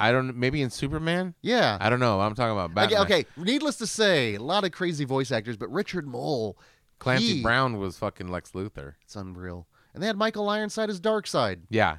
I 0.00 0.12
don't. 0.12 0.36
Maybe 0.36 0.62
in 0.62 0.70
Superman. 0.70 1.34
Yeah. 1.42 1.76
I 1.80 1.90
don't 1.90 1.98
know. 1.98 2.20
I'm 2.20 2.34
talking 2.36 2.52
about 2.52 2.70
Okay, 2.70 2.94
Batman. 2.94 3.00
okay, 3.02 3.26
needless 3.36 3.76
to 3.78 3.86
say, 3.86 4.34
a 4.36 4.40
lot 4.42 4.62
of 4.64 4.70
crazy 4.70 5.04
voice 5.04 5.32
actors, 5.32 5.56
but 5.56 5.70
Richard 5.72 6.06
Moll, 6.06 6.56
Clancy 7.00 7.34
he- 7.38 7.42
Brown 7.42 7.78
was 7.78 7.98
fucking 7.98 8.28
Lex 8.28 8.52
Luthor. 8.52 8.94
it's 9.02 9.16
unreal. 9.16 9.66
And 9.94 10.02
they 10.02 10.06
had 10.06 10.16
Michael 10.16 10.48
Ironside 10.48 10.88
as 10.90 11.00
Darkseid. 11.00 11.62
Yeah. 11.68 11.96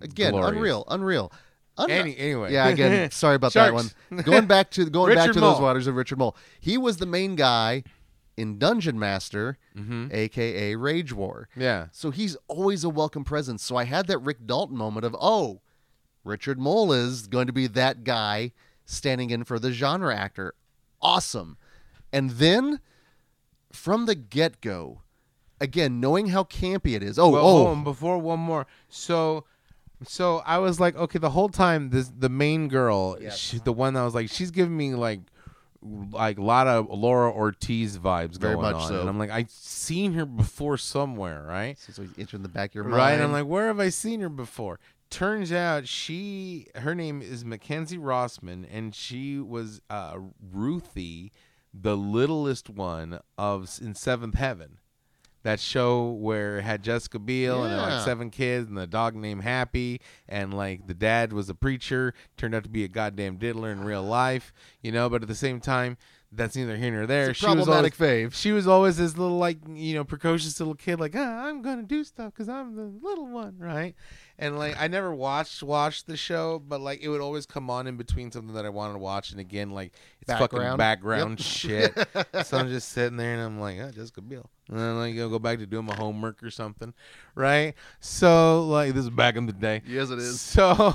Again, 0.00 0.32
Glorious. 0.32 0.56
unreal, 0.56 0.84
unreal. 0.88 1.32
Un- 1.76 1.90
Any, 1.90 2.16
anyway. 2.16 2.52
Yeah, 2.52 2.68
again, 2.68 3.10
sorry 3.10 3.34
about 3.36 3.52
that 3.54 3.74
one. 3.74 3.90
Going 4.24 4.46
back 4.46 4.70
to 4.72 4.88
going 4.88 5.14
back 5.14 5.22
Richard 5.28 5.34
to 5.34 5.40
those 5.40 5.54
Moll. 5.56 5.62
waters 5.62 5.86
of 5.86 5.94
Richard 5.94 6.18
Moll. 6.18 6.36
He 6.60 6.78
was 6.78 6.96
the 6.98 7.06
main 7.06 7.34
guy 7.36 7.84
in 8.36 8.58
Dungeon 8.58 8.98
Master, 8.98 9.58
hmm 9.76 10.08
aka 10.10 10.74
Rage 10.74 11.12
War. 11.12 11.48
Yeah. 11.56 11.86
So 11.92 12.10
he's 12.10 12.36
always 12.48 12.84
a 12.84 12.88
welcome 12.88 13.24
presence. 13.24 13.62
So 13.62 13.76
I 13.76 13.84
had 13.84 14.06
that 14.06 14.18
Rick 14.18 14.46
Dalton 14.46 14.76
moment 14.76 15.04
of, 15.04 15.16
oh, 15.20 15.60
Richard 16.24 16.58
Moll 16.58 16.92
is 16.92 17.26
going 17.26 17.46
to 17.46 17.52
be 17.52 17.66
that 17.68 18.04
guy 18.04 18.52
standing 18.84 19.30
in 19.30 19.44
for 19.44 19.58
the 19.58 19.72
genre 19.72 20.14
actor. 20.14 20.54
Awesome. 21.00 21.56
And 22.12 22.30
then 22.30 22.80
from 23.72 24.06
the 24.06 24.14
get 24.14 24.60
go, 24.60 25.00
again, 25.60 26.00
knowing 26.00 26.28
how 26.28 26.44
campy 26.44 26.94
it 26.94 27.02
is. 27.02 27.18
Oh, 27.18 27.30
well, 27.30 27.46
oh, 27.46 27.66
on, 27.68 27.84
before 27.84 28.18
one 28.18 28.40
more. 28.40 28.66
So, 28.88 29.44
so 30.06 30.42
I 30.44 30.58
was 30.58 30.78
like, 30.78 30.96
okay, 30.96 31.18
the 31.18 31.30
whole 31.30 31.48
time 31.48 31.90
this 31.90 32.12
the 32.16 32.28
main 32.28 32.68
girl, 32.68 33.16
she, 33.30 33.58
the 33.58 33.72
one 33.72 33.94
that 33.94 34.02
was 34.02 34.14
like, 34.14 34.28
she's 34.28 34.50
giving 34.50 34.76
me 34.76 34.94
like, 34.94 35.20
like 35.82 36.38
a 36.38 36.42
lot 36.42 36.66
of 36.68 36.88
Laura 36.90 37.30
Ortiz 37.30 37.98
vibes 37.98 38.38
Very 38.38 38.54
going 38.54 38.62
much 38.72 38.82
on, 38.82 38.88
so. 38.88 39.00
and 39.00 39.08
I'm 39.08 39.18
like, 39.18 39.30
I've 39.30 39.50
seen 39.50 40.12
her 40.14 40.24
before 40.24 40.76
somewhere, 40.78 41.42
right? 41.42 41.76
so 41.78 42.04
enter 42.18 42.36
in 42.36 42.42
the 42.42 42.48
back 42.48 42.70
of 42.70 42.74
your 42.76 42.84
Right, 42.84 42.96
mind. 42.98 43.14
and 43.16 43.24
I'm 43.24 43.32
like, 43.32 43.46
where 43.46 43.66
have 43.66 43.80
I 43.80 43.88
seen 43.88 44.20
her 44.20 44.28
before? 44.28 44.78
Turns 45.10 45.52
out 45.52 45.86
she, 45.88 46.68
her 46.76 46.94
name 46.94 47.20
is 47.20 47.44
Mackenzie 47.44 47.98
Rossman, 47.98 48.64
and 48.72 48.94
she 48.94 49.38
was 49.38 49.82
uh, 49.90 50.16
Ruthie, 50.52 51.32
the 51.74 51.96
littlest 51.96 52.70
one 52.70 53.20
of 53.36 53.68
in 53.82 53.94
Seventh 53.94 54.34
Heaven. 54.36 54.78
That 55.44 55.58
show 55.58 56.10
where 56.10 56.58
it 56.58 56.62
had 56.62 56.82
Jessica 56.84 57.18
Biel 57.18 57.64
and 57.64 57.76
like 57.76 58.04
seven 58.04 58.30
kids 58.30 58.68
and 58.68 58.78
the 58.78 58.86
dog 58.86 59.16
named 59.16 59.42
Happy 59.42 60.00
and 60.28 60.54
like 60.54 60.86
the 60.86 60.94
dad 60.94 61.32
was 61.32 61.48
a 61.48 61.54
preacher, 61.54 62.14
turned 62.36 62.54
out 62.54 62.62
to 62.62 62.70
be 62.70 62.84
a 62.84 62.88
goddamn 62.88 63.38
diddler 63.38 63.72
in 63.72 63.82
real 63.82 64.04
life, 64.04 64.52
you 64.82 64.92
know. 64.92 65.08
But 65.08 65.22
at 65.22 65.28
the 65.28 65.34
same 65.34 65.58
time, 65.60 65.96
that's 66.30 66.54
neither 66.56 66.76
here 66.76 66.92
nor 66.92 67.06
there. 67.06 67.34
She 67.34 67.44
was 67.46 67.66
always, 67.68 67.92
problematic 67.92 67.96
fave. 67.96 68.34
she 68.34 68.52
was 68.52 68.66
always 68.68 68.96
this 68.96 69.16
little 69.18 69.36
like 69.36 69.58
you 69.68 69.94
know 69.94 70.04
precocious 70.04 70.58
little 70.60 70.74
kid 70.74 70.98
like 70.98 71.14
ah, 71.16 71.44
i'm 71.46 71.60
gonna 71.60 71.82
do 71.82 72.02
stuff 72.04 72.32
because 72.32 72.48
i'm 72.48 72.74
the 72.74 72.84
little 73.06 73.26
one 73.26 73.56
right 73.58 73.94
and 74.38 74.58
like 74.58 74.74
i 74.80 74.88
never 74.88 75.14
watched 75.14 75.62
watched 75.62 76.06
the 76.06 76.16
show 76.16 76.58
but 76.58 76.80
like 76.80 77.02
it 77.02 77.08
would 77.10 77.20
always 77.20 77.44
come 77.44 77.68
on 77.68 77.86
in 77.86 77.98
between 77.98 78.32
something 78.32 78.54
that 78.54 78.64
i 78.64 78.70
wanted 78.70 78.94
to 78.94 78.98
watch 78.98 79.30
and 79.32 79.40
again 79.40 79.72
like 79.72 79.92
it's 80.22 80.30
fucking 80.32 80.58
Background. 80.58 80.78
background 80.78 81.38
Yep. 81.40 81.46
shit 81.46 82.08
so 82.46 82.56
i'm 82.56 82.68
just 82.68 82.88
sitting 82.88 83.18
there 83.18 83.34
and 83.34 83.42
i'm 83.42 83.60
like 83.60 83.78
oh 83.80 83.90
jessica 83.90 84.22
biel 84.22 84.48
and 84.72 84.80
then 84.80 84.96
like 84.96 85.16
i'll 85.18 85.28
go 85.28 85.38
back 85.38 85.58
to 85.58 85.66
doing 85.66 85.84
my 85.84 85.94
homework 85.94 86.42
or 86.42 86.50
something 86.50 86.94
right 87.34 87.74
so 88.00 88.66
like 88.66 88.94
this 88.94 89.04
is 89.04 89.10
back 89.10 89.36
in 89.36 89.44
the 89.46 89.52
day 89.52 89.82
Yes, 89.86 90.08
it 90.10 90.18
is. 90.18 90.40
so 90.40 90.94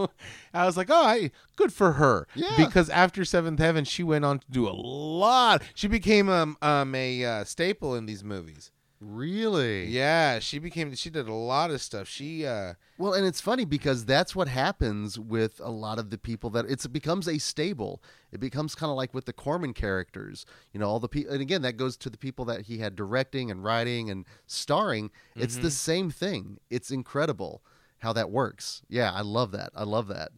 I 0.52 0.66
was 0.66 0.76
like, 0.76 0.88
oh, 0.90 1.04
I, 1.06 1.30
good 1.56 1.72
for 1.72 1.92
her. 1.92 2.26
Yeah. 2.34 2.54
Because 2.56 2.88
after 2.90 3.24
Seventh 3.24 3.58
Heaven, 3.60 3.84
she 3.84 4.02
went 4.02 4.24
on 4.24 4.38
to 4.40 4.46
do 4.50 4.66
a 4.66 4.70
lot. 4.72 5.62
She 5.74 5.86
became 5.88 6.28
um, 6.28 6.56
um 6.62 6.94
a 6.94 7.24
uh, 7.24 7.44
staple 7.44 7.94
in 7.94 8.06
these 8.06 8.24
movies. 8.24 8.72
Really? 9.00 9.86
Yeah, 9.86 10.40
she 10.40 10.58
became. 10.58 10.94
She 10.94 11.08
did 11.10 11.28
a 11.28 11.32
lot 11.34 11.70
of 11.70 11.80
stuff. 11.80 12.08
She 12.08 12.44
uh, 12.44 12.74
Well, 12.98 13.14
and 13.14 13.24
it's 13.24 13.40
funny 13.40 13.64
because 13.64 14.04
that's 14.04 14.34
what 14.34 14.48
happens 14.48 15.18
with 15.18 15.60
a 15.62 15.70
lot 15.70 15.98
of 16.00 16.10
the 16.10 16.18
people 16.18 16.50
that 16.50 16.64
it's, 16.68 16.84
it 16.84 16.92
becomes 16.92 17.28
a 17.28 17.38
stable. 17.38 18.02
It 18.32 18.40
becomes 18.40 18.74
kind 18.74 18.90
of 18.90 18.96
like 18.96 19.14
with 19.14 19.24
the 19.26 19.32
Corman 19.32 19.72
characters, 19.72 20.44
you 20.72 20.80
know, 20.80 20.88
all 20.88 20.98
the 21.00 21.08
people. 21.08 21.32
And 21.32 21.40
again, 21.40 21.62
that 21.62 21.76
goes 21.76 21.96
to 21.98 22.10
the 22.10 22.18
people 22.18 22.44
that 22.46 22.62
he 22.62 22.78
had 22.78 22.96
directing 22.96 23.50
and 23.50 23.62
writing 23.62 24.10
and 24.10 24.24
starring. 24.46 25.10
It's 25.36 25.54
Mm-hmm. 25.54 25.62
the 25.62 25.70
same 25.70 26.10
thing. 26.10 26.58
It's 26.68 26.90
incredible 26.90 27.62
how 27.98 28.12
that 28.14 28.30
works. 28.30 28.82
Yeah, 28.88 29.12
I 29.12 29.20
love 29.22 29.52
that. 29.52 29.70
I 29.76 29.84
love 29.84 30.08
that. 30.08 30.32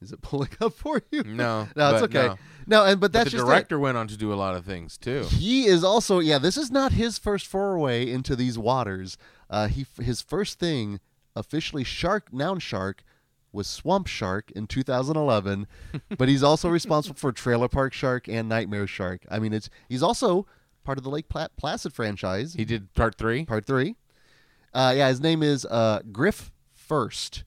Is 0.00 0.12
it 0.12 0.20
pulling 0.22 0.50
up 0.60 0.72
for 0.74 1.02
you? 1.10 1.22
no, 1.24 1.68
no, 1.76 1.94
it's 1.94 2.02
okay. 2.04 2.28
no. 2.28 2.38
No, 2.66 2.84
and 2.84 3.00
but 3.00 3.10
But 3.10 3.12
that's 3.12 3.24
the 3.32 3.38
just 3.38 3.44
it. 3.44 3.46
director 3.46 3.78
went 3.78 3.96
on 3.96 4.06
to 4.08 4.16
do 4.16 4.32
a 4.32 4.36
lot 4.36 4.54
of 4.54 4.64
things 4.64 4.96
too. 4.98 5.24
He 5.30 5.66
is 5.66 5.82
also 5.82 6.18
yeah. 6.20 6.38
This 6.38 6.56
is 6.56 6.70
not 6.70 6.92
his 6.92 7.18
first 7.18 7.46
foray 7.46 8.08
into 8.10 8.36
these 8.36 8.58
waters. 8.58 9.16
Uh, 9.50 9.68
he 9.68 9.86
his 10.00 10.20
first 10.22 10.58
thing 10.58 11.00
officially 11.34 11.84
shark 11.84 12.32
noun 12.32 12.58
shark 12.58 13.02
was 13.50 13.66
Swamp 13.66 14.06
Shark 14.06 14.50
in 14.50 14.66
2011, 14.66 15.66
but 16.18 16.28
he's 16.28 16.42
also 16.42 16.68
responsible 16.68 17.16
for 17.16 17.32
Trailer 17.32 17.66
Park 17.68 17.94
Shark 17.94 18.28
and 18.28 18.46
Nightmare 18.48 18.86
Shark. 18.86 19.22
I 19.30 19.38
mean, 19.38 19.54
it's 19.54 19.70
he's 19.88 20.02
also 20.02 20.46
part 20.84 20.98
of 20.98 21.04
the 21.04 21.10
Lake 21.10 21.28
Pla- 21.30 21.48
Placid 21.56 21.94
franchise, 21.94 22.52
He 22.54 22.64
did 22.66 22.92
part 22.92 23.16
three. 23.16 23.46
part 23.46 23.64
three. 23.66 23.96
Uh, 24.74 24.92
yeah, 24.94 25.08
his 25.08 25.20
name 25.22 25.42
is 25.42 25.64
uh, 25.64 26.00
Griff 26.12 26.52
Furst, 26.74 27.44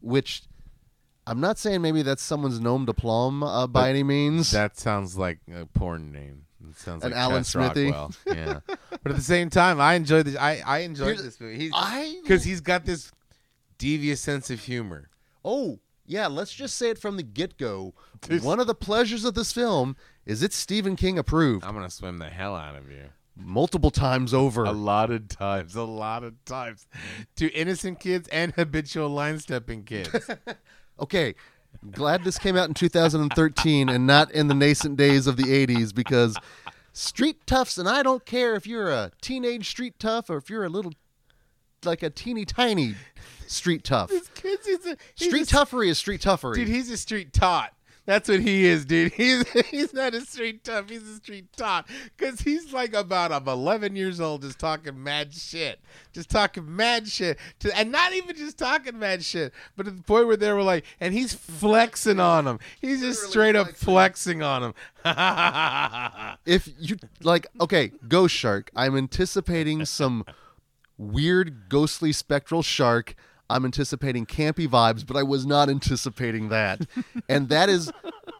which 0.00 0.42
I'm 1.26 1.40
not 1.40 1.58
saying 1.58 1.82
maybe 1.82 2.02
that's 2.02 2.22
someone's 2.22 2.58
nom 2.60 2.84
de 2.84 2.92
plume 2.94 3.42
uh, 3.42 3.66
by 3.66 3.82
But 3.82 3.90
any 3.90 4.02
means. 4.02 4.50
That 4.50 4.78
sounds 4.78 5.16
like 5.16 5.38
a 5.54 5.66
porn 5.66 6.10
name. 6.12 6.46
It 6.68 6.76
sounds 6.78 7.04
An 7.04 7.10
like 7.10 7.18
Alan 7.20 7.42
Chess 7.42 7.52
Smithee. 7.52 7.90
Rockwell. 7.90 8.12
Yeah, 8.26 8.60
but 8.66 9.06
at 9.12 9.16
the 9.16 9.20
same 9.22 9.50
time, 9.50 9.80
I 9.80 9.94
enjoy 9.94 10.22
this. 10.22 10.36
I 10.36 10.62
I 10.64 10.78
enjoyed 10.78 11.06
Here's- 11.08 11.22
this 11.22 11.40
movie. 11.40 11.56
He's 11.58 11.72
I 11.74 12.18
because 12.22 12.44
he's 12.44 12.60
got 12.60 12.84
this 12.84 13.12
devious 13.78 14.20
sense 14.20 14.48
of 14.50 14.60
humor. 14.60 15.08
Oh, 15.44 15.80
yeah, 16.06 16.26
let's 16.28 16.52
just 16.52 16.76
say 16.76 16.90
it 16.90 16.98
from 16.98 17.16
the 17.16 17.22
get 17.22 17.56
go. 17.58 17.94
One 18.42 18.60
of 18.60 18.66
the 18.68 18.74
pleasures 18.74 19.24
of 19.24 19.34
this 19.34 19.52
film 19.52 19.96
is 20.24 20.42
it's 20.42 20.56
Stephen 20.56 20.94
King 20.96 21.18
approved 21.18 21.64
I'm 21.64 21.74
gonna 21.74 21.90
swim 21.90 22.18
the 22.18 22.30
hell 22.30 22.54
out 22.54 22.76
of 22.76 22.90
you. 22.90 23.06
multiple 23.36 23.90
times 23.90 24.32
over. 24.32 24.64
A 24.64 24.72
lot 24.72 25.10
of 25.10 25.28
times, 25.28 25.74
a 25.74 25.82
lot 25.82 26.22
of 26.24 26.34
times, 26.44 26.86
to 27.36 27.50
innocent 27.52 27.98
kids 28.00 28.28
and 28.28 28.52
habitual 28.54 29.08
line 29.08 29.38
stepping 29.40 29.82
kids. 29.84 30.10
Okay, 31.00 31.34
glad 31.90 32.24
this 32.24 32.38
came 32.38 32.56
out 32.56 32.68
in 32.68 32.74
2013 32.74 33.88
and 33.88 34.06
not 34.06 34.30
in 34.30 34.48
the 34.48 34.54
nascent 34.54 34.96
days 34.96 35.26
of 35.26 35.36
the 35.36 35.44
80s 35.44 35.94
because 35.94 36.36
street 36.92 37.46
toughs, 37.46 37.78
and 37.78 37.88
I 37.88 38.02
don't 38.02 38.24
care 38.24 38.54
if 38.54 38.66
you're 38.66 38.90
a 38.90 39.10
teenage 39.20 39.68
street 39.68 39.98
tough 39.98 40.30
or 40.30 40.36
if 40.36 40.48
you're 40.50 40.64
a 40.64 40.68
little, 40.68 40.92
like 41.84 42.02
a 42.02 42.10
teeny 42.10 42.44
tiny 42.44 42.94
street 43.46 43.84
tough. 43.84 44.10
This 44.10 44.28
kid's 44.34 44.66
he's 44.66 44.86
a, 44.86 44.96
he's 45.14 45.28
Street 45.28 45.52
a, 45.52 45.54
toughery 45.54 45.88
is 45.88 45.98
street 45.98 46.20
toughery. 46.20 46.54
dude. 46.54 46.68
He's 46.68 46.90
a 46.90 46.96
street 46.96 47.32
tot. 47.32 47.72
That's 48.04 48.28
what 48.28 48.40
he 48.40 48.66
is, 48.66 48.84
dude. 48.84 49.12
He's 49.22 49.48
he's 49.66 49.94
not 49.94 50.14
a 50.14 50.22
street 50.22 50.64
tough. 50.64 50.90
He's 50.90 51.06
a 51.08 51.16
street 51.16 51.52
tot 51.56 51.86
because 52.16 52.40
he's 52.40 52.72
like 52.72 52.94
about 52.94 53.30
I'm 53.30 53.46
11 53.46 53.94
years 53.94 54.20
old, 54.20 54.42
just 54.42 54.58
talking 54.58 55.00
mad 55.00 55.32
shit, 55.32 55.78
just 56.12 56.28
talking 56.28 56.74
mad 56.74 57.06
shit, 57.06 57.38
to, 57.60 57.76
and 57.78 57.92
not 57.92 58.12
even 58.12 58.34
just 58.34 58.58
talking 58.58 58.98
mad 58.98 59.24
shit, 59.24 59.52
but 59.76 59.86
at 59.86 59.96
the 59.96 60.02
point 60.02 60.26
where 60.26 60.36
they 60.36 60.52
were 60.52 60.62
like, 60.62 60.84
and 61.00 61.14
he's 61.14 61.32
flexing 61.32 62.18
on 62.18 62.46
him. 62.46 62.58
He's 62.80 63.00
just 63.00 63.22
Literally 63.28 63.30
straight 63.30 63.56
up 63.56 63.66
flexing. 63.68 64.40
flexing 64.40 64.42
on 64.42 64.62
him. 64.64 64.74
if 66.46 66.68
you 66.78 66.96
like 67.22 67.46
okay 67.60 67.90
ghost 68.06 68.34
shark 68.34 68.70
i'm 68.76 68.96
anticipating 68.96 69.84
some 69.84 70.24
weird 70.96 71.68
ghostly 71.68 72.12
spectral 72.12 72.62
shark 72.62 73.16
i'm 73.52 73.64
anticipating 73.64 74.26
campy 74.26 74.68
vibes 74.68 75.06
but 75.06 75.16
i 75.16 75.22
was 75.22 75.46
not 75.46 75.68
anticipating 75.68 76.48
that 76.48 76.86
and 77.28 77.48
that 77.48 77.68
is 77.68 77.92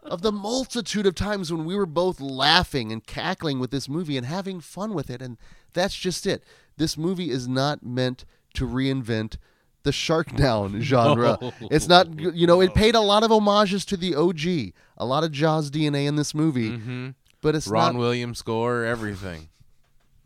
of 0.05 0.23
the 0.23 0.33
multitude 0.33 1.07
of 1.07 1.15
times 1.15 1.53
when 1.53 1.65
we 1.65 1.75
were 1.75 1.87
both 1.87 2.21
laughing 2.21 2.93
and 2.93 3.07
cackling 3.07 3.59
with 3.59 3.71
this 3.71 3.89
movie 3.89 4.17
and 4.17 4.27
having 4.27 4.61
fun 4.61 4.95
with 4.95 5.11
it 5.11 5.23
and 5.23 5.37
that's 5.73 5.95
just 5.95 6.27
it 6.27 6.43
this 6.77 6.97
movie 6.97 7.31
is 7.31 7.47
not 7.47 7.85
meant 7.85 8.25
to 8.55 8.67
reinvent 8.67 9.37
the 9.83 9.93
shark 9.93 10.35
down 10.37 10.81
genre. 10.83 11.39
It's 11.63 11.89
not, 11.89 12.19
you 12.19 12.47
know, 12.47 12.61
it 12.61 12.75
paid 12.75 12.95
a 12.95 13.01
lot 13.01 13.25
of 13.25 13.31
homages 13.31 13.85
to 13.87 13.97
the 13.97 14.15
OG, 14.15 14.75
a 14.97 15.05
lot 15.05 15.25
of 15.25 15.33
Jaws 15.33 15.71
DNA 15.71 16.07
in 16.07 16.17
this 16.17 16.35
movie, 16.35 16.71
mm-hmm. 16.71 17.11
but 17.41 17.55
it's 17.55 17.67
Ron 17.67 17.95
not 17.95 17.99
Williams 17.99 18.39
score, 18.39 18.85
everything. 18.85 19.49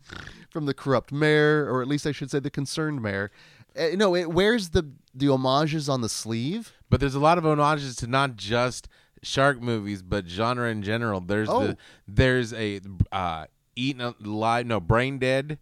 from 0.49 0.65
the 0.65 0.73
corrupt 0.73 1.11
mayor, 1.11 1.67
or 1.71 1.81
at 1.81 1.87
least 1.87 2.07
I 2.07 2.11
should 2.11 2.31
say 2.31 2.39
the 2.39 2.49
concerned 2.49 3.01
mayor. 3.01 3.31
Uh, 3.77 3.89
no, 3.95 4.15
it 4.15 4.29
wears 4.31 4.69
the 4.69 4.91
the 5.13 5.27
homages 5.27 5.87
on 5.89 6.01
the 6.01 6.09
sleeve. 6.09 6.73
But 6.89 6.99
there's 6.99 7.15
a 7.15 7.19
lot 7.19 7.37
of 7.37 7.43
homages 7.43 7.95
to 7.97 8.07
not 8.07 8.35
just 8.37 8.87
shark 9.23 9.61
movies, 9.61 10.01
but 10.01 10.27
genre 10.27 10.69
in 10.69 10.81
general. 10.83 11.19
There's 11.21 11.49
Oh. 11.49 11.67
the 11.67 11.77
there's 12.07 12.53
a 12.53 12.79
uh, 13.11 13.45
eaten 13.75 14.01
alive, 14.23 14.65
no 14.65 14.79
brain 14.79 15.17
dead, 15.19 15.57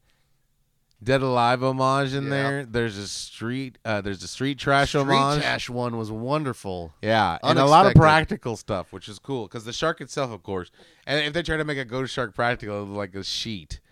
dead 1.04 1.22
alive 1.22 1.64
homage 1.64 2.14
in 2.14 2.24
Yeah. 2.26 2.30
there. 2.30 2.66
There's 2.66 2.98
a 2.98 3.08
street 3.08 3.78
uh, 3.86 4.02
there's 4.02 4.22
a 4.24 4.28
street 4.28 4.60
trash 4.60 4.90
Street 4.90 5.02
homage. 5.04 5.42
Trash 5.42 5.70
one 5.70 5.98
was 5.98 6.12
wonderful. 6.12 6.94
Yeah, 7.02 7.38
and 7.44 7.58
a 7.58 7.66
lot 7.66 7.86
of 7.88 7.94
practical 7.94 8.56
stuff, 8.58 8.92
which 8.94 9.08
is 9.08 9.20
cool 9.20 9.48
because 9.48 9.66
the 9.66 9.74
shark 9.74 10.00
itself, 10.02 10.32
of 10.32 10.44
course. 10.44 10.70
And 11.08 11.26
if 11.26 11.34
they 11.34 11.44
try 11.44 11.58
to 11.58 11.66
make 11.66 11.78
a 11.78 11.86
ghost 11.86 12.14
shark 12.14 12.36
practical, 12.36 12.84
like 12.86 13.16
a 13.16 13.24
sheet. 13.24 13.80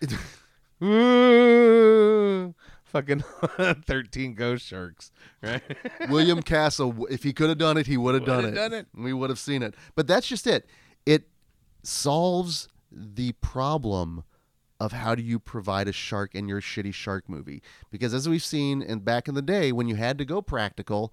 Fucking 2.94 3.24
thirteen 3.86 4.34
ghost 4.34 4.64
sharks, 4.64 5.10
right? 5.42 5.60
William 6.08 6.40
Castle, 6.42 7.06
if 7.10 7.24
he 7.24 7.32
could 7.32 7.48
have 7.48 7.58
done 7.58 7.76
it, 7.76 7.88
he 7.88 7.96
would 7.96 8.14
have 8.14 8.24
done 8.24 8.44
it. 8.44 8.52
done 8.52 8.72
it. 8.72 8.86
We 8.94 9.12
would 9.12 9.30
have 9.30 9.38
seen 9.40 9.64
it. 9.64 9.74
But 9.96 10.06
that's 10.06 10.28
just 10.28 10.46
it. 10.46 10.68
It 11.04 11.24
solves 11.82 12.68
the 12.92 13.32
problem 13.32 14.22
of 14.78 14.92
how 14.92 15.16
do 15.16 15.24
you 15.24 15.40
provide 15.40 15.88
a 15.88 15.92
shark 15.92 16.36
in 16.36 16.46
your 16.46 16.60
shitty 16.60 16.94
shark 16.94 17.28
movie? 17.28 17.62
Because 17.90 18.14
as 18.14 18.28
we've 18.28 18.44
seen 18.44 18.80
in 18.80 19.00
back 19.00 19.26
in 19.26 19.34
the 19.34 19.42
day 19.42 19.72
when 19.72 19.88
you 19.88 19.96
had 19.96 20.16
to 20.18 20.24
go 20.24 20.40
practical, 20.40 21.12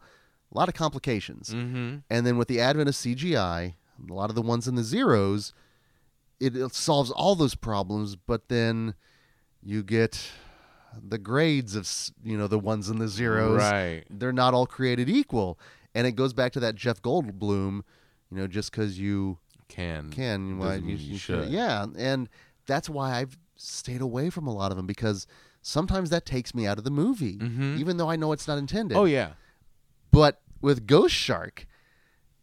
a 0.54 0.58
lot 0.58 0.68
of 0.68 0.76
complications. 0.76 1.50
mm-hmm. 1.50 1.98
And 2.12 2.28
then 2.28 2.38
with 2.38 2.48
the 2.48 2.62
advent 2.62 2.90
of 2.90 2.96
CGI, 2.96 3.74
a 4.08 4.14
lot 4.14 4.30
of 4.30 4.36
the 4.36 4.44
ones 4.44 4.68
in 4.68 4.76
the 4.76 4.84
zeros, 4.84 5.52
it, 6.40 6.56
it 6.56 6.76
solves 6.76 7.10
all 7.10 7.34
those 7.34 7.56
problems, 7.56 8.16
but 8.16 8.50
then 8.50 8.94
you 9.64 9.82
get 9.82 10.30
the 11.02 11.18
grades 11.18 11.76
of 11.76 11.90
you 12.24 12.38
know 12.38 12.48
the 12.48 12.60
ones 12.60 12.90
and 12.90 13.00
the 13.00 13.08
zeros 13.08 13.58
Right. 13.62 14.04
they're 14.10 14.34
not 14.34 14.54
all 14.54 14.66
created 14.66 15.10
equal 15.10 15.58
and 15.96 16.06
it 16.08 16.14
goes 16.14 16.34
back 16.34 16.52
to 16.54 16.60
that 16.62 16.76
jeff 16.76 17.02
goldblum 17.02 17.82
you 18.30 18.38
know 18.38 18.48
just 18.48 18.72
because 18.72 19.00
you 19.00 19.38
Can 19.68 20.10
can 20.12 20.58
why 20.60 20.76
you, 20.76 20.96
you 20.96 21.18
should. 21.18 21.50
yeah 21.50 21.86
and 21.98 22.28
that's 22.66 22.90
why 22.90 23.20
i've 23.20 23.38
stayed 23.56 24.02
away 24.02 24.30
from 24.30 24.48
a 24.48 24.54
lot 24.54 24.72
of 24.72 24.78
them 24.78 24.86
because 24.88 25.28
sometimes 25.62 26.10
that 26.10 26.26
takes 26.26 26.54
me 26.56 26.66
out 26.68 26.78
of 26.78 26.84
the 26.84 26.92
movie 26.92 27.38
Mhm. 27.38 27.78
even 27.78 27.98
though 27.98 28.10
i 28.10 28.16
know 28.16 28.32
it's 28.32 28.48
not 28.48 28.58
intended 28.58 28.98
Oh 28.98 29.06
yeah, 29.06 29.34
but 30.12 30.42
with 30.62 30.86
ghost 30.88 31.16
shark 31.16 31.68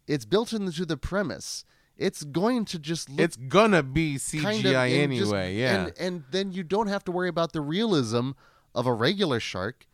it's 0.07 0.25
built 0.25 0.53
into 0.53 0.85
the 0.85 0.97
premise 0.97 1.65
it's 1.99 2.23
going 2.23 2.65
to 2.65 2.79
just 2.79 3.09
look 3.09 3.19
it's 3.19 3.35
gonna 3.35 3.83
be 3.83 4.15
CGI 4.15 4.41
kind 4.41 4.65
of 4.65 4.73
and 4.75 5.13
just- 5.13 5.31
anyway. 5.33 5.55
yeah, 5.55 5.75
and, 5.85 5.93
and 5.99 6.23
then 6.31 6.51
you 6.51 6.63
don't 6.63 6.87
have 6.87 7.03
to 7.03 7.11
worry 7.11 7.29
about 7.29 7.53
the 7.53 7.61
realism 7.61 8.31
of 8.73 8.87
a 8.87 8.93
regular 8.93 9.39
shark 9.39 9.85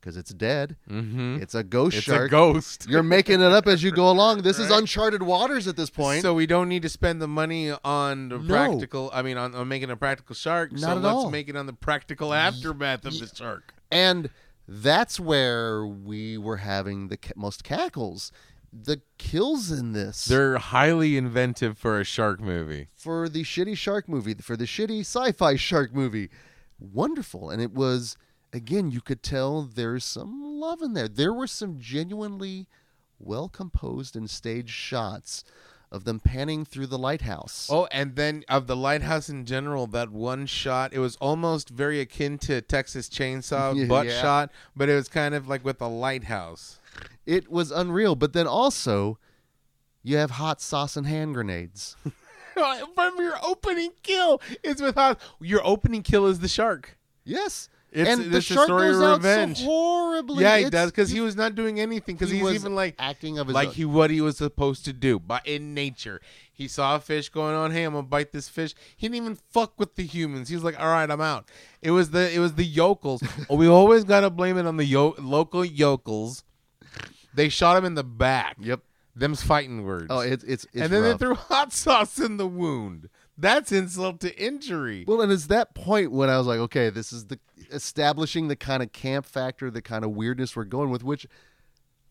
because 0.00 0.16
it's 0.16 0.32
dead 0.32 0.76
mm-hmm. 0.88 1.38
it's 1.42 1.54
a 1.56 1.64
ghost 1.64 1.96
It's 1.96 2.04
shark 2.06 2.28
a 2.28 2.30
ghost. 2.30 2.86
you're 2.88 3.02
making 3.02 3.40
it 3.40 3.50
up 3.52 3.66
as 3.66 3.82
you 3.82 3.90
go 3.90 4.08
along. 4.14 4.42
This 4.42 4.58
is 4.60 4.70
uncharted 4.70 5.22
waters 5.24 5.66
at 5.66 5.76
this 5.76 5.90
point. 5.90 6.22
So 6.22 6.32
we 6.34 6.46
don't 6.46 6.68
need 6.68 6.82
to 6.82 6.88
spend 6.88 7.20
the 7.20 7.26
money 7.28 7.72
on 7.84 8.28
the 8.28 8.38
No. 8.38 8.46
practical. 8.54 9.10
I 9.12 9.22
mean, 9.22 9.36
on, 9.36 9.54
on 9.56 9.66
making 9.66 9.90
a 9.90 9.96
practical 9.96 10.36
shark. 10.36 10.70
so 10.76 10.86
Not 10.86 10.98
at 10.98 11.02
let's 11.02 11.14
all. 11.16 11.30
make 11.30 11.48
it 11.48 11.56
on 11.56 11.66
the 11.66 11.72
practical 11.72 12.32
aftermath 12.32 13.04
of 13.04 13.18
the 13.18 13.26
shark. 13.34 13.74
and 13.90 14.30
that's 14.68 15.18
where 15.18 15.84
we 15.86 16.38
were 16.38 16.58
having 16.58 17.08
the 17.08 17.18
most 17.34 17.64
cackles. 17.64 18.30
The 18.72 19.00
kills 19.16 19.70
in 19.72 19.92
this 19.92 20.26
They're 20.26 20.58
highly 20.58 21.16
inventive 21.16 21.78
for 21.78 21.98
a 22.00 22.04
shark 22.04 22.40
movie. 22.40 22.88
for 22.94 23.28
the 23.28 23.42
shitty 23.42 23.76
shark 23.76 24.08
movie, 24.08 24.34
for 24.34 24.56
the 24.56 24.66
shitty 24.66 25.00
sci-fi 25.00 25.56
shark 25.56 25.94
movie, 25.94 26.28
wonderful. 26.78 27.50
And 27.50 27.60
it 27.62 27.72
was 27.72 28.16
again, 28.52 28.90
you 28.90 29.00
could 29.00 29.22
tell 29.22 29.62
there's 29.62 30.04
some 30.04 30.42
love 30.42 30.82
in 30.82 30.94
there. 30.94 31.08
There 31.08 31.32
were 31.32 31.46
some 31.46 31.78
genuinely 31.78 32.66
well 33.18 33.48
composed 33.48 34.16
and 34.16 34.28
staged 34.30 34.70
shots 34.70 35.44
of 35.90 36.04
them 36.04 36.20
panning 36.20 36.64
through 36.66 36.86
the 36.86 36.98
lighthouse. 36.98 37.68
Oh, 37.72 37.88
and 37.90 38.14
then 38.14 38.44
of 38.48 38.66
the 38.66 38.76
lighthouse 38.76 39.30
in 39.30 39.46
general, 39.46 39.86
that 39.88 40.10
one 40.10 40.44
shot, 40.44 40.92
it 40.92 40.98
was 40.98 41.16
almost 41.16 41.70
very 41.70 42.00
akin 42.00 42.36
to 42.40 42.60
Texas 42.60 43.08
Chainsaw 43.08 43.74
Yeah. 43.76 43.86
butt 43.86 44.10
shot, 44.10 44.50
but 44.76 44.90
it 44.90 44.94
was 44.94 45.08
kind 45.08 45.34
of 45.34 45.48
like 45.48 45.64
with 45.64 45.80
a 45.80 45.88
lighthouse. 45.88 46.77
It 47.26 47.50
was 47.50 47.70
unreal. 47.70 48.14
But 48.16 48.32
then 48.32 48.46
also, 48.46 49.18
you 50.02 50.16
have 50.16 50.32
hot 50.32 50.60
sauce 50.60 50.96
and 50.96 51.06
hand 51.06 51.34
grenades. 51.34 51.96
From 52.94 53.16
your 53.18 53.34
opening 53.44 53.90
kill, 54.02 54.40
it's 54.64 54.82
with 54.82 54.96
hot. 54.96 55.20
Your 55.40 55.60
opening 55.64 56.02
kill 56.02 56.26
is 56.26 56.40
the 56.40 56.48
shark. 56.48 56.98
Yes. 57.24 57.68
It's- 57.90 58.18
and 58.18 58.30
the 58.32 58.38
it's 58.38 58.50
a 58.50 58.54
shark 58.54 58.66
story 58.66 58.88
goes 58.90 59.00
of 59.00 59.24
out 59.24 59.56
so 59.56 59.64
horribly. 59.64 60.42
Yeah, 60.42 60.56
he 60.56 60.64
It's- 60.64 60.72
does 60.72 60.90
because 60.90 61.08
he 61.10 61.20
was 61.20 61.36
not 61.36 61.54
doing 61.54 61.80
anything. 61.80 62.16
Because 62.16 62.30
he 62.30 62.36
he's 62.38 62.44
was 62.44 62.54
even 62.56 62.74
like 62.74 62.96
acting 62.98 63.38
of 63.38 63.46
his 63.46 63.54
like 63.54 63.68
own- 63.68 63.74
he 63.74 63.84
what 63.86 64.10
he 64.10 64.20
was 64.20 64.36
supposed 64.36 64.84
to 64.86 64.92
do, 64.92 65.18
but 65.18 65.46
in 65.46 65.72
nature, 65.72 66.20
he 66.52 66.68
saw 66.68 66.96
a 66.96 67.00
fish 67.00 67.28
going 67.30 67.54
on. 67.54 67.70
Hey, 67.70 67.84
I'm 67.84 67.92
gonna 67.94 68.02
bite 68.06 68.32
this 68.32 68.48
fish. 68.48 68.74
He 68.96 69.06
didn't 69.08 69.22
even 69.22 69.38
fuck 69.52 69.78
with 69.78 69.94
the 69.94 70.04
humans. 70.04 70.48
He 70.50 70.54
was 70.56 70.64
like, 70.64 70.78
all 70.78 70.88
right, 70.88 71.10
I'm 71.10 71.20
out. 71.22 71.48
It 71.80 71.92
was 71.92 72.10
the 72.10 72.30
it 72.30 72.40
was 72.40 72.54
the 72.54 72.64
yokels. 72.64 73.22
we 73.50 73.66
always 73.68 74.04
gotta 74.04 74.28
blame 74.30 74.58
it 74.58 74.66
on 74.66 74.76
the 74.76 74.84
yo- 74.84 75.14
local 75.18 75.64
yokels. 75.64 76.44
They 77.34 77.48
shot 77.48 77.76
him 77.76 77.84
in 77.84 77.94
the 77.94 78.04
back. 78.04 78.56
Yep. 78.60 78.80
Them's 79.14 79.42
fighting 79.42 79.84
words. 79.84 80.06
Oh, 80.10 80.20
it's 80.20 80.44
it's, 80.44 80.64
it's 80.72 80.76
and 80.82 80.92
then 80.92 81.02
rough. 81.02 81.18
they 81.18 81.24
threw 81.26 81.34
hot 81.34 81.72
sauce 81.72 82.18
in 82.18 82.36
the 82.36 82.46
wound. 82.46 83.08
That's 83.36 83.70
insult 83.72 84.20
to 84.20 84.36
injury. 84.40 85.04
Well, 85.06 85.20
and 85.20 85.30
it's 85.30 85.46
that 85.46 85.74
point 85.74 86.10
when 86.12 86.28
I 86.30 86.38
was 86.38 86.46
like, 86.46 86.58
okay, 86.60 86.90
this 86.90 87.12
is 87.12 87.26
the 87.26 87.38
establishing 87.72 88.48
the 88.48 88.56
kind 88.56 88.82
of 88.82 88.92
camp 88.92 89.26
factor, 89.26 89.70
the 89.70 89.82
kind 89.82 90.04
of 90.04 90.12
weirdness 90.12 90.56
we're 90.56 90.64
going 90.64 90.90
with, 90.90 91.02
which 91.04 91.26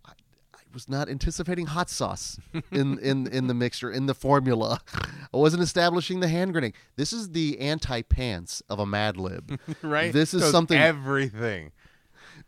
I, 0.06 0.12
I 0.54 0.60
was 0.74 0.88
not 0.90 1.10
anticipating 1.10 1.66
hot 1.68 1.90
sauce 1.90 2.40
in, 2.72 3.00
in 3.02 3.28
in 3.28 3.48
the 3.48 3.54
mixture 3.54 3.92
in 3.92 4.06
the 4.06 4.14
formula. 4.14 4.80
I 5.34 5.38
wasn't 5.38 5.64
establishing 5.64 6.20
the 6.20 6.28
hand 6.30 6.52
grenade. 6.54 6.74
This 6.98 7.12
is 7.14 7.30
the 7.32 7.60
anti 7.60 8.02
pants 8.02 8.62
of 8.70 8.80
a 8.80 8.86
Mad 8.86 9.18
Lib, 9.18 9.60
right? 9.82 10.12
This 10.14 10.34
is 10.34 10.50
something- 10.52 10.78
Everything. 10.78 11.72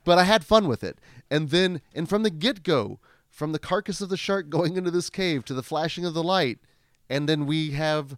But 0.04 0.18
I 0.18 0.24
had 0.24 0.44
fun 0.44 0.68
with 0.68 0.84
it. 0.84 1.00
And 1.30 1.50
then, 1.50 1.82
and 1.94 2.08
from 2.08 2.24
the 2.24 2.30
get 2.30 2.64
go, 2.64 3.00
from 3.30 3.52
the 3.52 3.60
carcass 3.60 4.02
of 4.02 4.10
the 4.10 4.18
shark 4.18 4.50
going 4.50 4.76
into 4.78 4.92
this 4.92 5.10
cave 5.10 5.46
to 5.46 5.54
the 5.54 5.64
flashing 5.64 6.06
of 6.06 6.14
the 6.14 6.24
light, 6.24 6.60
and 7.10 7.28
then 7.28 7.46
we 7.46 7.72
have 7.72 8.18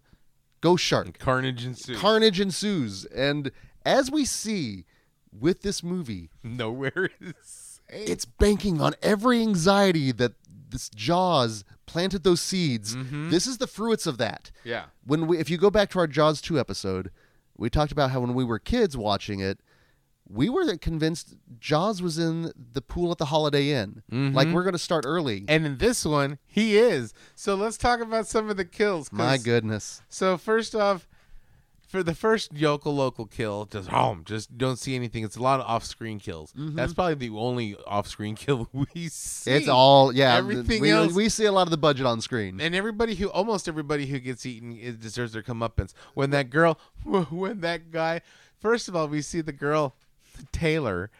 Ghost 0.60 0.84
Shark. 0.84 1.18
Carnage 1.18 1.64
ensues. 1.64 1.98
carnage 1.98 2.40
ensues 2.40 3.04
and 3.06 3.50
as 3.84 4.10
we 4.10 4.24
see 4.24 4.84
with 5.36 5.62
this 5.62 5.82
movie 5.82 6.30
Nowhere 6.42 7.10
is 7.20 7.80
safe. 7.88 8.08
it's 8.08 8.24
banking 8.24 8.80
on 8.80 8.94
every 9.02 9.40
anxiety 9.40 10.12
that 10.12 10.32
this 10.70 10.88
jaws 10.90 11.64
planted 11.86 12.22
those 12.22 12.40
seeds 12.40 12.94
mm-hmm. 12.94 13.30
this 13.30 13.46
is 13.46 13.58
the 13.58 13.66
fruits 13.66 14.06
of 14.06 14.18
that 14.18 14.50
yeah. 14.64 14.84
when 15.04 15.26
we 15.26 15.38
if 15.38 15.50
you 15.50 15.58
go 15.58 15.70
back 15.70 15.90
to 15.90 15.98
our 15.98 16.06
jaws 16.06 16.40
2 16.40 16.60
episode 16.60 17.10
we 17.56 17.68
talked 17.68 17.92
about 17.92 18.10
how 18.10 18.20
when 18.20 18.34
we 18.34 18.44
were 18.44 18.58
kids 18.58 18.96
watching 18.96 19.40
it 19.40 19.58
we 20.32 20.48
were 20.48 20.76
convinced 20.78 21.34
jaws 21.60 22.00
was 22.00 22.18
in 22.18 22.52
the 22.72 22.80
pool 22.80 23.12
at 23.12 23.18
the 23.18 23.26
holiday 23.26 23.70
inn 23.70 24.02
like 24.10 24.46
mm-hmm. 24.46 24.54
we're 24.54 24.62
going 24.62 24.72
to 24.72 24.78
start 24.78 25.04
early 25.06 25.44
And 25.48 25.66
in 25.66 25.78
this 25.78 26.04
one, 26.04 26.38
he 26.46 26.76
is. 26.76 27.12
So 27.34 27.54
let's 27.54 27.76
talk 27.76 28.00
about 28.00 28.26
some 28.26 28.48
of 28.48 28.56
the 28.56 28.64
kills. 28.64 29.12
my 29.12 29.38
goodness 29.38 30.02
So 30.08 30.36
first 30.38 30.74
off, 30.74 31.06
for 31.92 32.02
the 32.02 32.14
first 32.14 32.54
yokel 32.54 32.94
local 32.94 33.26
kill, 33.26 33.66
just 33.66 33.90
home, 33.90 34.22
just 34.24 34.56
don't 34.56 34.78
see 34.78 34.94
anything. 34.94 35.24
It's 35.24 35.36
a 35.36 35.42
lot 35.42 35.60
of 35.60 35.66
off-screen 35.66 36.20
kills. 36.20 36.50
Mm-hmm. 36.54 36.74
That's 36.74 36.94
probably 36.94 37.28
the 37.28 37.36
only 37.36 37.76
off-screen 37.86 38.34
kill 38.44 38.66
we 38.72 39.08
see. 39.08 39.50
it's 39.50 39.68
all 39.68 40.10
yeah 40.14 40.36
Everything 40.36 40.80
we, 40.80 40.90
else- 40.90 41.12
we 41.12 41.28
see 41.28 41.44
a 41.44 41.52
lot 41.52 41.66
of 41.66 41.70
the 41.70 41.76
budget 41.76 42.06
on 42.06 42.22
screen 42.22 42.62
And 42.62 42.74
everybody 42.74 43.14
who, 43.14 43.28
almost 43.28 43.68
everybody 43.68 44.06
who 44.06 44.18
gets 44.20 44.46
eaten, 44.46 44.72
deserves 44.98 45.34
their 45.34 45.42
comeuppance. 45.42 45.92
When 46.14 46.30
that 46.30 46.48
girl, 46.48 46.78
when 47.04 47.60
that 47.60 47.90
guy, 47.90 48.22
first 48.58 48.88
of 48.88 48.96
all, 48.96 49.06
we 49.06 49.20
see 49.20 49.42
the 49.42 49.52
girl, 49.52 49.94
Taylor, 50.52 51.10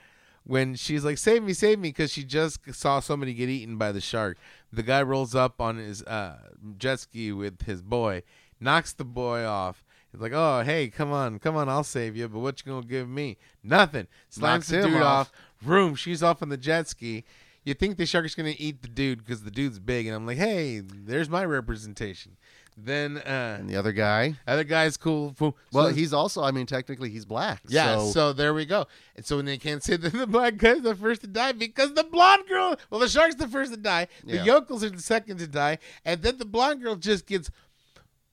when 0.45 0.75
she's 0.75 1.05
like, 1.05 1.18
"Save 1.18 1.43
me, 1.43 1.53
save 1.53 1.79
me," 1.79 1.89
because 1.91 2.12
she 2.12 2.25
just 2.25 2.61
saw 2.75 3.01
somebody 3.01 3.35
get 3.35 3.49
eaten 3.49 3.77
by 3.77 3.93
the 3.93 4.01
shark. 4.01 4.39
The 4.73 4.83
guy 4.83 5.03
rolls 5.03 5.35
up 5.35 5.61
on 5.61 5.77
his 5.77 6.03
uh, 6.05 6.39
jet 6.79 7.01
ski 7.01 7.33
with 7.33 7.62
his 7.62 7.83
boy, 7.83 8.23
knocks 8.61 8.93
the 8.93 9.05
boy 9.05 9.45
off. 9.45 9.85
He's 10.11 10.20
like, 10.20 10.33
"Oh, 10.35 10.62
hey, 10.62 10.89
come 10.89 11.12
on, 11.12 11.39
come 11.39 11.57
on, 11.57 11.68
I'll 11.68 11.85
save 11.85 12.16
you." 12.16 12.29
But 12.29 12.41
what 12.41 12.61
you 12.64 12.73
gonna 12.73 12.87
give 12.87 13.09
me? 13.09 13.39
Nothing. 13.62 14.07
Slams 14.29 14.68
Knocks 14.68 14.68
the 14.68 14.83
him 14.89 14.93
dude 14.95 15.03
off. 15.03 15.29
off. 15.29 15.33
Room. 15.64 15.95
She's 15.95 16.23
off 16.23 16.43
on 16.43 16.49
the 16.49 16.57
jet 16.57 16.89
ski. 16.89 17.25
You 17.64 17.75
think 17.75 17.97
the 17.97 18.07
shark's 18.07 18.35
gonna 18.35 18.55
eat 18.59 18.83
the 18.83 18.89
dude 18.89 19.18
because 19.25 19.45
the 19.45 19.51
dude's 19.51 19.79
big, 19.79 20.07
and 20.07 20.16
I'm 20.16 20.27
like, 20.27 20.39
"Hey, 20.39 20.81
there's 20.81 21.31
my 21.31 21.45
representation." 21.45 22.37
Then 22.77 23.18
uh, 23.18 23.59
and 23.61 23.68
the 23.68 23.77
other 23.77 23.93
guy 23.93 24.35
other 24.47 24.64
guy's 24.64 24.97
cool. 24.97 25.35
Well, 25.39 25.55
So- 25.73 25.93
he's 25.93 26.12
also, 26.12 26.43
I 26.43 26.51
mean, 26.53 26.66
technically 26.66 27.11
he's 27.11 27.25
black. 27.27 27.61
yeah. 27.68 27.99
So, 27.99 28.11
So, 28.11 28.33
there 28.33 28.55
we 28.55 28.64
go. 28.64 28.87
And 29.14 29.25
so 29.27 29.37
when 29.37 29.45
they 29.45 29.59
can't 29.59 29.83
say 29.83 29.97
that 29.99 30.12
the 30.12 30.27
black 30.27 30.57
guy's 30.57 30.81
the 30.81 30.95
first 30.95 31.20
to 31.20 31.27
die 31.27 31.53
because 31.53 31.93
the 31.95 32.05
blonde 32.05 32.47
girl. 32.49 32.77
Well, 32.91 32.99
the 33.01 33.09
shark's 33.09 33.35
the 33.35 33.47
first 33.49 33.73
to 33.73 33.79
die. 33.79 34.09
The 34.25 34.37
Yeah. 34.37 34.45
yokels 34.45 34.83
are 34.85 34.91
the 34.91 35.03
second 35.03 35.39
to 35.39 35.47
die, 35.47 35.79
and 36.05 36.23
then 36.23 36.39
the 36.39 36.47
blonde 36.47 36.83
girl 36.83 36.97
just 36.97 37.27
gets 37.27 37.51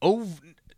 over 0.02 0.34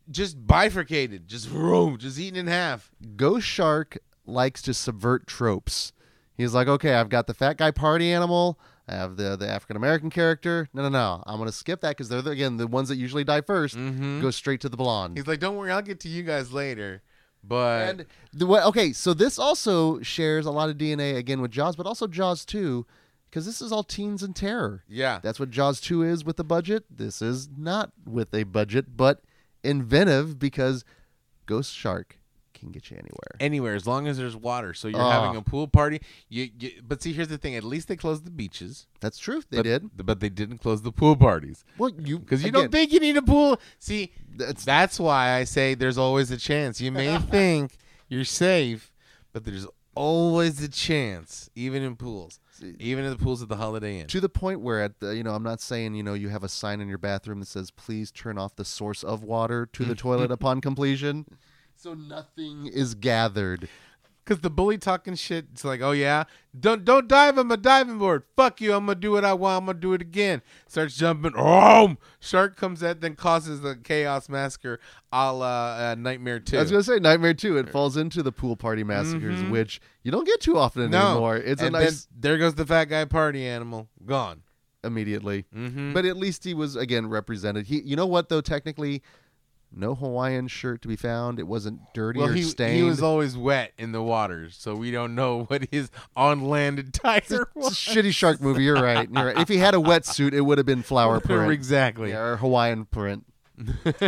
just 0.10 0.46
bifurcated, 0.46 1.28
just 1.28 1.48
vroom, 1.48 1.98
just 1.98 2.20
eaten 2.20 2.38
in 2.40 2.48
half. 2.48 2.92
Ghost 3.16 3.48
Shark 3.48 4.00
likes 4.26 4.62
to 4.64 4.74
subvert 4.74 5.28
tropes. 5.28 5.94
He's 6.36 6.54
like, 6.54 6.68
okay, 6.68 6.96
I've 6.96 7.10
got 7.10 7.28
the 7.28 7.34
fat 7.34 7.58
guy 7.58 7.72
party 7.72 8.12
animal. 8.12 8.60
I 8.92 8.96
have 8.96 9.16
the 9.16 9.36
the 9.36 9.48
African 9.48 9.78
American 9.78 10.10
character. 10.10 10.68
No, 10.74 10.84
no, 10.84 10.90
no. 10.90 11.24
I'm 11.26 11.38
gonna 11.38 11.52
skip 11.52 11.82
that 11.82 11.90
because 11.92 12.10
they're 12.10 12.22
the, 12.22 12.32
again 12.32 12.58
the 12.58 12.68
ones 12.68 12.90
that 12.90 12.98
usually 12.98 13.24
die 13.24 13.42
1st 13.42 13.76
mm-hmm. 13.76 14.22
Go 14.22 14.32
straight 14.32 14.62
to 14.62 14.70
the 14.70 14.78
blonde. 14.78 15.18
He's 15.18 15.28
like, 15.28 15.40
"Don't 15.40 15.56
worry, 15.56 15.72
I'll 15.72 15.82
get 15.82 16.00
to 16.02 16.10
you 16.10 16.24
guys 16.24 16.52
later." 16.52 17.02
But 17.44 17.90
and 17.90 18.06
the 18.34 18.46
what? 18.46 18.66
Okay, 18.66 18.94
so 18.94 19.14
this 19.14 19.40
also 19.40 20.02
shares 20.02 20.46
a 20.46 20.52
lot 20.52 20.70
of 20.70 20.78
DNA 20.78 21.16
again 21.16 21.42
with 21.42 21.52
Jaws, 21.52 21.76
but 21.76 21.86
also 21.86 22.06
Jaws 22.06 22.46
two, 22.46 22.86
because 23.30 23.46
this 23.46 23.62
is 23.62 23.72
all 23.72 23.84
teens 23.84 24.22
and 24.22 24.36
terror. 24.36 24.84
yeah, 24.88 25.20
That's 25.24 25.40
what 25.40 25.50
Jaws 25.50 25.82
2 25.82 26.04
is 26.04 26.24
with 26.24 26.40
a 26.40 26.44
budget. 26.44 26.84
This 26.90 27.22
is 27.22 27.50
not 27.58 27.94
with 28.06 28.34
a 28.34 28.44
budget, 28.44 28.96
but 28.96 29.22
inventive 29.64 30.38
because 30.38 30.84
Ghost 31.48 31.74
Shark 31.74 32.20
can 32.62 32.72
get 32.72 32.90
you 32.90 32.96
anywhere. 32.98 33.36
anywhere 33.40 33.76
as 33.76 33.86
long 33.86 34.08
as 34.08 34.18
there's 34.18 34.36
water. 34.36 34.74
So 34.74 34.88
you're 34.88 35.00
Ah. 35.02 35.24
having 35.24 35.38
a 35.38 35.42
pool 35.42 35.68
party. 35.68 36.00
You, 36.30 36.50
you, 36.60 36.72
but 36.88 37.02
see, 37.02 37.12
here's 37.14 37.28
the 37.28 37.38
thing: 37.38 37.56
at 37.56 37.64
least 37.64 37.88
they 37.90 37.96
closed 37.98 38.24
the 38.26 38.32
beaches. 38.32 38.88
That's 39.02 39.18
true. 39.18 39.42
They 39.50 39.58
but, 39.58 39.64
did. 39.64 39.90
but 40.06 40.20
they 40.22 40.30
didn't 40.30 40.60
close 40.60 40.82
the 40.82 40.92
pool 40.92 41.16
parties 41.16 41.64
Well, 41.78 41.92
you 41.98 42.20
because 42.20 42.44
you 42.44 42.52
don't 42.52 42.72
think 42.72 42.94
you 42.94 43.00
need 43.00 43.18
a 43.18 43.22
pool. 43.22 43.60
See, 43.80 44.14
That's- 44.38 44.64
that's 44.64 45.00
why 45.00 45.32
I 45.34 45.44
say 45.44 45.74
there's 45.76 45.98
always 45.98 46.32
a 46.32 46.38
chance. 46.38 46.80
You 46.80 46.92
may 46.92 47.18
think 47.36 47.78
you're 48.08 48.24
safe, 48.26 48.94
but 49.34 49.44
there's 49.46 49.68
always 49.94 50.62
a 50.64 50.70
chance, 50.70 51.50
even 51.54 51.84
in 51.84 51.98
pools, 51.98 52.40
even 52.80 53.04
in 53.04 53.10
the 53.12 53.18
pools 53.18 53.42
at 53.42 53.50
the 53.50 53.58
Holiday 53.58 54.00
Inn. 54.00 54.08
to 54.08 54.22
the 54.22 54.30
point 54.30 54.62
where 54.62 54.82
at 54.82 55.00
the, 55.02 55.14
you 55.16 55.22
know 55.24 55.34
I'm 55.34 55.44
not 55.44 55.60
saying 55.60 55.96
you 55.96 56.04
know 56.04 56.14
you 56.14 56.30
have 56.30 56.44
a 56.46 56.50
sign 56.50 56.80
in 56.80 56.88
your 56.88 56.98
bathroom 56.98 57.40
that 57.42 57.48
says 57.48 57.72
please 57.72 58.10
turn 58.10 58.38
off 58.38 58.56
the 58.56 58.64
source 58.64 59.04
of 59.04 59.22
water 59.24 59.66
to 59.74 59.84
the 59.84 59.96
toilet 60.06 60.32
upon 60.32 60.62
completion, 60.62 61.26
so 61.82 61.94
nothing 61.94 62.68
is 62.68 62.94
gathered. 62.96 63.68
Because 64.24 64.42
the 64.42 64.52
bully 64.52 64.78
talking 64.78 65.16
shit, 65.16 65.48
it's 65.52 65.66
like, 65.66 65.82
oh 65.82 65.92
yeah, 65.94 66.26
don't 66.58 66.86
don't 66.86 67.08
dive 67.08 67.40
on 67.40 67.48
my 67.48 67.56
diving 67.56 67.98
board. 67.98 68.22
Fuck 68.36 68.62
you, 68.62 68.72
I'm 68.74 68.86
gonna 68.86 69.00
do 69.00 69.14
what 69.14 69.26
I 69.26 69.34
want. 69.34 69.64
I'm 69.64 69.66
gonna 69.66 69.80
do 69.80 69.94
it 69.94 70.02
again. 70.02 70.44
Starts 70.68 70.96
jumping. 70.96 71.34
Oh, 71.36 71.96
shark 72.20 72.56
comes 72.56 72.84
at, 72.84 73.02
then 73.02 73.16
causes 73.16 73.62
the 73.62 73.76
chaos 73.76 74.30
massacre, 74.30 74.80
a 75.12 75.34
la 75.34 75.74
uh, 75.74 75.96
Nightmare 75.98 76.40
Two. 76.40 76.58
I 76.58 76.62
was 76.62 76.70
gonna 76.70 76.84
say 76.84 77.00
Nightmare 77.00 77.34
2. 77.34 77.58
It 77.58 77.70
falls 77.70 77.98
into 77.98 78.22
the 78.22 78.32
pool 78.32 78.56
party 78.56 78.84
massacres, 78.84 79.44
which 79.46 79.82
you 80.04 80.12
don't 80.12 80.26
get 80.28 80.40
too 80.40 80.56
often 80.56 80.84
Mm-hmm. 80.84 80.92
no, 80.92 81.12
anymore. 81.14 81.38
It's 81.38 81.62
and 81.62 81.76
a 81.76 81.80
nice 81.80 82.06
then 82.06 82.22
there 82.22 82.38
goes 82.38 82.54
the 82.54 82.66
fat 82.66 82.86
guy 82.86 83.06
party 83.06 83.44
animal 83.46 83.90
gone. 84.06 84.44
immediately. 84.84 85.46
Mm-hmm. 85.56 85.94
But 85.94 86.06
at 86.06 86.16
least 86.16 86.44
he 86.44 86.54
was 86.54 86.76
again 86.76 87.08
represented. 87.10 87.66
He, 87.66 87.82
you 87.82 87.96
know 87.96 88.06
what 88.06 88.30
though? 88.30 88.42
Technically, 88.42 89.02
no 89.74 89.96
Hawaiian 89.96 90.48
shirt 90.48 90.82
to 90.82 90.88
be 90.88 90.96
found. 90.96 91.40
It 91.40 91.48
wasn't 91.48 91.80
dirty 91.94 92.20
well, 92.20 92.30
or 92.30 92.34
he 92.34 92.42
stained. 92.44 92.76
he 92.76 92.84
was 92.84 93.02
always 93.02 93.38
wet 93.38 93.72
in 93.78 93.92
the 93.94 94.02
waters, 94.04 94.56
so 94.60 94.76
we 94.76 94.92
don't 94.92 95.16
know 95.16 95.44
what 95.48 95.68
his 95.72 95.90
on 96.16 96.42
land 96.50 96.80
attire 96.80 97.48
was. 97.56 97.74
shitty 97.74 98.14
shark 98.14 98.42
movie. 98.42 98.64
You're 98.64 98.82
right. 98.82 99.10
You're 99.10 99.26
right. 99.28 99.38
If 99.40 99.48
he 99.48 99.58
had 99.58 99.74
a 99.74 99.78
wetsuit, 99.78 100.34
it 100.34 100.42
would 100.42 100.58
have 100.58 100.68
been 100.68 100.84
flower 100.84 101.20
print. 101.22 101.52
exactly. 101.52 102.10
Yeah, 102.10 102.20
or 102.22 102.36
Hawaiian 102.38 102.86
print. 102.86 103.26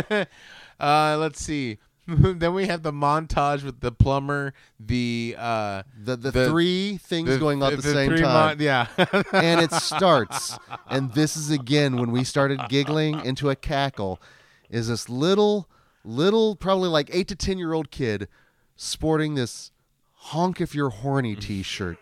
uh, 0.80 1.16
let's 1.18 1.40
see. 1.40 1.78
then 2.06 2.52
we 2.52 2.66
have 2.66 2.82
the 2.82 2.92
montage 2.92 3.62
with 3.62 3.80
the 3.80 3.90
plumber, 3.90 4.52
the 4.78 5.34
uh, 5.38 5.82
The 6.02 6.16
the, 6.16 6.30
The- 6.30 6.48
three 6.50 6.98
things 6.98 7.30
the- 7.30 7.38
going 7.38 7.62
on 7.62 7.72
at 7.72 7.80
the, 7.82 7.92
same 7.92 8.10
time. 8.16 8.22
mon- 8.22 8.60
yeah. 8.60 8.88
and 9.32 9.60
it 9.62 9.72
starts. 9.72 10.58
And 10.90 11.12
this 11.14 11.34
is 11.36 11.50
again 11.50 11.96
when 11.96 12.10
we 12.10 12.22
started 12.24 12.60
giggling 12.68 13.24
into 13.24 13.48
a 13.48 13.56
cackle. 13.56 14.20
Is 14.74 14.88
this 14.88 15.08
little, 15.08 15.68
little, 16.04 16.56
probably 16.56 16.88
like 16.88 17.08
eight 17.12 17.28
to 17.28 17.36
ten 17.36 17.58
year 17.58 17.72
old 17.72 17.90
kid 17.92 18.26
sporting 18.76 19.36
this 19.36 19.70
honk 20.14 20.60
if 20.60 20.74
you're 20.74 20.90
horny 20.90 21.36
T-shirt, 21.46 21.98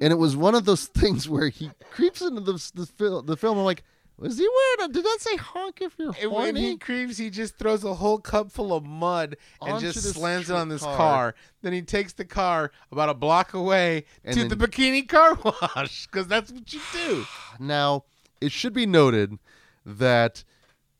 and 0.00 0.12
it 0.12 0.18
was 0.18 0.36
one 0.36 0.54
of 0.54 0.64
those 0.66 0.86
things 0.86 1.28
where 1.28 1.48
he 1.48 1.70
creeps 1.90 2.20
into 2.20 2.40
the 2.40 2.52
the, 2.74 2.86
fil- 2.86 3.22
the 3.22 3.36
film. 3.36 3.56
I'm 3.58 3.64
like, 3.64 3.82
was 4.18 4.36
he 4.36 4.46
wearing? 4.46 4.90
A, 4.90 4.92
did 4.92 5.04
that 5.04 5.18
say 5.20 5.36
honk 5.36 5.80
if 5.80 5.94
you're 5.98 6.12
horny? 6.12 6.34
When 6.34 6.56
he 6.56 6.76
creeps, 6.76 7.16
he 7.16 7.30
just 7.30 7.56
throws 7.56 7.82
a 7.82 7.94
whole 7.94 8.18
cup 8.18 8.50
full 8.52 8.74
of 8.74 8.84
mud 8.84 9.36
and 9.62 9.72
Onto 9.74 9.86
just 9.92 10.02
slams 10.14 10.50
it 10.50 10.56
on 10.56 10.68
this 10.68 10.82
car. 10.82 10.96
car. 10.96 11.34
Then 11.62 11.72
he 11.72 11.80
takes 11.82 12.12
the 12.12 12.24
car 12.26 12.72
about 12.92 13.08
a 13.08 13.14
block 13.14 13.54
away 13.54 14.04
And 14.22 14.34
to 14.34 14.40
then- 14.40 14.48
the 14.58 14.66
bikini 14.66 15.08
car 15.08 15.34
wash 15.42 16.06
because 16.08 16.26
that's 16.26 16.52
what 16.52 16.70
you 16.74 16.80
do. 16.92 17.24
Now, 17.58 18.04
it 18.40 18.52
should 18.52 18.74
be 18.74 18.84
noted 18.84 19.38
that 19.86 20.44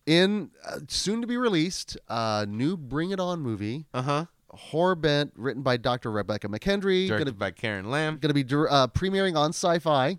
in 0.07 0.51
uh, 0.65 0.79
soon 0.89 1.21
to 1.21 1.27
be 1.27 1.37
released 1.37 1.97
uh, 2.09 2.47
new 2.49 2.77
Bring 2.77 3.11
It 3.11 3.21
On 3.21 3.41
movie, 3.41 3.87
Uh 3.93 4.03
huh. 4.03 4.25
horror 4.51 4.95
bent, 4.95 5.33
written 5.37 5.63
by 5.63 5.77
Dr. 5.77 6.11
Rebekah 6.11 6.49
McKendry, 6.49 7.09
Directed 7.09 7.25
gonna 7.27 7.33
by 7.37 7.51
Karen 7.51 7.91
Lam. 7.91 8.19
gonna 8.19 8.35
be 8.35 8.43
uh, 8.45 8.87
premiering 8.89 9.37
on 9.37 9.51
Sci-Fi. 9.51 10.19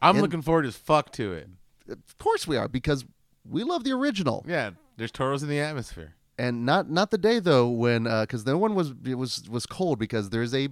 I'm 0.00 0.14
and- 0.16 0.22
looking 0.22 0.42
forward 0.42 0.66
as 0.66 0.76
fuck 0.76 1.12
to 1.12 1.32
it. 1.32 1.48
Of 1.90 2.18
course, 2.18 2.46
we 2.46 2.56
are 2.56 2.68
because 2.68 3.04
we 3.48 3.64
love 3.64 3.82
the 3.84 3.92
original, 3.92 4.44
Yeah, 4.46 4.70
there's 4.98 5.10
toros 5.10 5.42
in 5.42 5.48
the 5.48 5.58
atmosphere. 5.60 6.14
and 6.38 6.66
not 6.66 6.90
not 6.90 7.10
the 7.10 7.16
day 7.18 7.38
though 7.40 7.68
when 7.68 8.04
because 8.04 8.44
no 8.46 8.58
one 8.58 8.74
was 8.74 8.92
it 9.06 9.14
was 9.14 9.42
was 9.48 9.64
cold 9.66 9.98
because 9.98 10.28
there's 10.30 10.54
a 10.54 10.68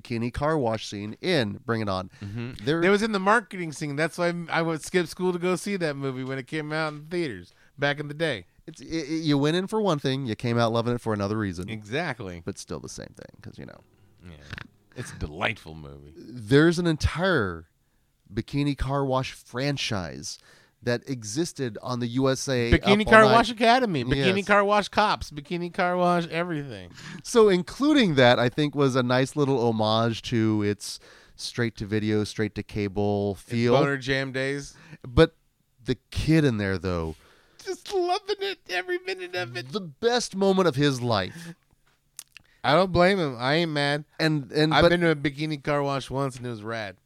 bikini 0.00 0.32
car 0.32 0.56
wash 0.58 0.86
scene 0.88 1.16
in 1.20 1.60
Bring 1.64 1.80
It 1.80 1.88
On. 1.88 2.10
Mm-hmm. 2.22 2.64
There, 2.64 2.82
It 2.82 2.88
was 2.90 3.02
in 3.02 3.12
the 3.12 3.18
marketing 3.20 3.72
scene. 3.72 3.96
That's 3.96 4.18
why 4.18 4.32
I 4.50 4.62
would 4.62 4.82
skip 4.82 5.06
school 5.06 5.32
to 5.32 5.38
go 5.38 5.56
see 5.56 5.76
that 5.76 5.96
movie 5.96 6.24
when 6.24 6.38
it 6.38 6.46
came 6.46 6.72
out 6.72 6.92
in 6.92 7.04
theaters 7.06 7.52
back 7.78 8.00
in 8.00 8.08
the 8.08 8.14
day. 8.14 8.46
it's, 8.66 8.80
it, 8.80 8.86
it- 8.86 9.22
you 9.22 9.36
went 9.38 9.56
in 9.56 9.66
for 9.66 9.80
one 9.80 9.98
thing, 9.98 10.26
you 10.26 10.34
came 10.34 10.58
out 10.58 10.72
loving 10.72 10.94
it 10.94 11.00
for 11.00 11.12
another 11.14 11.36
reason, 11.38 11.68
Exactly. 11.68 12.42
but 12.44 12.58
still 12.58 12.80
the 12.80 12.88
same 12.88 13.14
thing 13.16 13.36
because 13.40 13.58
you 13.58 13.66
know. 13.66 13.80
Yeah. 14.24 14.36
It's 14.96 15.12
a 15.12 15.18
delightful 15.18 15.74
movie. 15.74 16.14
there's 16.16 16.78
an 16.78 16.86
entire 16.86 17.66
bikini 18.32 18.76
car 18.78 19.04
wash 19.04 19.32
franchise 19.32 20.38
that 20.84 21.08
existed 21.08 21.78
on 21.82 22.00
the 22.00 22.06
USA 22.06 22.70
Bikini 22.70 23.08
Car 23.08 23.24
Wash 23.24 23.50
Academy, 23.50 24.04
Bikini 24.04 24.36
Yes. 24.38 24.46
Car 24.46 24.64
Wash 24.64 24.88
Cops, 24.88 25.30
Bikini 25.30 25.72
Car 25.72 25.96
Wash 25.96 26.26
everything. 26.28 26.90
So 27.22 27.48
including 27.48 28.14
that, 28.16 28.38
I 28.38 28.48
think 28.48 28.74
was 28.74 28.96
a 28.96 29.02
nice 29.02 29.36
little 29.36 29.58
homage 29.66 30.22
to 30.22 30.62
its 30.62 31.00
straight 31.36 31.76
to 31.78 31.86
video, 31.86 32.24
straight 32.24 32.54
to 32.54 32.62
cable 32.62 33.34
feel. 33.36 33.72
Boner 33.74 33.96
Jam 33.96 34.32
Days. 34.32 34.74
But 35.06 35.34
the 35.84 35.96
kid 36.10 36.44
in 36.44 36.58
there, 36.58 36.78
though, 36.78 37.16
Just 37.64 37.92
loving 37.92 38.36
it 38.40 38.58
every 38.70 38.98
minute 38.98 39.34
of 39.34 39.56
it. 39.56 39.72
the 39.72 39.80
best 39.80 40.36
moment 40.36 40.68
of 40.68 40.76
his 40.76 41.00
life, 41.02 41.54
I 42.62 42.74
don't 42.74 42.92
blame 42.92 43.18
him. 43.18 43.36
I 43.38 43.54
ain't 43.54 43.70
mad. 43.72 44.04
and 44.18 44.50
and 44.52 44.72
I've 44.72 44.82
but 44.82 44.88
been 44.90 45.00
to 45.00 45.10
a 45.10 45.16
bikini 45.16 45.62
car 45.62 45.82
wash 45.82 46.08
once 46.10 46.36
and 46.36 46.46
it 46.46 46.50
was 46.50 46.62
rad. 46.62 46.96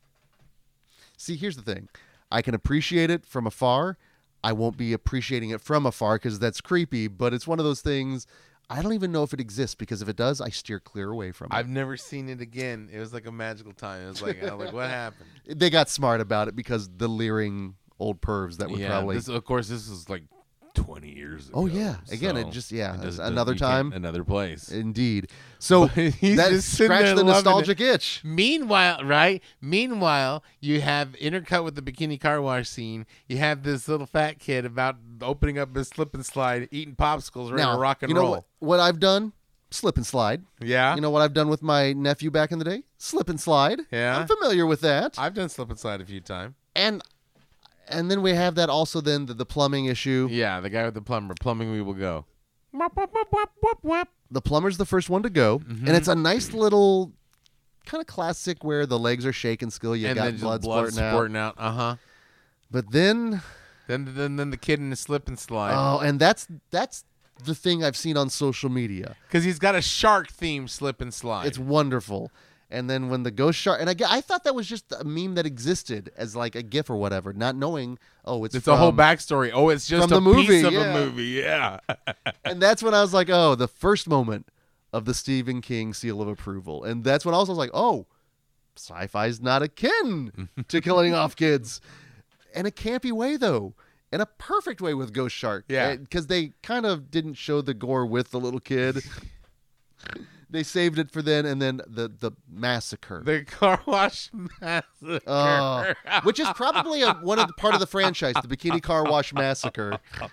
see, 1.16 1.34
here's 1.36 1.56
the 1.56 1.62
thing: 1.62 1.88
I 2.30 2.42
can 2.42 2.54
appreciate 2.54 3.10
it 3.10 3.24
from 3.24 3.46
afar. 3.46 3.96
I 4.44 4.52
won't 4.52 4.76
be 4.76 4.92
appreciating 4.92 5.50
it 5.50 5.60
from 5.60 5.86
afar 5.86 6.16
because 6.16 6.38
that's 6.38 6.60
creepy. 6.60 7.08
But 7.08 7.34
it's 7.34 7.46
one 7.46 7.58
of 7.58 7.64
those 7.64 7.80
things. 7.80 8.26
I 8.70 8.82
don't 8.82 8.92
even 8.92 9.12
know 9.12 9.22
if 9.22 9.32
it 9.32 9.40
exists 9.40 9.74
because 9.74 10.02
if 10.02 10.08
it 10.08 10.16
does, 10.16 10.40
I 10.40 10.50
steer 10.50 10.78
clear 10.78 11.10
away 11.10 11.32
from 11.32 11.46
it. 11.46 11.54
I've 11.54 11.68
never 11.68 11.96
seen 11.96 12.28
it 12.28 12.42
again. 12.42 12.90
It 12.92 12.98
was 12.98 13.14
like 13.14 13.26
a 13.26 13.32
magical 13.32 13.72
time. 13.72 14.04
It 14.04 14.08
was 14.08 14.22
like, 14.22 14.42
I 14.42 14.54
was 14.54 14.66
like 14.66 14.74
what 14.74 14.90
happened? 14.90 15.30
they 15.46 15.70
got 15.70 15.88
smart 15.88 16.20
about 16.20 16.48
it 16.48 16.56
because 16.56 16.88
the 16.96 17.08
leering 17.08 17.76
old 17.98 18.20
pervs 18.20 18.58
that 18.58 18.70
would 18.70 18.78
yeah, 18.78 18.88
probably 18.88 19.16
this, 19.16 19.28
of 19.28 19.42
course, 19.44 19.68
this 19.68 19.88
was 19.88 20.10
like 20.10 20.22
20 20.88 21.10
years 21.10 21.50
oh, 21.52 21.66
ago. 21.66 21.74
Oh, 21.76 21.78
yeah. 21.80 21.96
Again, 22.10 22.36
it 22.38 22.50
just- 22.50 22.72
yeah, 22.72 22.94
it 22.94 23.02
does- 23.02 23.18
another 23.18 23.52
can't- 23.52 23.60
time. 23.60 23.92
another 23.92 24.24
place. 24.24 24.70
indeed. 24.70 25.30
So 25.58 25.86
that 25.86 26.46
just 26.50 26.72
scratched 26.72 27.14
the 27.16 27.24
nostalgic 27.24 27.78
itch. 27.80 28.22
Meanwhile, 28.24 29.04
right? 29.04 29.42
Meanwhile, 29.60 30.42
you 30.60 30.80
have 30.80 31.10
intercut 31.20 31.62
with 31.64 31.74
the 31.74 31.82
bikini 31.82 32.18
car 32.18 32.40
wash 32.40 32.68
scene. 32.68 33.04
You 33.28 33.36
have 33.36 33.62
this 33.64 33.86
little 33.86 34.06
fat 34.06 34.38
kid 34.38 34.64
about 34.64 34.96
opening 35.20 35.58
up 35.58 35.76
his 35.76 35.88
slip 35.88 36.14
and 36.14 36.24
slide, 36.24 36.68
eating 36.70 36.96
popsicles, 36.96 37.50
ready 37.50 37.62
Now, 37.62 37.74
to 37.74 37.78
rock 37.78 38.02
and 38.02 38.08
you 38.10 38.14
know 38.14 38.22
roll. 38.22 38.30
what, 38.30 38.44
what 38.60 38.80
I've 38.80 38.98
done? 38.98 39.32
Slip 39.70 39.98
and 39.98 40.06
slide. 40.06 40.44
Yeah, 40.62 40.94
You 40.94 41.02
know 41.02 41.10
what 41.10 41.20
I've 41.20 41.34
done 41.34 41.48
with 41.50 41.60
my 41.60 41.92
nephew 41.92 42.30
back 42.30 42.52
in 42.52 42.58
the 42.58 42.64
day? 42.64 42.84
Slip 42.96 43.28
and 43.28 43.38
slide. 43.38 43.80
Yeah. 43.90 44.16
I'm 44.18 44.26
familiar 44.26 44.64
with 44.64 44.80
that. 44.80 45.16
I've 45.18 45.34
done 45.34 45.50
slip 45.50 45.68
and 45.68 45.78
slide 45.78 46.00
a 46.00 46.06
few 46.06 46.20
times. 46.22 46.54
and 46.74 47.02
and 47.90 48.10
then 48.10 48.22
we 48.22 48.32
have 48.34 48.54
that 48.56 48.68
also 48.70 49.00
then 49.00 49.26
the, 49.26 49.34
the 49.34 49.46
plumbing 49.46 49.86
issue. 49.86 50.28
Yeah, 50.30 50.60
the 50.60 50.70
guy 50.70 50.84
with 50.84 50.94
the 50.94 51.02
plumber. 51.02 51.34
Plumbing, 51.40 51.70
we 51.72 51.82
will 51.82 51.94
go. 51.94 52.24
The 54.30 54.42
plumber's 54.42 54.76
the 54.76 54.84
first 54.86 55.08
one 55.10 55.22
to 55.22 55.30
go, 55.30 55.58
Mm-hmm. 55.60 55.86
and 55.86 55.96
it's 55.96 56.08
a 56.08 56.14
nice 56.14 56.52
little 56.52 57.12
kind 57.86 58.00
of 58.00 58.06
classic 58.06 58.62
where 58.62 58.84
the 58.84 58.98
legs 58.98 59.24
are 59.24 59.32
shaking 59.32 59.70
still. 59.70 59.96
You 59.96 60.08
and 60.08 60.16
got 60.16 60.24
then 60.24 60.32
just 60.34 60.42
blood, 60.44 60.62
blood 60.62 60.92
splurting 60.92 61.36
out. 61.36 61.54
out. 61.58 61.64
Uh 61.64 61.72
huh. 61.72 61.96
But 62.70 62.90
then 62.92 63.42
Then, 63.86 64.14
then, 64.14 64.36
then 64.36 64.50
the 64.50 64.58
kid 64.58 64.80
in 64.80 64.90
the 64.90 64.96
slip 64.96 65.28
and 65.28 65.38
slide 65.38 65.72
oh, 65.74 66.00
and 66.00 66.20
that's 66.20 66.46
that's 66.70 67.04
the 67.44 67.54
thing 67.54 67.82
I've 67.82 67.96
seen 67.96 68.16
on 68.18 68.28
social 68.28 68.68
media. 68.68 69.16
because 69.26 69.44
he's 69.44 69.58
got 69.58 69.74
a 69.74 69.80
shark 69.80 70.28
theme 70.28 70.68
slip 70.68 71.00
and 71.00 71.14
slide. 71.14 71.46
It's 71.46 71.58
wonderful. 71.58 72.30
And 72.70 72.88
then 72.88 73.08
when 73.08 73.22
the 73.22 73.30
ghost 73.30 73.58
shark, 73.58 73.80
and 73.80 73.88
I, 73.88 73.94
I 74.06 74.20
thought 74.20 74.44
that 74.44 74.54
was 74.54 74.66
just 74.66 74.92
a 74.92 75.02
meme 75.02 75.36
that 75.36 75.46
existed 75.46 76.10
as 76.16 76.36
like 76.36 76.54
a 76.54 76.62
GIF 76.62 76.90
or 76.90 76.96
whatever, 76.96 77.32
not 77.32 77.56
knowing, 77.56 77.98
oh, 78.26 78.44
it's, 78.44 78.54
It's 78.54 78.66
from, 78.66 78.74
a 78.74 78.76
whole 78.76 78.92
backstory. 78.92 79.50
Oh, 79.54 79.70
it's 79.70 79.86
just 79.86 80.08
from 80.08 80.12
a 80.12 80.14
the 80.16 80.20
movie, 80.20 80.46
piece 80.46 80.64
of 80.64 80.74
yeah. 80.74 80.94
a 80.94 80.94
movie. 80.94 81.24
Yeah. 81.24 81.80
And 82.44 82.62
that's 82.62 82.82
when 82.82 82.94
I 82.94 83.00
was 83.02 83.12
like, 83.12 83.28
oh, 83.30 83.54
the 83.54 83.68
first 83.68 84.08
moment 84.08 84.48
of 84.92 85.04
the 85.04 85.14
Stephen 85.14 85.60
King 85.60 85.92
seal 85.92 86.20
of 86.22 86.28
approval. 86.28 86.84
And 86.84 87.04
that's 87.04 87.24
when 87.24 87.34
I 87.34 87.38
was 87.38 87.48
like, 87.48 87.70
oh, 87.74 88.06
sci-fi's 88.76 89.40
not 89.40 89.62
akin 89.62 90.48
to 90.68 90.80
killing 90.82 91.14
off 91.14 91.36
kids. 91.36 91.80
In 92.54 92.64
a 92.66 92.70
campy 92.70 93.12
way, 93.12 93.36
though. 93.36 93.74
In 94.10 94.22
a 94.22 94.26
perfect 94.26 94.80
way 94.80 94.94
with 94.94 95.12
Ghost 95.12 95.36
Shark. 95.36 95.66
Yeah. 95.68 95.96
Because 95.96 96.28
they 96.28 96.52
kind 96.62 96.86
of 96.86 97.10
didn't 97.10 97.34
show 97.34 97.60
the 97.60 97.74
gore 97.74 98.06
with 98.06 98.30
the 98.30 98.40
little 98.40 98.60
kid. 98.60 99.02
They 100.50 100.62
saved 100.62 100.98
it 100.98 101.10
for 101.10 101.22
then, 101.22 101.46
and 101.46 101.60
then 101.60 101.80
the, 101.86 102.08
the 102.08 102.32
massacre. 102.50 103.22
the 103.24 103.44
car 103.44 103.80
wash 103.86 104.30
massacre. 104.60 105.20
Oh, 105.26 105.92
which 106.22 106.40
is 106.40 106.48
probably 106.54 107.02
a, 107.02 107.14
one 107.14 107.38
of 107.38 107.46
the 107.46 107.52
part 107.54 107.74
of 107.74 107.80
the 107.80 107.86
franchise, 107.86 108.34
the 108.42 108.48
Bikini 108.48 108.82
Car 108.82 109.04
Wash 109.04 109.32
Massacre. 109.32 109.98
Oh, 110.20 110.28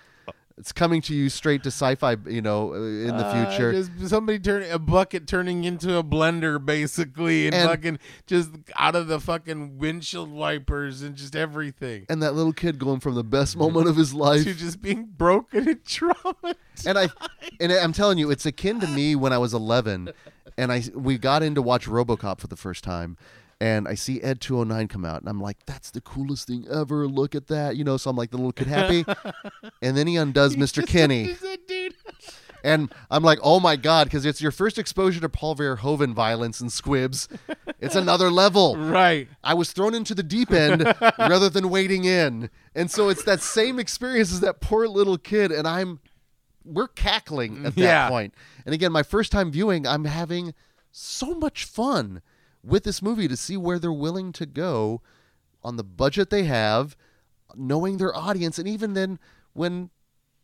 It's 0.58 0.72
coming 0.72 1.02
to 1.02 1.14
you 1.14 1.28
straight 1.28 1.62
to 1.64 1.68
sci-fi, 1.68 2.16
you 2.26 2.40
know, 2.40 2.72
uh, 2.72 2.76
in 2.78 3.08
the 3.08 3.26
Uh, 3.26 3.50
future. 3.50 3.72
just 3.72 4.08
somebody 4.08 4.38
turning 4.38 4.70
a 4.70 4.78
bucket 4.78 5.26
turning 5.26 5.64
into 5.64 5.96
a 5.98 6.02
blender, 6.02 6.64
basically, 6.64 7.44
and, 7.46 7.54
And- 7.54 7.68
fucking 7.68 7.98
just 8.26 8.50
out 8.78 8.94
of 8.94 9.06
the 9.06 9.20
fucking 9.20 9.76
windshield 9.76 10.30
wipers 10.30 11.02
and 11.02 11.14
just 11.14 11.36
everything. 11.36 12.06
and 12.08 12.22
that 12.22 12.34
little 12.34 12.54
kid 12.54 12.78
going 12.78 13.00
from 13.00 13.16
the 13.16 13.22
best 13.24 13.54
moment 13.58 13.86
of 13.86 13.96
his 13.96 14.14
life 14.26 14.44
To 14.44 14.54
just 14.54 14.80
being 14.80 15.04
broken 15.04 15.68
and 15.68 15.84
traumatized. 15.84 16.86
and 16.86 16.98
I 16.98 17.08
and 17.60 17.70
I'm 17.72 17.92
telling 17.92 18.16
you, 18.16 18.30
it's 18.30 18.46
akin 18.46 18.80
to 18.80 18.86
me 18.86 19.14
when 19.14 19.34
I 19.34 19.38
was 19.38 19.52
11, 19.52 20.08
and 20.56 20.72
I 20.72 20.84
we 20.94 21.18
got 21.18 21.42
in 21.42 21.54
to 21.56 21.60
watch 21.60 21.86
RoboCop 21.86 22.40
for 22.40 22.46
the 22.46 22.56
first 22.56 22.82
time, 22.82 23.18
and 23.60 23.88
I 23.88 23.94
see 23.94 24.20
Ed 24.20 24.40
209 24.40 24.88
come 24.88 25.04
out, 25.04 25.20
and 25.20 25.28
I'm 25.28 25.40
like, 25.40 25.58
that's 25.66 25.90
the 25.90 26.00
coolest 26.00 26.46
thing 26.46 26.66
ever. 26.70 27.06
Look 27.06 27.34
at 27.34 27.46
that, 27.48 27.76
you 27.76 27.84
know. 27.84 27.96
So 27.96 28.10
I'm 28.10 28.16
like 28.16 28.30
the 28.30 28.36
little 28.36 28.52
kid 28.52 28.66
happy, 28.66 29.04
and 29.82 29.96
then 29.96 30.06
he 30.06 30.16
undoes 30.16 30.56
Mr. 30.56 30.86
Kinney. 30.86 31.24
He's 31.24 31.42
a 31.42 31.56
dude. 31.66 31.94
and 32.64 32.92
I'm 33.10 33.22
like, 33.22 33.38
oh 33.42 33.60
my 33.60 33.76
god, 33.76 34.04
because 34.04 34.26
it's 34.26 34.40
your 34.42 34.50
first 34.52 34.78
exposure 34.78 35.20
to 35.20 35.28
Paul 35.28 35.56
Verhoeven 35.56 36.12
violence 36.14 36.60
and 36.60 36.70
squibs. 36.72 37.28
It's 37.80 37.94
another 37.94 38.30
level. 38.30 38.76
Right. 38.76 39.28
I 39.44 39.54
was 39.54 39.72
thrown 39.72 39.94
into 39.94 40.14
the 40.14 40.22
deep 40.22 40.50
end 40.52 40.82
rather 41.18 41.48
than 41.48 41.70
wading 41.70 42.04
in. 42.04 42.50
And 42.74 42.90
so 42.90 43.08
it's 43.08 43.22
that 43.24 43.40
same 43.40 43.78
experience 43.78 44.32
as 44.32 44.40
that 44.40 44.60
poor 44.60 44.86
little 44.88 45.18
kid 45.18 45.52
and 45.52 45.68
I'm 45.68 46.00
we're 46.64 46.88
cackling 46.88 47.58
at 47.66 47.74
that 47.76 47.80
Yeah. 47.80 48.08
point. 48.08 48.34
And 48.64 48.74
again, 48.74 48.90
my 48.90 49.04
first 49.04 49.30
time 49.30 49.52
viewing, 49.52 49.86
I'm 49.86 50.04
having 50.04 50.52
so 50.90 51.34
much 51.34 51.64
fun 51.64 52.22
with 52.66 52.84
this 52.84 53.00
movie 53.00 53.28
to 53.28 53.36
see 53.36 53.56
where 53.56 53.78
they're 53.78 53.92
willing 53.92 54.32
to 54.32 54.46
go 54.46 55.00
on 55.62 55.76
the 55.76 55.84
budget 55.84 56.30
they 56.30 56.44
have, 56.44 56.96
knowing 57.54 57.96
their 57.96 58.14
audience 58.14 58.58
and 58.58 58.68
even 58.68 58.94
then 58.94 59.18
when 59.52 59.90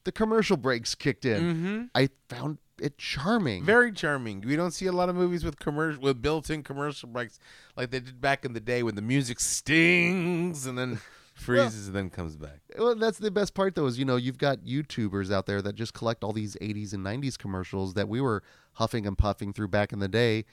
the 0.05 0.13
commercial 0.13 0.57
breaks 0.57 0.95
kicked 0.95 1.25
in, 1.25 1.43
mm-hmm. 1.43 1.83
I 1.95 2.09
found 2.29 2.59
it 2.81 2.99
charming. 2.99 3.65
Very 3.65 3.93
charming. 3.93 4.41
We 4.41 4.57
don't 4.57 4.73
see 4.73 4.87
a 4.87 4.93
lot 4.93 5.09
of 5.09 5.15
movies 5.15 5.45
with 5.45 5.59
commercial 5.59 6.03
with 6.03 6.21
built-in 6.21 6.63
commercial 6.63 7.09
breaks 7.09 7.39
like 7.77 7.91
they 7.91 8.01
did 8.01 8.21
back 8.21 8.45
in 8.45 8.53
the 8.53 8.61
day 8.61 8.83
when 8.83 8.95
the 8.95 9.03
music 9.03 9.39
stings 9.41 10.67
and 10.67 10.77
then 10.77 11.01
freezes 11.35 11.87
and 11.87 11.97
then 11.97 12.11
comes 12.11 12.37
back. 12.37 12.61
Well, 12.77 12.97
that's 12.97 13.19
the 13.19 13.31
best 13.31 13.55
part, 13.55 13.75
though, 13.75 13.87
is 13.87 13.99
you 13.99 14.05
know 14.05 14.17
you've 14.17 14.39
got 14.39 14.61
YouTubers 14.61 15.33
out 15.33 15.47
there 15.47 15.63
that 15.63 15.75
just 15.75 15.95
collect 15.95 16.25
all 16.25 16.33
these 16.33 16.57
'80s 16.61 16.93
and 16.93 17.05
'90s 17.05 17.39
commercials 17.39 17.95
that 17.95 18.09
we 18.09 18.21
were 18.21 18.43
huffing 18.75 19.07
and 19.07 19.17
puffing 19.17 19.53
through 19.53 19.69
back 19.69 19.93
in 19.93 20.01
the 20.01 20.09
day. 20.09 20.45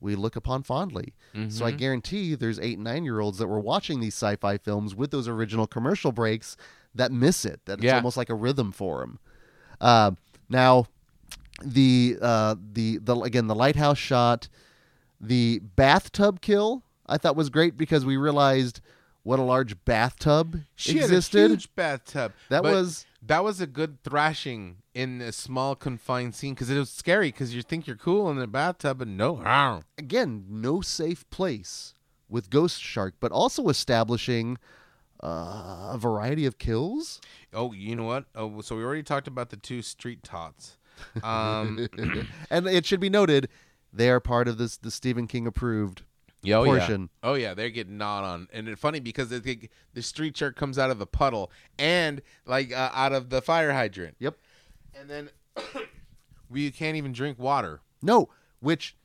We 0.00 0.14
look 0.16 0.34
upon 0.36 0.62
fondly. 0.62 1.14
So 1.50 1.64
I 1.64 1.70
guarantee 1.72 2.34
there's 2.34 2.58
eight 2.58 2.76
and 2.78 2.84
nine 2.84 3.04
year 3.04 3.20
olds 3.20 3.38
that 3.38 3.46
were 3.46 3.60
watching 3.60 4.00
these 4.00 4.14
sci-fi 4.14 4.56
films 4.58 4.94
with 4.94 5.10
those 5.10 5.28
original 5.28 5.66
commercial 5.66 6.10
breaks 6.12 6.56
that 6.94 7.12
miss 7.12 7.44
it. 7.44 7.60
That 7.66 7.74
it's 7.78 7.84
almost 7.96 8.16
like 8.16 8.30
a 8.30 8.34
rhythm 8.34 8.72
for 8.72 9.00
them. 9.00 9.18
Uh, 9.80 10.12
now, 10.48 10.86
the 11.62 12.16
uh, 12.20 12.56
the 12.72 12.98
the 12.98 13.14
again 13.20 13.46
the 13.46 13.54
lighthouse 13.54 13.98
shot, 13.98 14.48
the 15.20 15.60
bathtub 15.76 16.40
kill 16.40 16.82
I 17.06 17.18
thought 17.18 17.36
was 17.36 17.50
great 17.50 17.76
because 17.76 18.04
we 18.04 18.16
realized 18.16 18.80
what 19.22 19.38
a 19.38 19.42
large 19.42 19.84
bathtub 19.84 20.62
She 20.76 20.98
existed. 20.98 21.50
huge 21.50 21.74
bathtub. 21.74 22.32
That 22.48 22.62
was- 22.62 23.04
that 23.22 23.44
was 23.44 23.60
a 23.60 23.66
good 23.66 24.02
thrashing 24.02 24.76
in 24.94 25.20
a 25.20 25.32
small 25.32 25.74
confined 25.74 26.34
scene 26.34 26.54
because 26.54 26.70
it 26.70 26.78
was 26.78 26.90
scary 26.90 27.28
because 27.28 27.54
you 27.54 27.62
think 27.62 27.86
you're 27.86 27.96
cool 27.96 28.30
in 28.30 28.38
the 28.38 28.46
bathtub 28.46 29.00
and 29.02 29.16
no, 29.16 29.40
again 29.98 30.44
no 30.48 30.80
safe 30.80 31.28
place 31.30 31.94
with 32.28 32.50
Ghost 32.50 32.80
Shark, 32.80 33.14
but 33.20 33.32
also 33.32 33.68
establishing 33.68 34.56
uh, 35.22 35.90
a 35.92 35.98
variety 35.98 36.46
of 36.46 36.58
kills. 36.58 37.20
Oh, 37.52 37.72
you 37.72 37.96
know 37.96 38.04
what? 38.04 38.24
Oh, 38.34 38.60
so 38.62 38.76
we 38.76 38.84
already 38.84 39.02
talked 39.02 39.28
about 39.28 39.50
the 39.50 39.56
two 39.56 39.82
street 39.82 40.22
tots. 40.22 40.76
Um, 41.24 41.88
and 42.50 42.66
it 42.68 42.84
should 42.84 43.00
be 43.00 43.08
noted 43.08 43.48
they 43.90 44.10
are 44.10 44.20
part 44.20 44.48
of 44.48 44.58
this 44.58 44.76
the 44.76 44.90
Stephen 44.90 45.26
King 45.26 45.46
approved 45.46 46.02
yeah, 46.42 46.56
oh, 46.56 46.64
portion. 46.64 47.02
Yeah. 47.22 47.30
Oh 47.30 47.34
yeah, 47.34 47.54
they're 47.54 47.70
getting 47.70 47.98
gnawed 47.98 48.24
on, 48.24 48.48
and 48.52 48.68
it's 48.68 48.80
funny 48.80 49.00
because 49.00 49.28
the, 49.30 49.38
the, 49.40 49.68
the 49.94 50.02
street 50.02 50.36
shark 50.36 50.56
comes 50.56 50.78
out 50.78 50.90
of 50.90 50.98
the 50.98 51.06
puddle 51.06 51.50
and 51.78 52.22
like 52.46 52.72
uh, 52.72 52.90
out 52.94 53.12
of 53.12 53.30
the 53.30 53.42
fire 53.42 53.72
hydrant, 53.72 54.16
Yep. 54.18 54.36
and 54.98 55.08
then 55.10 55.30
we 56.48 56.70
can't 56.70 56.96
even 56.96 57.12
drink 57.12 57.38
water. 57.38 57.80
No, 58.02 58.28
which 58.60 58.96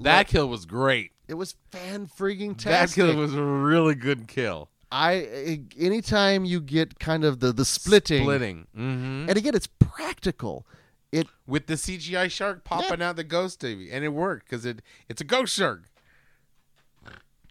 That 0.00 0.26
kill 0.28 0.48
was 0.48 0.64
great. 0.66 1.12
it 1.28 1.34
was 1.34 1.54
fan 1.70 2.06
freaking 2.06 2.60
That 2.62 2.90
kill 2.92 3.14
was 3.16 3.34
a 3.34 3.42
really 3.42 3.94
good 3.94 4.28
kill. 4.28 4.68
I 4.90 5.62
anytime 5.78 6.44
you 6.44 6.60
get 6.60 6.98
kind 6.98 7.24
of 7.24 7.40
the 7.40 7.50
the 7.52 7.64
splitting, 7.64 8.24
Splitting. 8.24 8.66
Mm-hmm. 8.76 9.28
and 9.28 9.36
again 9.38 9.54
it's 9.54 9.68
practical. 9.78 10.66
It 11.10 11.28
With 11.46 11.66
the 11.66 11.74
CGI 11.74 12.30
shark 12.30 12.64
popping 12.64 13.00
out 13.02 13.16
the 13.16 13.24
ghost 13.24 13.60
TV, 13.60 13.88
and 13.92 14.04
it 14.04 14.08
worked 14.10 14.48
because 14.48 14.64
it 14.66 14.82
it's 15.08 15.20
a 15.20 15.24
ghost 15.24 15.54
shark. 15.54 15.84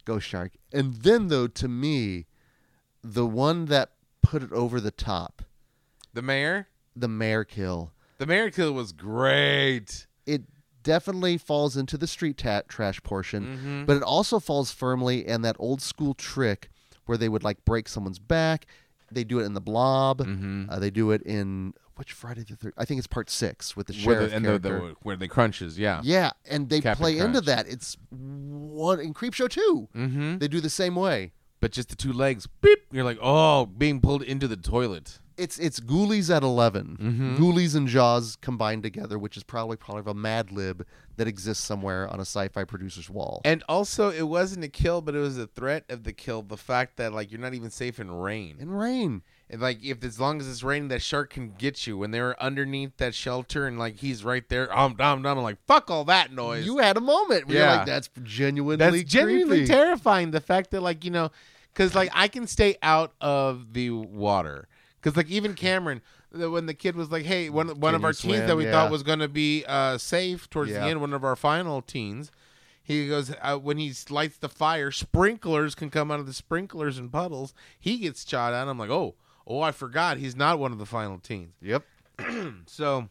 Ghost 0.05 0.27
Shark, 0.27 0.51
and 0.73 0.93
then 0.95 1.27
though 1.27 1.47
to 1.47 1.67
me, 1.67 2.25
the 3.03 3.25
one 3.25 3.65
that 3.65 3.91
put 4.21 4.43
it 4.43 4.51
over 4.51 4.79
the 4.79 4.91
top, 4.91 5.41
The 6.13 6.21
mayor, 6.21 6.67
the 6.95 7.07
mayor 7.07 7.43
kill. 7.43 7.91
the 8.17 8.25
mayor 8.25 8.49
kill 8.51 8.73
was 8.73 8.91
great. 8.91 10.07
it 10.25 10.43
definitely 10.83 11.37
falls 11.37 11.77
into 11.77 11.97
the 11.97 12.07
street 12.07 12.37
ta- 12.37 12.61
trash 12.67 13.01
portion, 13.03 13.43
Mm-hmm. 13.45 13.85
but 13.85 13.97
it 13.97 14.03
also 14.03 14.39
falls 14.39 14.71
firmly 14.71 15.25
in 15.27 15.41
that 15.43 15.55
old 15.59 15.81
school 15.81 16.13
trick 16.13 16.69
where 17.05 17.17
they 17.17 17.29
would 17.29 17.43
like 17.43 17.63
break 17.65 17.87
someone's 17.87 18.19
back. 18.19 18.65
They 19.11 19.23
do 19.23 19.39
it 19.39 19.43
in 19.45 19.53
the 19.53 19.61
Blob. 19.61 20.19
Mm-hmm. 20.19 20.69
Uh, 20.69 20.79
they 20.79 20.89
do 20.89 21.11
it 21.11 21.21
in 21.23 21.73
which 22.01 22.13
Friday 22.13 22.41
the 22.41 22.55
third? 22.55 22.73
I 22.79 22.85
think 22.85 22.97
it's 22.97 23.05
part 23.05 23.29
six 23.29 23.77
with 23.77 23.85
the 23.85 23.93
Where 24.03 24.27
the, 24.27 24.35
and 24.35 24.43
the, 24.43 24.49
character. 24.59 24.79
the 24.87 24.95
where 25.03 25.15
the 25.15 25.27
crunches, 25.27 25.77
yeah. 25.77 26.01
yeah, 26.03 26.31
and 26.49 26.67
they 26.67 26.81
Captain 26.81 26.99
play 26.99 27.19
into 27.19 27.41
that. 27.41 27.67
It's 27.67 27.95
one 28.09 28.99
in 28.99 29.13
Creepshow 29.13 29.47
two. 29.47 29.87
Mm-hmm. 29.95 30.39
They 30.39 30.47
do 30.47 30.59
the 30.59 30.69
same 30.71 30.95
way. 30.95 31.33
But 31.59 31.71
just 31.73 31.89
the 31.89 31.95
two 31.95 32.11
legs, 32.11 32.47
beep. 32.47 32.79
You're 32.91 33.03
like, 33.03 33.19
oh, 33.21 33.67
being 33.67 34.01
pulled 34.01 34.23
into 34.23 34.47
the 34.47 34.57
toilet. 34.57 35.19
It's 35.37 35.59
it's 35.59 35.79
Ghoulies 35.79 36.35
at 36.35 36.41
11 36.41 36.97
Mm-hmm. 36.99 37.35
Ghoulies 37.37 37.75
and 37.75 37.87
Jaws 37.87 38.35
combined 38.41 38.81
together, 38.81 39.19
which 39.19 39.37
is 39.37 39.43
probably 39.43 39.77
probably 39.77 40.09
a 40.11 40.15
Mad 40.15 40.51
Lib 40.51 40.85
that 41.17 41.27
exists 41.27 41.63
somewhere 41.63 42.07
on 42.07 42.17
a 42.19 42.23
sci-fi 42.25 42.63
producer's 42.63 43.11
wall. 43.11 43.41
And 43.45 43.63
also, 43.69 44.09
it 44.09 44.27
wasn't 44.27 44.63
a 44.65 44.69
kill, 44.69 45.01
but 45.01 45.13
it 45.13 45.19
was 45.19 45.37
a 45.37 45.45
threat 45.45 45.85
of 45.87 46.03
the 46.03 46.13
kill. 46.13 46.41
The 46.41 46.57
fact 46.57 46.97
that 46.97 47.13
like 47.13 47.31
you're 47.31 47.39
not 47.39 47.53
even 47.53 47.69
safe 47.69 47.99
in 47.99 48.09
rain. 48.09 48.57
in 48.59 48.71
rain. 48.71 49.21
Like 49.59 49.83
if 49.83 50.03
as 50.03 50.19
long 50.19 50.39
as 50.39 50.47
it's 50.49 50.63
raining, 50.63 50.87
that 50.89 51.01
shark 51.01 51.31
can 51.31 51.53
get 51.57 51.85
you. 51.85 51.97
When 51.97 52.11
they 52.11 52.21
were 52.21 52.41
underneath 52.41 52.95
that 52.97 53.13
shelter 53.13 53.67
and 53.67 53.77
like 53.77 53.97
he's 53.97 54.23
right 54.23 54.47
there, 54.47 54.75
um, 54.77 54.95
dum, 54.95 55.21
dum, 55.23 55.37
I'm 55.37 55.43
like, 55.43 55.57
fuck 55.67 55.91
all 55.91 56.05
that 56.05 56.31
noise. 56.31 56.65
You 56.65 56.77
had 56.77 56.95
a 56.95 57.01
moment 57.01 57.47
where 57.47 57.57
Yeah. 57.57 57.75
like, 57.77 57.85
that's 57.85 58.09
genuinely 58.23 58.77
That's 58.77 59.11
genuinely 59.11 59.57
creepy. 59.59 59.67
terrifying. 59.67 60.31
The 60.31 60.39
fact 60.39 60.71
that 60.71 60.81
like 60.81 61.03
you 61.03 61.11
know, 61.11 61.31
because 61.73 61.93
like 61.95 62.09
I 62.13 62.27
can 62.29 62.47
stay 62.47 62.77
out 62.81 63.13
of 63.19 63.73
the 63.73 63.89
water. 63.91 64.67
Because 65.01 65.17
like 65.17 65.29
even 65.29 65.53
Cameron, 65.55 66.01
the- 66.31 66.49
when 66.49 66.65
the 66.67 66.73
kid 66.73 66.95
was 66.95 67.11
like, 67.11 67.25
"Hey, 67.25 67.49
one 67.49 67.67
one 67.79 67.91
Can 67.93 67.95
of 67.95 68.05
our 68.05 68.13
teens 68.13 68.45
that 68.47 68.55
we 68.55 68.65
Yeah. 68.65 68.71
thought 68.71 68.91
was 68.91 69.03
gonna 69.03 69.27
be 69.27 69.65
uh, 69.67 69.97
safe 69.97 70.49
towards 70.49 70.71
Yeah. 70.71 70.79
the 70.79 70.85
end, 70.85 71.01
one 71.01 71.11
of 71.13 71.23
our 71.25 71.35
final 71.35 71.81
teens." 71.81 72.31
He 72.83 73.07
goes 73.09 73.33
uh, 73.41 73.57
when 73.57 73.77
he 73.77 73.93
lights 74.09 74.37
the 74.37 74.47
fire, 74.49 74.91
sprinklers 74.91 75.75
can 75.75 75.89
come 75.89 76.09
out 76.09 76.19
of 76.19 76.25
the 76.25 76.33
sprinklers 76.33 76.97
and 76.97 77.11
puddles. 77.11 77.53
He 77.79 77.97
gets 77.97 78.27
shot 78.27 78.53
at. 78.53 78.67
I'm 78.67 78.77
like, 78.79 78.89
oh, 78.89 79.15
oh, 79.51 79.61
I 79.61 79.71
forgot 79.71 80.17
he's 80.17 80.35
not 80.35 80.59
one 80.59 80.71
of 80.71 80.77
the 80.79 80.85
final 80.85 81.17
teens. 81.19 81.53
Yep. 81.61 81.83
So 82.67 83.09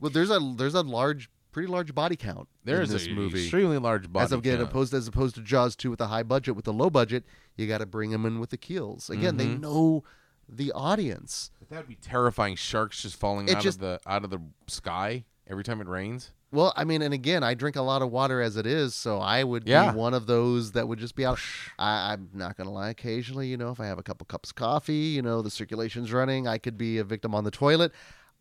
Well, 0.00 0.10
there's 0.10 0.30
a 0.30 0.38
there's 0.56 0.74
a 0.74 0.82
large, 0.82 1.30
pretty 1.52 1.68
large 1.68 1.94
body 1.94 2.16
count 2.16 2.48
there's 2.64 2.90
in 2.90 2.96
this 2.96 3.08
movie. 3.08 3.42
extremely 3.42 3.78
large 3.78 4.12
body. 4.12 4.24
as 4.24 4.32
of 4.32 4.40
again, 4.40 4.56
count. 4.58 4.68
opposed 4.70 4.94
as 4.94 5.06
opposed 5.08 5.34
to 5.36 5.40
Jaws 5.42 5.76
two 5.76 5.90
with 5.90 6.00
a 6.00 6.06
high 6.08 6.22
budget, 6.22 6.56
with 6.56 6.66
a 6.66 6.72
low 6.72 6.90
budget, 6.90 7.24
you 7.56 7.66
got 7.66 7.78
to 7.78 7.86
bring 7.86 8.10
them 8.10 8.24
in 8.26 8.40
with 8.40 8.50
the 8.50 8.56
keels. 8.56 9.10
Again, 9.10 9.36
they 9.36 9.46
Mhm. 9.46 9.60
know 9.60 10.04
the 10.48 10.72
audience. 10.72 11.50
But 11.58 11.70
That'd 11.70 11.88
be 11.88 11.94
terrifying. 11.96 12.56
Sharks 12.56 13.02
just 13.02 13.16
falling 13.16 13.48
It 13.48 13.56
out 13.56 13.62
just- 13.62 13.76
of 13.78 13.80
the 13.82 14.00
out 14.06 14.24
of 14.24 14.30
the 14.30 14.40
sky 14.66 15.24
every 15.46 15.64
time 15.64 15.80
it 15.80 15.86
rains. 15.88 16.32
Well, 16.54 16.72
I 16.76 16.84
mean, 16.84 17.02
and 17.02 17.12
again, 17.12 17.42
I 17.42 17.54
drink 17.54 17.76
a 17.76 17.82
lot 17.82 18.00
of 18.00 18.10
water 18.10 18.40
as 18.40 18.56
it 18.56 18.64
is, 18.66 18.94
so 18.94 19.18
I 19.18 19.42
would 19.44 19.66
Yeah. 19.66 19.90
be 19.92 19.98
one 19.98 20.14
of 20.14 20.26
those 20.26 20.72
that 20.72 20.86
would 20.88 20.98
just 20.98 21.16
be 21.16 21.26
out. 21.26 21.38
I, 21.78 22.12
I'm 22.12 22.30
not 22.32 22.56
gonna 22.56 22.70
lie. 22.72 22.90
Occasionally, 22.90 23.48
you 23.48 23.56
know, 23.56 23.70
if 23.70 23.80
I 23.80 23.86
have 23.86 23.98
a 23.98 24.02
couple 24.02 24.24
cups 24.26 24.50
of 24.50 24.56
coffee, 24.56 24.94
you 24.94 25.20
know, 25.22 25.42
the 25.42 25.50
circulation's 25.50 26.12
running, 26.12 26.46
I 26.46 26.58
could 26.58 26.78
be 26.78 26.98
a 26.98 27.04
victim 27.04 27.34
on 27.34 27.44
the 27.44 27.50
toilet. 27.50 27.92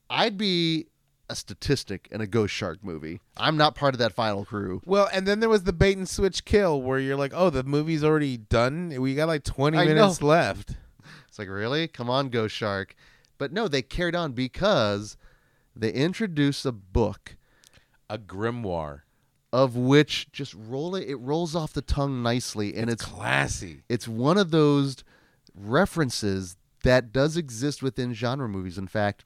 I'd 0.09 0.38
be 0.38 0.88
a 1.30 1.36
statistic 1.36 2.07
in 2.11 2.20
a 2.22 2.28
ghost 2.28 2.53
shark 2.53 2.84
movie. 2.84 3.22
I'm 3.38 3.57
not 3.57 3.76
part 3.76 3.95
of 3.95 3.99
that 3.99 4.11
final 4.14 4.45
crew. 4.45 4.82
Well, 4.86 5.09
and 5.14 5.26
then 5.26 5.39
there 5.39 5.49
was 5.49 5.64
the 5.64 5.74
bait 5.74 5.97
and 5.97 6.07
switch 6.07 6.43
kill 6.45 6.82
where 6.82 6.99
you're 6.99 7.16
like, 7.16 7.32
oh, 7.34 7.49
the 7.49 7.64
movie's 7.64 8.03
already 8.03 8.38
done. 8.38 8.93
We 8.99 9.16
got 9.16 9.28
like 9.30 9.43
20 9.43 9.78
I 9.78 9.86
minutes 9.86 10.22
left. 10.22 10.76
It's 11.28 11.39
like, 11.39 11.49
really? 11.49 11.88
Come 11.88 12.09
on, 12.09 12.30
Ghost 12.30 12.53
Shark. 12.53 12.95
But 13.39 13.51
no, 13.51 13.68
they 13.68 13.82
carried 13.82 14.14
on 14.16 14.34
because 14.34 15.18
they 15.76 15.91
introduced 15.91 16.66
a 16.66 16.72
book 16.72 17.38
A 18.14 18.20
grimoire. 18.20 19.01
of 19.51 19.76
which 19.76 20.32
just 20.32 20.53
roll 20.53 20.93
it, 20.95 21.09
it 21.09 21.16
rolls 21.16 21.55
off 21.55 21.74
the 21.74 21.82
tongue 21.82 22.22
nicely, 22.22 22.76
and 22.76 22.88
it's 22.88 23.03
Classy. 23.03 23.82
it's 23.89 24.07
one 24.07 24.38
of 24.38 24.51
those 24.51 25.03
references 25.55 26.55
that 26.84 27.11
does 27.11 27.38
exist 27.38 27.82
within 27.82 28.14
genre 28.14 28.47
movies. 28.47 28.78
In 28.78 28.88
fact, 28.88 29.26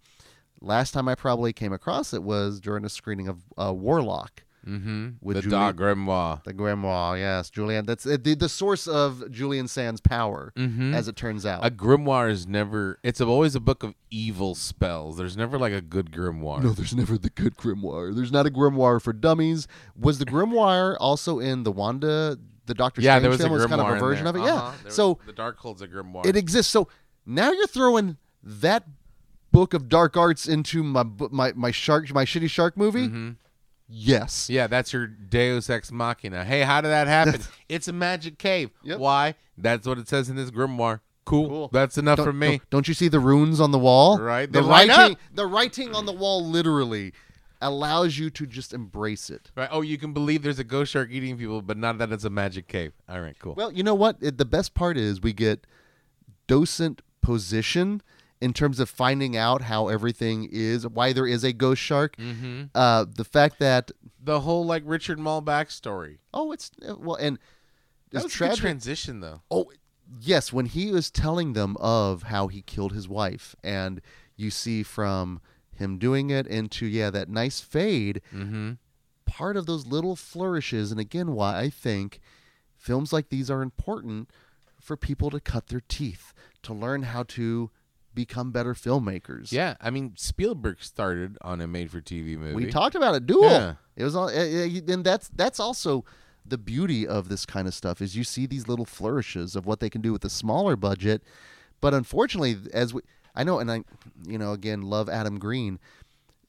last 0.62 0.94
time 0.94 1.10
I 1.10 1.16
probably 1.16 1.52
came 1.52 1.74
across 1.74 2.14
it 2.14 2.24
was 2.24 2.62
during 2.62 2.86
a 2.86 2.90
screening 2.90 3.28
of 3.28 3.44
uh, 3.58 3.74
Warlock. 3.74 4.44
Mm-hmm. 4.68 5.08
With 5.22 5.38
the 5.38 5.42
Julie- 5.44 5.52
dog 5.52 5.78
grimoire. 5.78 6.44
The 6.44 6.54
grimoire, 6.54 7.18
yes, 7.18 7.50
Julian. 7.50 7.86
That's 7.86 8.06
uh, 8.06 8.18
the 8.22 8.36
the 8.36 8.50
source 8.50 8.88
of 8.88 9.32
Julian 9.32 9.68
Sands' 9.68 10.02
power, 10.02 10.52
Mhm. 10.58 10.94
as 10.94 11.08
it 11.08 11.16
turns 11.16 11.46
out. 11.46 11.66
A 11.66 11.72
grimoire 11.72 12.30
is 12.30 12.46
never. 12.48 13.00
It's 13.04 13.22
always 13.22 13.56
a 13.56 13.60
book 13.60 13.84
of 13.84 13.94
evil 14.12 14.56
spells. 14.56 15.18
There's 15.18 15.38
never 15.38 15.58
like 15.58 15.74
a 15.74 15.82
good 15.82 16.12
grimoire. 16.12 16.62
No, 16.64 16.72
there's 16.74 16.94
never 16.96 17.18
the 17.18 17.30
good 17.30 17.56
grimoire. 17.58 18.14
There's 18.16 18.32
not 18.32 18.46
a 18.46 18.50
grimoire 18.52 19.02
for 19.02 19.14
dummies. 19.14 19.68
Was 19.98 20.20
the 20.20 20.26
grimoire 20.26 20.98
also 21.00 21.40
in 21.40 21.64
the 21.64 21.72
Wanda, 21.72 22.38
the 22.66 22.74
Doctor 22.74 23.02
yeah, 23.02 23.12
Strange 23.18 23.22
there 23.22 23.30
was 23.32 23.40
film? 23.40 23.52
a 23.52 23.54
was 23.54 23.66
kind 23.68 23.82
of 23.82 23.88
a 23.96 24.00
version 24.00 24.26
there. 24.26 24.36
of 24.36 24.36
it. 24.36 24.50
Uh-huh. 24.52 24.72
Yeah. 24.84 24.90
So 24.92 25.20
the 25.26 25.34
Darkhold's 25.34 25.82
a 25.82 25.88
grimoire. 25.88 26.26
it 26.26 26.36
exists. 26.36 26.72
So 26.72 26.90
now 27.26 27.52
you're 27.52 27.68
throwing 27.68 28.18
that 28.44 28.84
book 29.52 29.74
of 29.74 29.88
dark 29.90 30.16
arts 30.18 30.48
into 30.48 30.84
my 30.84 31.04
my 31.32 31.54
my 31.56 31.72
shark 31.72 32.14
my 32.14 32.26
shitty 32.26 32.50
shark 32.50 32.76
movie. 32.78 33.08
Mhm. 33.08 33.36
Yes. 33.90 34.50
Yeah, 34.50 34.68
that's 34.68 34.92
your 34.92 35.08
Deus 35.08 35.70
Ex 35.70 35.92
Machina. 35.92 36.44
Hey, 36.44 36.62
how 36.62 36.82
did 36.82 36.90
that 36.90 37.08
happen? 37.08 37.42
it's 37.70 37.88
a 37.88 37.94
magic 37.94 38.38
cave. 38.38 38.72
Yep. 38.84 39.00
Why? 39.00 39.36
That's 39.58 39.88
what 39.88 39.98
it 39.98 40.08
says 40.08 40.30
in 40.30 40.36
this 40.36 40.52
grimoire. 40.52 41.00
Cool. 41.26 41.50
Cool. 41.50 41.70
That's 41.74 41.98
enough 41.98 42.18
Don't, 42.18 42.26
for 42.26 42.34
me. 42.34 42.48
Don't, 42.48 42.70
don't 42.70 42.88
you 42.88 42.94
see 42.94 43.08
the 43.10 43.20
runes 43.20 43.60
on 43.60 43.72
the 43.72 43.80
wall? 43.80 44.18
Right, 44.18 44.50
The 44.52 44.62
they 44.62 44.68
writing. 44.68 45.14
up. 45.14 45.18
The 45.34 45.46
writing 45.46 45.94
on 45.94 46.06
the 46.06 46.14
wall 46.14 46.44
literally 46.46 47.14
allows 47.62 48.18
you 48.18 48.30
to 48.30 48.46
just 48.46 48.74
embrace 48.74 49.30
it. 49.30 49.52
Right. 49.56 49.68
Oh, 49.72 49.82
you 49.82 49.98
can 49.98 50.14
believe 50.14 50.44
there's 50.44 50.60
a 50.60 50.64
ghost 50.64 50.92
shark 50.92 51.10
eating 51.12 51.38
people, 51.38 51.62
but 51.62 51.78
not 51.78 51.98
that 51.98 52.12
it's 52.12 52.24
a 52.24 52.30
magic 52.30 52.68
cave. 52.68 52.94
All 53.10 53.20
right, 53.20 53.38
cool. 53.40 53.56
Well, 53.56 53.74
you 53.74 53.84
know 53.84 53.96
what? 53.96 54.18
It, 54.22 54.38
the 54.38 54.46
best 54.46 54.74
part 54.74 54.96
is 54.98 55.22
we 55.22 55.34
get 55.34 55.66
docent 56.48 57.02
position 57.22 58.02
in 58.40 58.54
terms 58.54 58.80
of 58.80 58.90
finding 58.90 59.36
out 59.36 59.64
how 59.64 59.88
everything 59.88 60.48
is, 60.52 60.88
why 60.88 61.12
there 61.14 61.26
is 61.28 61.44
a 61.44 61.54
ghost 61.54 61.82
shark. 61.82 62.16
mm-hmm. 62.18 62.64
Uh, 62.76 63.06
the 63.10 63.24
fact 63.24 63.60
that 63.60 63.92
The 64.24 64.42
whole 64.42 64.66
like 64.66 64.84
Richard 64.86 65.20
Moll 65.20 65.42
backstory. 65.42 66.18
oh, 66.34 66.52
it's 66.52 66.72
uh, 66.88 66.96
well, 66.98 67.16
and 67.16 67.40
That 68.12 68.24
was 68.24 68.26
a 68.26 68.28
good 68.28 68.34
tragic. 68.34 68.60
transition, 68.60 69.20
though. 69.22 69.42
oh, 69.50 69.72
yes, 70.22 70.54
when 70.54 70.68
he 70.68 70.92
was 70.92 71.10
telling 71.10 71.54
them 71.54 71.76
of 71.80 72.24
how 72.24 72.48
he 72.48 72.62
killed 72.62 72.94
his 72.94 73.08
wife, 73.10 73.56
and 73.64 74.02
you 74.36 74.52
see 74.52 74.84
from 74.84 75.42
him 75.76 75.98
doing 75.98 76.30
it 76.30 76.46
into 76.48 76.86
yeah 76.86 77.10
that 77.10 77.30
nice 77.30 77.60
fade. 77.60 78.22
Mm-hmm. 78.34 78.74
part 79.26 79.58
of 79.58 79.66
those 79.66 79.86
little 79.88 80.16
flourishes, 80.16 80.92
and 80.92 81.00
again, 81.00 81.34
why 81.34 81.60
I 81.60 81.70
think 81.70 82.20
films 82.76 83.12
like 83.12 83.30
these 83.30 83.50
are 83.52 83.62
important 83.62 84.30
for 84.80 84.96
people 84.96 85.30
to 85.32 85.40
cut 85.40 85.68
their 85.68 85.82
teeth, 85.88 86.34
to 86.64 86.74
learn 86.74 87.04
how 87.04 87.24
to 87.24 87.70
become 88.18 88.52
better 88.52 88.74
filmmakers. 88.74 89.52
Yeah, 89.52 89.76
I 89.80 89.92
mean 89.92 90.14
Spielberg 90.18 90.82
started 90.82 91.38
on 91.42 91.62
a 91.62 91.68
made-for-TV 91.68 92.36
movie. 92.36 92.56
we 92.56 92.66
talked 92.66 92.96
about 92.96 93.14
it. 93.14 93.28
Duel. 93.28 93.44
Yeah. 93.44 93.76
It 93.96 94.04
was 94.04 94.16
all, 94.16 94.28
uh, 94.28 94.32
uh, 94.32 94.94
and 94.94 95.04
that's 95.06 95.30
that's 95.30 95.60
also 95.60 96.04
the 96.44 96.58
beauty 96.58 97.08
of 97.08 97.30
this 97.30 97.46
kind 97.46 97.68
of 97.68 97.76
stuff 97.76 98.02
is 98.02 98.16
you 98.16 98.24
see 98.24 98.48
these 98.48 98.68
little 98.68 98.86
flourishes 98.86 99.56
of 99.56 99.68
what 99.68 99.80
they 99.80 99.90
can 99.90 100.02
do 100.02 100.12
with 100.12 100.26
a 100.26 100.30
smaller 100.30 100.76
budget, 100.76 101.22
but 101.80 101.94
unfortunately, 101.94 102.58
as 102.74 102.94
we, 102.94 103.02
I 103.36 103.44
know, 103.44 103.60
and 103.60 103.72
I, 103.72 103.84
you 104.28 104.40
know, 104.40 104.54
again, 104.54 104.82
love 104.82 105.10
Adam 105.10 105.38
Green. 105.38 105.80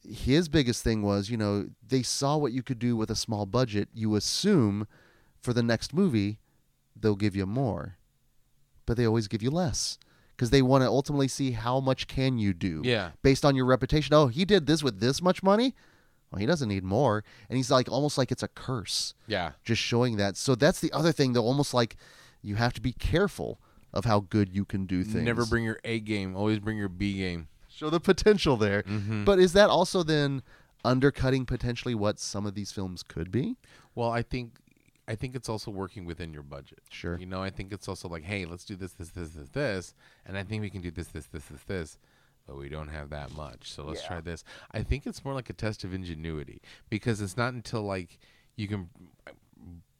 His 0.08 0.48
biggest 0.48 0.82
thing 0.82 1.02
was, 1.02 1.28
you 1.28 1.36
know, 1.36 1.68
they 1.86 2.02
saw 2.02 2.38
what 2.38 2.52
you 2.52 2.62
could 2.62 2.78
do 2.78 2.96
with 2.96 3.10
a 3.10 3.16
small 3.16 3.44
budget. 3.44 3.88
You 3.92 4.14
assume 4.14 4.86
for 5.42 5.52
the 5.52 5.62
next 5.62 5.92
movie 5.92 6.38
they'll 6.98 7.16
give 7.16 7.36
you 7.36 7.44
more, 7.44 7.98
but 8.86 8.96
they 8.96 9.06
always 9.06 9.28
give 9.28 9.42
you 9.42 9.50
less 9.50 9.98
because 10.38 10.50
they 10.50 10.62
want 10.62 10.82
to 10.82 10.88
ultimately 10.88 11.26
see 11.26 11.50
how 11.50 11.80
much 11.80 12.06
can 12.06 12.38
you 12.38 12.54
do 12.54 12.80
Yeah. 12.84 13.10
based 13.24 13.44
on 13.44 13.56
your 13.56 13.64
reputation. 13.66 14.14
Oh, 14.14 14.28
he 14.28 14.44
did 14.44 14.66
this 14.66 14.84
with 14.84 15.00
this 15.00 15.20
much 15.20 15.42
money. 15.42 15.74
Well, 16.30 16.38
he 16.38 16.46
doesn't 16.46 16.68
need 16.68 16.84
more, 16.84 17.24
and 17.50 17.56
he's 17.56 17.72
like 17.72 17.90
almost 17.90 18.16
like 18.16 18.30
it's 18.30 18.42
a 18.44 18.48
curse, 18.48 19.14
Yeah. 19.26 19.52
just 19.64 19.82
showing 19.82 20.16
that. 20.18 20.36
So 20.36 20.54
that's 20.54 20.78
the 20.78 20.92
other 20.92 21.10
thing, 21.10 21.32
though. 21.32 21.42
Almost 21.44 21.74
like 21.74 21.96
you 22.40 22.54
have 22.54 22.72
to 22.74 22.80
be 22.80 22.92
careful 22.92 23.58
of 23.92 24.04
how 24.04 24.20
good 24.20 24.54
you 24.54 24.64
can 24.64 24.86
do 24.86 25.02
things. 25.02 25.24
Never 25.24 25.44
bring 25.44 25.64
your 25.64 25.80
A 25.84 25.98
game. 25.98 26.36
Always 26.36 26.60
bring 26.60 26.76
your 26.78 26.88
B 26.90 27.14
game. 27.18 27.48
show 27.68 27.90
the 27.90 28.00
potential 28.00 28.56
there. 28.56 28.82
Mm-hmm. 28.84 29.24
But 29.24 29.38
is 29.40 29.52
that 29.54 29.70
also 29.70 30.02
then 30.02 30.42
undercutting 30.84 31.46
potentially 31.46 31.94
what 31.94 32.18
some 32.20 32.44
of 32.46 32.54
these 32.54 32.70
films 32.72 33.02
could 33.02 33.30
be? 33.32 33.56
Well, 33.94 34.10
I 34.10 34.22
think 34.22 34.58
I 35.08 35.14
think 35.14 35.34
it's 35.34 35.48
also 35.48 35.70
working 35.70 36.04
within 36.04 36.32
your 36.34 36.42
budget. 36.42 36.80
Sure. 36.90 37.18
You 37.18 37.26
know, 37.26 37.42
I 37.42 37.50
think 37.50 37.72
it's 37.72 37.88
also 37.88 38.08
like, 38.08 38.24
hey, 38.24 38.44
let's 38.44 38.64
do 38.64 38.76
this, 38.76 38.92
this, 38.92 39.08
this, 39.10 39.30
this, 39.30 39.48
this, 39.48 39.94
and 40.26 40.36
I 40.36 40.42
think 40.44 40.60
we 40.60 40.70
can 40.70 40.82
do 40.82 40.90
this, 40.90 41.08
this, 41.08 41.26
this, 41.26 41.46
this, 41.46 41.62
this, 41.66 41.98
but 42.46 42.56
we 42.58 42.68
don't 42.68 42.88
have 42.88 43.10
that 43.10 43.34
much. 43.34 43.72
So 43.72 43.84
let's 43.84 44.04
try 44.06 44.20
this. 44.20 44.44
I 44.72 44.82
think 44.82 45.06
it's 45.06 45.24
more 45.24 45.34
like 45.34 45.48
a 45.50 45.54
test 45.54 45.82
of 45.82 45.94
ingenuity 45.94 46.60
because 46.90 47.20
it's 47.22 47.36
not 47.36 47.54
until 47.54 47.82
like 47.82 48.18
you 48.56 48.68
can 48.68 48.90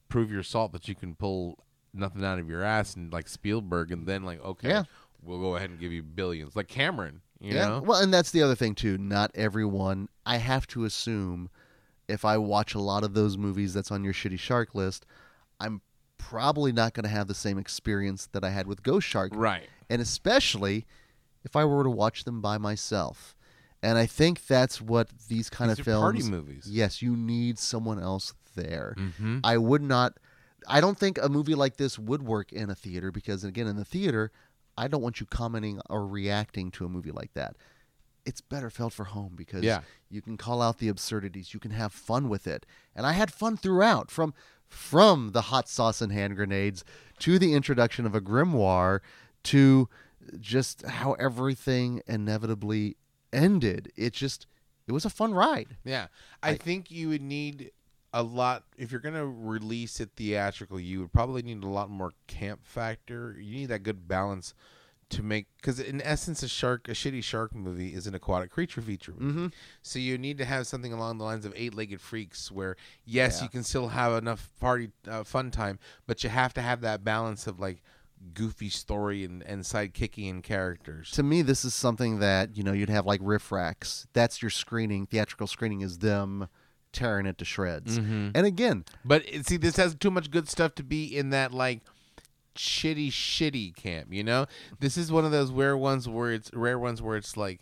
prove 0.09 0.30
your 0.30 0.42
salt 0.42 0.72
that 0.72 0.88
you 0.88 0.94
can 0.94 1.14
pull 1.14 1.59
nothing 1.94 2.24
out 2.24 2.38
of 2.38 2.48
your 2.48 2.62
ass 2.62 2.94
and 2.94 3.12
like 3.12 3.28
Spielberg, 3.28 3.90
and 3.90 4.06
then 4.06 4.24
like, 4.24 4.44
okay, 4.44 4.68
Yeah. 4.68 4.84
we'll 5.22 5.40
go 5.40 5.56
ahead 5.56 5.70
and 5.70 5.80
give 5.80 5.92
you 5.92 6.02
billions, 6.02 6.54
like 6.54 6.68
Cameron. 6.68 7.22
You 7.40 7.54
yeah. 7.54 7.68
know. 7.68 7.82
Well, 7.84 8.02
and 8.02 8.12
that's 8.12 8.30
the 8.30 8.42
other 8.42 8.54
thing 8.54 8.74
too. 8.74 8.98
Not 8.98 9.30
everyone. 9.34 10.09
I 10.26 10.36
have 10.38 10.66
to 10.68 10.84
assume, 10.84 11.50
if 12.09 12.24
I 12.24 12.38
watch 12.38 12.74
a 12.74 12.80
lot 12.80 13.04
of 13.04 13.14
those 13.14 13.36
movies 13.36 13.74
that's 13.74 13.90
on 13.90 14.02
your 14.04 14.12
shitty 14.14 14.38
shark 14.38 14.74
list, 14.74 15.04
I'm 15.61 15.82
probably 16.16 16.72
not 16.72 16.94
going 16.94 17.04
to 17.04 17.11
have 17.11 17.28
the 17.28 17.34
same 17.34 17.59
experience 17.59 18.28
that 18.32 18.42
I 18.44 18.50
had 18.50 18.66
with 18.66 18.82
Ghost 18.82 19.06
Shark. 19.06 19.32
Right. 19.34 19.68
and 19.90 20.02
especially 20.02 20.86
if 21.44 21.54
I 21.56 21.64
were 21.64 21.84
to 21.84 21.90
watch 21.90 22.24
them 22.24 22.40
by 22.40 22.59
myself. 22.59 23.34
And 23.82 23.96
I 23.96 24.06
think 24.06 24.46
that's 24.46 24.80
what 24.80 25.09
these 25.28 25.48
kind 25.48 25.70
These 25.70 25.78
of 25.78 25.84
films. 25.84 26.02
party 26.02 26.22
movies. 26.24 26.66
Yes, 26.68 27.00
you 27.00 27.14
need 27.16 27.59
someone 27.59 28.00
else 28.00 28.34
there. 28.56 28.94
Mm-hmm. 28.98 29.38
I 29.44 29.56
would 29.56 29.82
not. 29.82 30.14
I 30.66 30.80
don't 30.80 30.98
think 30.98 31.16
a 31.22 31.28
movie 31.28 31.54
like 31.54 31.76
this 31.76 31.96
would 31.98 32.22
work 32.22 32.52
in 32.52 32.70
a 32.70 32.74
theater 32.74 33.12
because, 33.12 33.44
again, 33.44 33.68
in 33.68 33.76
the 33.76 33.84
theater, 33.84 34.32
I 34.76 34.88
don't 34.88 35.00
want 35.00 35.20
you 35.20 35.26
commenting 35.26 35.80
or 35.88 36.06
reacting 36.06 36.72
to 36.72 36.84
a 36.86 36.88
movie 36.88 37.12
like 37.12 37.32
that. 37.34 37.54
It's 38.28 38.40
better 38.42 38.68
felt 38.70 38.92
for 38.92 39.04
home 39.04 39.32
because 39.34 39.64
Yeah. 39.64 39.80
you 40.10 40.20
can 40.20 40.36
call 40.36 40.60
out 40.60 40.78
the 40.78 40.88
absurdities, 40.88 41.54
you 41.54 41.60
can 41.60 41.70
have 41.72 41.92
fun 41.92 42.28
with 42.28 42.46
it, 42.46 42.66
and 42.94 43.06
I 43.06 43.12
had 43.12 43.32
fun 43.32 43.56
throughout 43.56 44.10
from 44.10 44.34
from 44.68 45.30
the 45.32 45.40
hot 45.42 45.66
sauce 45.66 46.02
and 46.02 46.12
hand 46.12 46.36
grenades 46.36 46.84
to 47.20 47.38
the 47.38 47.54
introduction 47.54 48.04
of 48.04 48.14
a 48.14 48.20
grimoire 48.20 49.00
to 49.44 49.88
just 50.38 50.82
how 50.86 51.14
everything 51.14 52.02
inevitably 52.06 52.98
ended. 53.32 53.90
It 53.96 54.12
just 54.12 54.46
it 54.86 54.92
was 54.92 55.04
a 55.06 55.10
fun 55.10 55.32
ride. 55.32 55.76
Yeah, 55.84 56.08
I, 56.42 56.54
think 56.54 56.90
you 56.90 57.08
would 57.08 57.22
need 57.22 57.70
a 58.12 58.22
lot 58.22 58.64
if 58.76 58.90
you're 58.90 59.00
gonna 59.00 59.26
release 59.26 60.00
it 60.00 60.10
theatrically. 60.16 60.82
You 60.82 61.00
would 61.00 61.12
probably 61.12 61.42
need 61.42 61.62
a 61.64 61.68
lot 61.68 61.88
more 61.88 62.12
camp 62.26 62.60
factor. 62.64 63.36
You 63.40 63.54
need 63.60 63.66
that 63.66 63.82
good 63.82 64.06
balance 64.06 64.52
to 65.11 65.22
make 65.22 65.46
because 65.56 65.80
in 65.80 66.00
essence, 66.02 66.42
a 66.42 66.48
shark, 66.48 66.88
a 66.88 66.92
shitty 66.92 67.22
shark 67.24 67.54
movie, 67.54 67.94
is 67.94 68.06
an 68.06 68.14
aquatic 68.14 68.50
creature 68.50 68.82
feature 68.82 69.12
movie. 69.16 69.32
Mm-hmm. 69.38 69.46
So 69.82 69.98
you 69.98 70.18
need 70.18 70.38
to 70.38 70.44
have 70.44 70.66
something 70.66 70.92
along 70.92 71.18
the 71.18 71.24
lines 71.24 71.44
of 71.46 71.52
Eight-Legged 71.56 72.00
Freaks, 72.00 72.50
where 72.50 72.76
yes, 73.04 73.38
Yeah. 73.38 73.44
you 73.44 73.48
can 73.48 73.64
still 73.64 73.88
have 73.88 74.12
enough 74.12 74.50
party 74.61 74.90
uh, 75.09 75.24
fun 75.24 75.50
time, 75.50 75.78
but 76.06 76.22
you 76.22 76.30
have 76.30 76.52
to 76.54 76.62
have 76.62 76.80
that 76.82 77.04
balance 77.04 77.46
of 77.46 77.59
like 77.59 77.82
goofy 78.34 78.68
story 78.68 79.24
and 79.24 79.42
and 79.44 79.62
sidekicking 79.62 80.28
and 80.28 80.42
characters. 80.42 81.11
To 81.12 81.22
me, 81.22 81.40
this 81.42 81.64
is 81.64 81.72
something 81.74 82.18
that 82.18 82.56
you 82.56 82.62
know 82.62 82.72
you'd 82.72 82.90
have 82.90 83.06
like 83.06 83.20
RiffTrax. 83.20 84.06
That's 84.12 84.42
your 84.42 84.50
screening. 84.50 85.06
Theatrical 85.06 85.46
screening 85.46 85.80
is 85.82 85.98
them 85.98 86.48
tearing 86.90 87.26
it 87.26 87.36
to 87.38 87.44
shreds. 87.44 87.98
Mhm. 87.98 88.32
And 88.34 88.46
again, 88.46 88.84
But 89.04 89.24
see, 89.42 89.56
this 89.59 89.76
has 89.76 89.94
too 89.94 90.11
much 90.11 90.30
good 90.30 90.48
stuff 90.48 90.74
to 90.76 90.82
be 90.82 91.04
in 91.16 91.30
that 91.30 91.52
like 91.52 91.82
shitty, 92.55 93.09
shitty 93.09 93.74
camp. 93.74 94.12
You 94.12 94.24
know, 94.24 94.46
this 94.80 94.96
is 94.96 95.12
one 95.12 95.24
of 95.24 95.30
those 95.30 95.51
rare 95.51 95.76
ones 95.76 96.09
where 96.09 96.32
it's 96.32 96.51
rare 96.53 96.78
ones 96.78 97.03
where 97.03 97.16
it's 97.16 97.36
like 97.36 97.61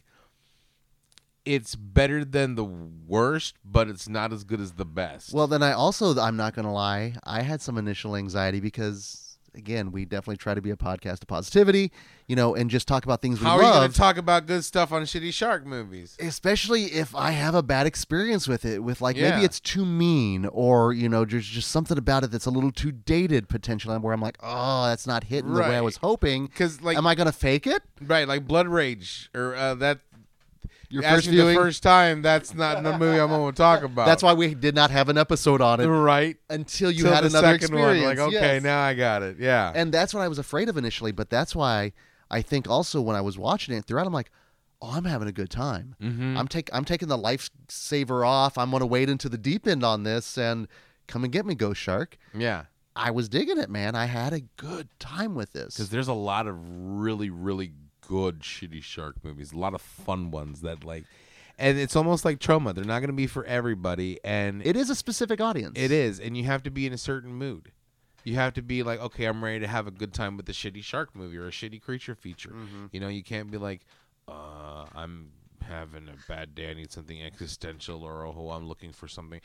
it's 1.46 1.76
better 1.76 2.24
than 2.24 2.56
the 2.56 2.64
worst, 2.64 3.54
but 3.64 3.88
it's 3.88 4.08
not 4.08 4.32
as 4.32 4.44
good 4.44 4.60
as 4.60 4.72
the 4.72 4.84
best. 4.84 5.32
Well, 5.32 5.46
then 5.46 5.62
I 5.62 5.72
also, 5.72 6.18
I'm 6.20 6.36
not 6.36 6.54
to 6.66 6.72
lie, 6.72 7.14
I 7.22 7.42
had 7.42 7.62
some 7.62 7.78
initial 7.78 8.16
anxiety 8.16 8.58
because, 8.58 9.25
again, 9.56 9.90
we 9.92 10.04
definitely 10.04 10.36
try 10.36 10.54
to 10.54 10.60
be 10.60 10.70
a 10.70 10.76
podcast 10.76 11.22
of 11.22 11.26
positivity, 11.28 11.90
you 12.26 12.36
know, 12.36 12.54
and 12.54 12.68
just 12.70 12.86
talk 12.86 13.04
about 13.04 13.22
things 13.22 13.40
we 13.40 13.46
how 13.46 13.56
are 13.56 13.62
you 13.62 13.68
going 13.70 13.90
to 13.90 13.96
talk 13.96 14.16
about 14.16 14.46
good 14.46 14.64
stuff 14.64 14.92
on 14.92 15.02
shitty 15.02 15.32
shark 15.32 15.64
movies? 15.66 16.16
Especially 16.20 16.84
if 16.84 17.14
I 17.14 17.30
have 17.32 17.54
a 17.54 17.62
bad 17.62 17.86
experience 17.86 18.46
with 18.48 18.64
it, 18.64 18.82
with 18.82 19.00
like 19.00 19.16
Yeah. 19.16 19.30
maybe 19.30 19.44
it's 19.44 19.60
too 19.60 19.84
mean, 19.86 20.46
or 20.46 20.92
you 20.92 21.08
know, 21.08 21.24
there's 21.24 21.46
just 21.46 21.70
something 21.70 21.96
about 21.98 22.24
it 22.24 22.30
that's 22.30 22.46
a 22.46 22.50
little 22.50 22.72
too 22.72 22.92
dated 22.92 23.48
potentially, 23.48 23.96
where 23.98 24.12
I'm 24.12 24.20
like, 24.20 24.38
oh, 24.42 24.86
that's 24.86 25.06
not 25.06 25.24
hitting 25.24 25.54
the 25.54 25.60
way 25.60 25.76
I 25.76 25.80
was 25.80 25.96
hoping. 25.98 26.46
Because 26.46 26.82
like 26.82 26.96
Am 26.96 27.06
I 27.06 27.14
gonna 27.14 27.32
fake 27.32 27.66
it? 27.66 27.82
right, 28.00 28.28
like 28.28 28.46
Blood 28.46 28.68
Rage 28.68 29.30
or 29.34 29.54
uh, 29.54 29.74
that 29.76 30.00
Your 30.88 31.02
first 31.02 31.26
viewing. 31.28 31.54
the 31.54 31.60
first 31.60 31.82
time. 31.82 32.22
That's 32.22 32.54
not 32.54 32.82
the 32.82 32.96
movie 32.98 33.18
I'm 33.20 33.28
going 33.28 33.52
to 33.52 33.56
talk 33.56 33.82
about. 33.84 34.06
That's 34.06 34.22
why 34.22 34.34
we 34.34 34.54
did 34.54 34.74
not 34.74 34.90
have 34.90 35.08
an 35.08 35.18
episode 35.18 35.60
on 35.60 35.80
it 35.80 35.86
right. 35.86 36.36
until 36.50 36.90
you 36.90 37.04
Till 37.04 37.12
had 37.12 37.24
the 37.24 37.28
another 37.28 37.46
second 37.58 37.62
experience. 37.76 38.04
one, 38.06 38.16
like 38.16 38.18
okay, 38.36 38.54
yes. 38.54 38.62
now 38.62 38.80
I 38.82 38.94
got 38.94 39.22
it. 39.22 39.38
Yeah. 39.38 39.72
and 39.74 39.92
that's 39.92 40.14
what 40.14 40.20
I 40.22 40.28
was 40.28 40.38
afraid 40.38 40.68
of 40.68 40.76
initially. 40.76 41.12
But 41.12 41.30
that's 41.30 41.54
why 41.56 41.92
I 42.30 42.42
think 42.42 42.68
also 42.68 43.00
when 43.00 43.16
I 43.16 43.20
was 43.20 43.36
watching 43.38 43.74
it 43.74 43.84
throughout, 43.84 44.06
I'm 44.06 44.12
like, 44.12 44.30
oh, 44.82 44.90
I'm 44.92 45.04
having 45.04 45.26
a 45.28 45.32
good 45.32 45.50
time. 45.50 45.96
Mhm. 46.02 46.36
I'm 46.36 46.48
take 46.48 46.68
I'm 46.72 46.84
taking 46.84 47.08
the 47.08 47.18
lifesaver 47.18 48.26
off. 48.26 48.58
I'm 48.58 48.70
gonna 48.70 48.86
wade 48.86 49.08
into 49.08 49.28
the 49.28 49.38
deep 49.38 49.66
end 49.66 49.82
on 49.84 50.02
this 50.02 50.36
and 50.38 50.68
come 51.08 51.24
and 51.24 51.32
get 51.32 51.46
me, 51.46 51.54
Ghost 51.54 51.80
Shark. 51.80 52.16
yeah. 52.34 52.64
I 52.98 53.10
was 53.10 53.28
digging 53.28 53.58
it, 53.58 53.68
man. 53.68 53.94
I 53.94 54.06
had 54.06 54.32
a 54.32 54.40
good 54.56 54.88
time 54.98 55.34
with 55.34 55.52
this. 55.52 55.74
Because 55.74 55.90
there's 55.90 56.08
a 56.08 56.14
lot 56.14 56.46
of 56.46 56.56
really, 56.58 57.28
really 57.28 57.72
good 58.06 58.40
shitty 58.40 58.82
shark 58.82 59.16
movies. 59.22 59.52
A 59.52 59.58
lot 59.58 59.74
of 59.74 59.80
fun 59.80 60.30
ones 60.30 60.60
that 60.62 60.84
like, 60.84 61.04
and 61.58 61.78
it's 61.78 61.96
almost 61.96 62.24
like 62.24 62.38
Troma. 62.38 62.74
They're 62.74 62.84
not 62.84 63.00
going 63.00 63.08
to 63.10 63.14
be 63.16 63.26
for 63.26 63.44
everybody, 63.44 64.18
and 64.24 64.64
It 64.66 64.76
is 64.76 64.90
a 64.90 64.94
specific 64.94 65.40
audience. 65.40 65.78
it 65.78 65.90
is, 65.90 66.20
and 66.20 66.36
you 66.36 66.44
have 66.44 66.62
to 66.64 66.70
be 66.70 66.86
in 66.86 66.92
a 66.92 66.98
certain 66.98 67.34
mood. 67.34 67.72
You 68.24 68.34
have 68.34 68.54
to 68.54 68.62
be 68.62 68.82
like, 68.82 69.00
okay, 69.00 69.26
I'm 69.26 69.42
ready 69.42 69.60
to 69.60 69.68
have 69.68 69.86
a 69.86 69.92
good 69.92 70.12
time 70.12 70.36
with 70.36 70.48
a 70.48 70.52
shitty 70.52 70.82
shark 70.82 71.14
movie 71.14 71.36
or 71.36 71.46
a 71.46 71.50
shitty 71.52 71.80
creature 71.80 72.16
feature. 72.16 72.52
You 72.90 72.98
know, 72.98 73.08
you 73.08 73.22
can't 73.22 73.50
be 73.50 73.56
like, 73.56 73.82
uh, 74.26 74.84
I'm 74.96 75.30
having 75.62 76.08
a 76.08 76.14
bad 76.28 76.54
day. 76.54 76.70
I 76.70 76.74
need 76.74 76.92
something 76.92 77.22
existential, 77.22 78.02
or 78.02 78.26
oh, 78.26 78.50
I'm 78.50 78.66
looking 78.68 78.92
for 78.92 79.08
something. 79.08 79.40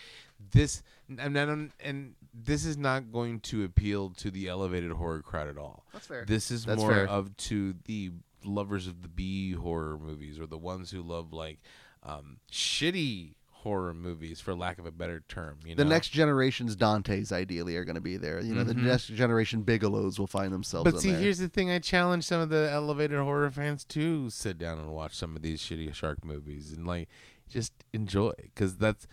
This 0.52 0.84
and 1.10 1.38
and, 1.38 1.72
and 1.80 2.16
this 2.34 2.66
is 2.66 2.78
not 2.78 3.12
going 3.12 3.40
to 3.42 3.64
appeal 3.64 4.10
to 4.18 4.32
the 4.32 4.48
elevated 4.48 4.92
horror 4.92 5.22
crowd 5.22 5.48
at 5.48 5.58
all. 5.58 5.84
That's 5.94 6.08
fair. 6.08 6.26
This 6.26 6.52
is 6.52 6.66
That's 6.66 6.80
more 6.82 6.92
fair. 6.92 7.08
of 7.08 7.36
to 7.38 7.76
the 7.86 8.12
lovers 8.44 8.88
of 8.88 9.02
the 9.02 9.08
B 9.08 9.54
horror 9.54 9.98
movies 9.98 10.40
or 10.40 10.46
the 10.46 10.58
ones 10.58 10.92
who 10.92 11.02
love 11.02 11.34
like 11.34 11.60
um, 12.04 12.38
shitty 12.52 13.36
horror 13.62 13.94
movies, 13.94 14.42
for 14.42 14.56
lack 14.56 14.80
of 14.80 14.86
a 14.86 14.92
better 14.92 15.24
term. 15.28 15.60
You 15.64 15.76
know? 15.76 15.84
The 15.84 15.90
next 15.90 16.10
generation's 16.10 16.76
Dantes 16.76 17.32
ideally 17.32 17.78
are 17.78 17.86
going 17.86 17.96
to 17.96 18.02
be 18.02 18.18
there. 18.18 18.40
You 18.40 18.56
know, 18.56 18.64
the 18.64 18.74
next 18.74 19.08
generation 19.08 19.62
Bigelows 19.62 20.20
will 20.20 20.28
find 20.28 20.52
themselves. 20.52 20.92
But 20.92 21.00
see, 21.00 21.12
there. 21.12 21.20
here's 21.20 21.38
the 21.38 21.48
thing: 21.48 21.70
I 21.70 21.80
challenge 21.80 22.24
some 22.24 22.42
of 22.42 22.50
the 22.50 22.70
elevated 22.72 23.20
horror 23.20 23.50
fans 23.52 23.84
to 23.86 24.30
sit 24.30 24.58
down 24.58 24.80
and 24.80 24.92
watch 24.92 25.16
some 25.16 25.36
of 25.36 25.42
these 25.42 25.62
shitty 25.62 25.94
shark 25.94 26.26
movies 26.26 26.74
and 26.76 26.88
like 26.88 27.08
just 27.50 27.74
enjoy, 27.94 28.34
because 28.38 28.78
that's 28.78 29.08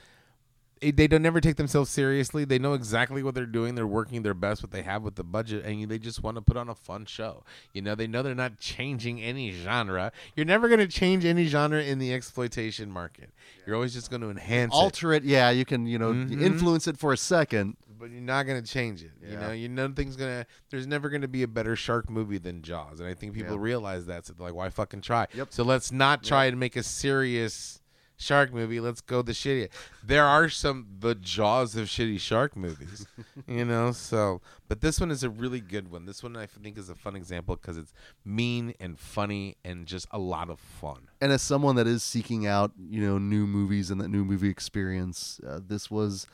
they 0.81 1.07
don't 1.07 1.23
never 1.23 1.41
take 1.41 1.57
themselves 1.57 1.91
seriously. 1.91 2.45
They 2.45 2.59
know 2.59 2.75
exactly 2.75 3.23
what 3.23 3.35
they're 3.35 3.47
doing. 3.47 3.75
They're 3.75 3.87
working 3.87 4.23
their 4.23 4.35
best 4.35 4.63
what 4.63 4.71
they 4.71 4.83
have 4.83 5.03
with 5.03 5.15
the 5.17 5.25
budget, 5.25 5.65
and 5.65 5.89
they 5.91 5.99
just 5.99 6.23
want 6.23 6.37
to 6.37 6.41
put 6.41 6.57
on 6.57 6.69
a 6.69 6.75
fun 6.75 7.07
show. 7.07 7.45
You 7.73 7.83
know, 7.83 7.95
they 7.95 8.07
know 8.07 8.23
they're 8.23 8.35
not 8.35 8.59
changing 8.59 9.21
any 9.23 9.51
genre. 9.53 10.13
You're 10.37 10.47
never 10.47 10.69
going 10.69 10.81
to 10.81 10.87
change 10.89 11.25
any 11.25 11.47
genre 11.47 11.83
in 11.83 11.99
the 11.99 12.13
exploitation 12.15 12.91
market. 12.91 13.31
You're 13.67 13.77
always 13.77 13.95
just 13.95 14.11
going 14.11 14.23
to 14.23 14.31
enhance 14.31 14.73
alter 14.75 15.13
it. 15.13 15.25
Yeah, 15.25 15.51
you 15.51 15.65
can 15.65 15.87
you 15.87 15.99
know 15.99 16.13
Mhm. 16.13 16.41
influence 16.43 16.87
it 16.87 16.97
for 16.99 17.13
a 17.13 17.17
second. 17.17 17.77
but 18.01 18.11
you're 18.13 18.21
not 18.21 18.45
gonna 18.45 18.63
change 18.63 19.03
it. 19.03 19.11
You 19.29 19.37
know, 19.37 19.51
you 19.51 19.69
nothing's 19.69 20.15
gonna. 20.15 20.47
There's 20.71 20.87
never 20.87 21.09
gonna 21.09 21.27
be 21.27 21.43
a 21.43 21.49
better 21.49 21.75
shark 21.75 22.09
movie 22.09 22.39
than 22.39 22.63
Jaws, 22.63 23.01
and 23.01 23.09
I 23.09 23.15
think 23.15 23.35
people 23.35 23.55
Yeah. 23.57 23.61
realize 23.63 24.07
that. 24.07 24.25
So 24.25 24.35
they're 24.35 24.47
like, 24.47 24.55
why 24.55 24.71
fucking 24.71 25.01
try? 25.01 25.27
Yep. 25.35 25.49
So 25.51 25.65
let's 25.65 25.91
not 25.91 26.23
try 26.23 26.49
to 26.49 26.55
make 26.55 26.77
a 26.77 26.85
serious 26.85 27.78
shark 28.19 28.53
movie. 28.53 28.81
Let's 28.81 29.01
go 29.01 29.23
the 29.23 29.33
shitty. 29.33 29.71
There 30.05 30.25
are 30.25 30.49
some 30.49 30.87
the 30.99 31.15
Jaws 31.15 31.77
of 31.77 31.87
shitty 31.87 32.21
shark 32.21 32.57
movies, 32.57 33.07
you 33.47 33.65
know. 33.65 33.93
So, 33.93 34.43
but 34.69 34.81
this 34.81 35.01
one 35.01 35.11
is 35.11 35.23
a 35.23 35.31
really 35.31 35.61
good 35.61 35.91
one. 35.91 36.05
This 36.05 36.23
one 36.23 36.37
I 36.37 36.47
think 36.47 36.77
is 36.77 36.91
a 36.91 36.95
fun 36.95 37.17
example 37.17 37.57
because 37.57 37.79
it's 37.79 37.93
mean 38.25 38.75
and 38.79 38.99
funny 38.99 39.57
and 39.65 39.87
just 39.87 40.07
a 40.11 40.19
lot 40.19 40.51
of 40.51 40.59
fun. 40.59 41.09
And 41.21 41.33
as 41.33 41.41
someone 41.41 41.77
that 41.77 41.87
is 41.87 42.03
seeking 42.03 42.47
out 42.47 42.73
you 42.79 43.01
know 43.01 43.17
new 43.17 43.47
movies 43.47 43.91
and 43.91 44.01
that 44.01 44.09
new 44.09 44.25
movie 44.25 44.51
experience, 44.51 45.41
uh, 45.49 45.61
this 45.67 45.91
was 45.91 46.27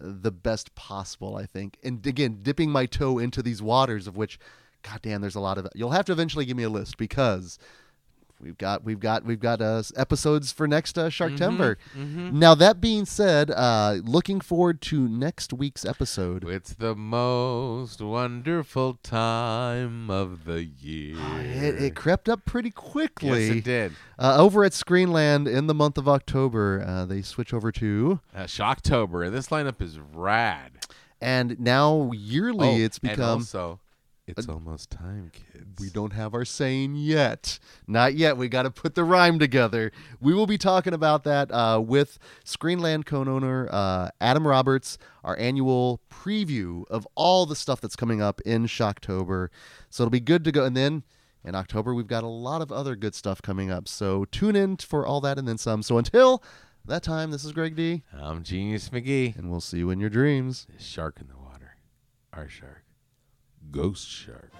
uh, 0.00 0.12
the 0.20 0.30
best 0.30 0.74
possible, 0.74 1.36
I 1.36 1.46
think. 1.46 1.78
And 1.82 2.06
again, 2.06 2.40
dipping 2.42 2.70
my 2.70 2.86
toe 2.86 3.18
into 3.18 3.42
these 3.42 3.62
waters 3.62 4.06
of 4.06 4.16
which, 4.16 4.38
goddamn, 4.82 5.22
there's 5.22 5.34
a 5.34 5.40
lot 5.40 5.58
of. 5.58 5.66
You'll 5.74 5.90
have 5.90 6.04
to 6.06 6.12
eventually 6.12 6.44
give 6.44 6.56
me 6.56 6.64
a 6.64 6.70
list 6.70 6.98
because. 6.98 7.58
We've 8.40 8.56
got 8.56 8.84
we've 8.84 9.00
got 9.00 9.24
we've 9.24 9.38
got 9.40 9.60
uh, 9.60 9.82
episodes 9.96 10.50
for 10.52 10.66
next 10.66 10.96
uh, 10.98 11.08
Sharktember. 11.10 11.76
Now 11.94 12.54
that 12.54 12.80
being 12.80 13.04
said, 13.04 13.50
uh, 13.50 13.98
looking 14.02 14.40
forward 14.40 14.80
to 14.82 15.06
next 15.08 15.52
week's 15.52 15.84
episode. 15.84 16.48
It's 16.48 16.74
the 16.74 16.94
most 16.94 18.00
wonderful 18.00 18.94
time 19.02 20.10
of 20.10 20.44
the 20.44 20.64
year. 20.64 21.16
It, 21.40 21.82
it 21.82 21.94
crept 21.96 22.28
up 22.28 22.44
pretty 22.44 22.70
quickly. 22.70 23.46
Yes, 23.48 23.56
it 23.58 23.64
did. 23.64 23.92
Uh, 24.18 24.36
over 24.38 24.64
at 24.64 24.72
Screenland 24.72 25.46
in 25.52 25.66
the 25.66 25.74
month 25.74 25.98
of 25.98 26.08
October, 26.08 26.82
uh, 26.86 27.04
they 27.04 27.22
switch 27.22 27.52
over 27.52 27.70
to, 27.72 28.20
Uh, 28.34 28.44
Shocktober. 28.44 29.30
This 29.30 29.48
lineup 29.48 29.80
is 29.82 29.98
rad. 29.98 30.72
and 31.20 31.60
now 31.60 32.10
yearly 32.14 32.68
Oh, 32.68 32.76
it's 32.78 32.98
and 33.02 33.10
become. 33.10 33.38
also, 33.40 33.80
it's 34.38 34.48
almost 34.48 34.90
time, 34.90 35.30
kids. 35.32 35.80
We 35.80 35.90
don't 35.90 36.12
have 36.12 36.34
our 36.34 36.44
saying 36.44 36.96
yet. 36.96 37.58
Not 37.86 38.14
yet. 38.14 38.36
We 38.36 38.48
got 38.48 38.62
to 38.62 38.70
put 38.70 38.94
the 38.94 39.04
rhyme 39.04 39.38
together. 39.38 39.92
We 40.20 40.34
will 40.34 40.46
be 40.46 40.58
talking 40.58 40.92
about 40.92 41.24
that 41.24 41.50
uh, 41.50 41.80
with 41.84 42.18
Screenland 42.44 43.06
co-owner 43.06 43.68
uh, 43.70 44.10
Adam 44.20 44.46
Roberts, 44.46 44.98
our 45.24 45.38
annual 45.38 46.00
preview 46.10 46.84
of 46.88 47.06
all 47.14 47.46
the 47.46 47.56
stuff 47.56 47.80
that's 47.80 47.96
coming 47.96 48.20
up 48.20 48.40
in 48.42 48.66
Shocktober. 48.66 49.48
So 49.88 50.04
it'll 50.04 50.10
be 50.10 50.20
good 50.20 50.44
to 50.44 50.52
go. 50.52 50.64
And 50.64 50.76
then 50.76 51.02
in 51.44 51.54
October, 51.54 51.94
we've 51.94 52.06
got 52.06 52.24
a 52.24 52.28
lot 52.28 52.62
of 52.62 52.70
other 52.70 52.96
good 52.96 53.14
stuff 53.14 53.40
coming 53.42 53.70
up. 53.70 53.88
So 53.88 54.24
tune 54.26 54.56
in 54.56 54.76
for 54.76 55.06
all 55.06 55.20
that 55.22 55.38
and 55.38 55.48
then 55.48 55.58
some. 55.58 55.82
So 55.82 55.98
until 55.98 56.42
that 56.84 57.02
time, 57.02 57.30
this 57.30 57.44
is 57.44 57.52
Greg 57.52 57.76
D, 57.76 58.02
I'm 58.12 58.42
Genius 58.42 58.88
McGee. 58.88 59.36
and 59.36 59.50
we'll 59.50 59.60
see 59.60 59.78
you 59.78 59.90
in 59.90 60.00
your 60.00 60.10
dreams. 60.10 60.66
Shark 60.78 61.18
in 61.20 61.28
the 61.28 61.36
water. 61.36 61.76
Our 62.32 62.48
shark. 62.48 62.84
Ghost 63.70 64.08
Shark. 64.08 64.50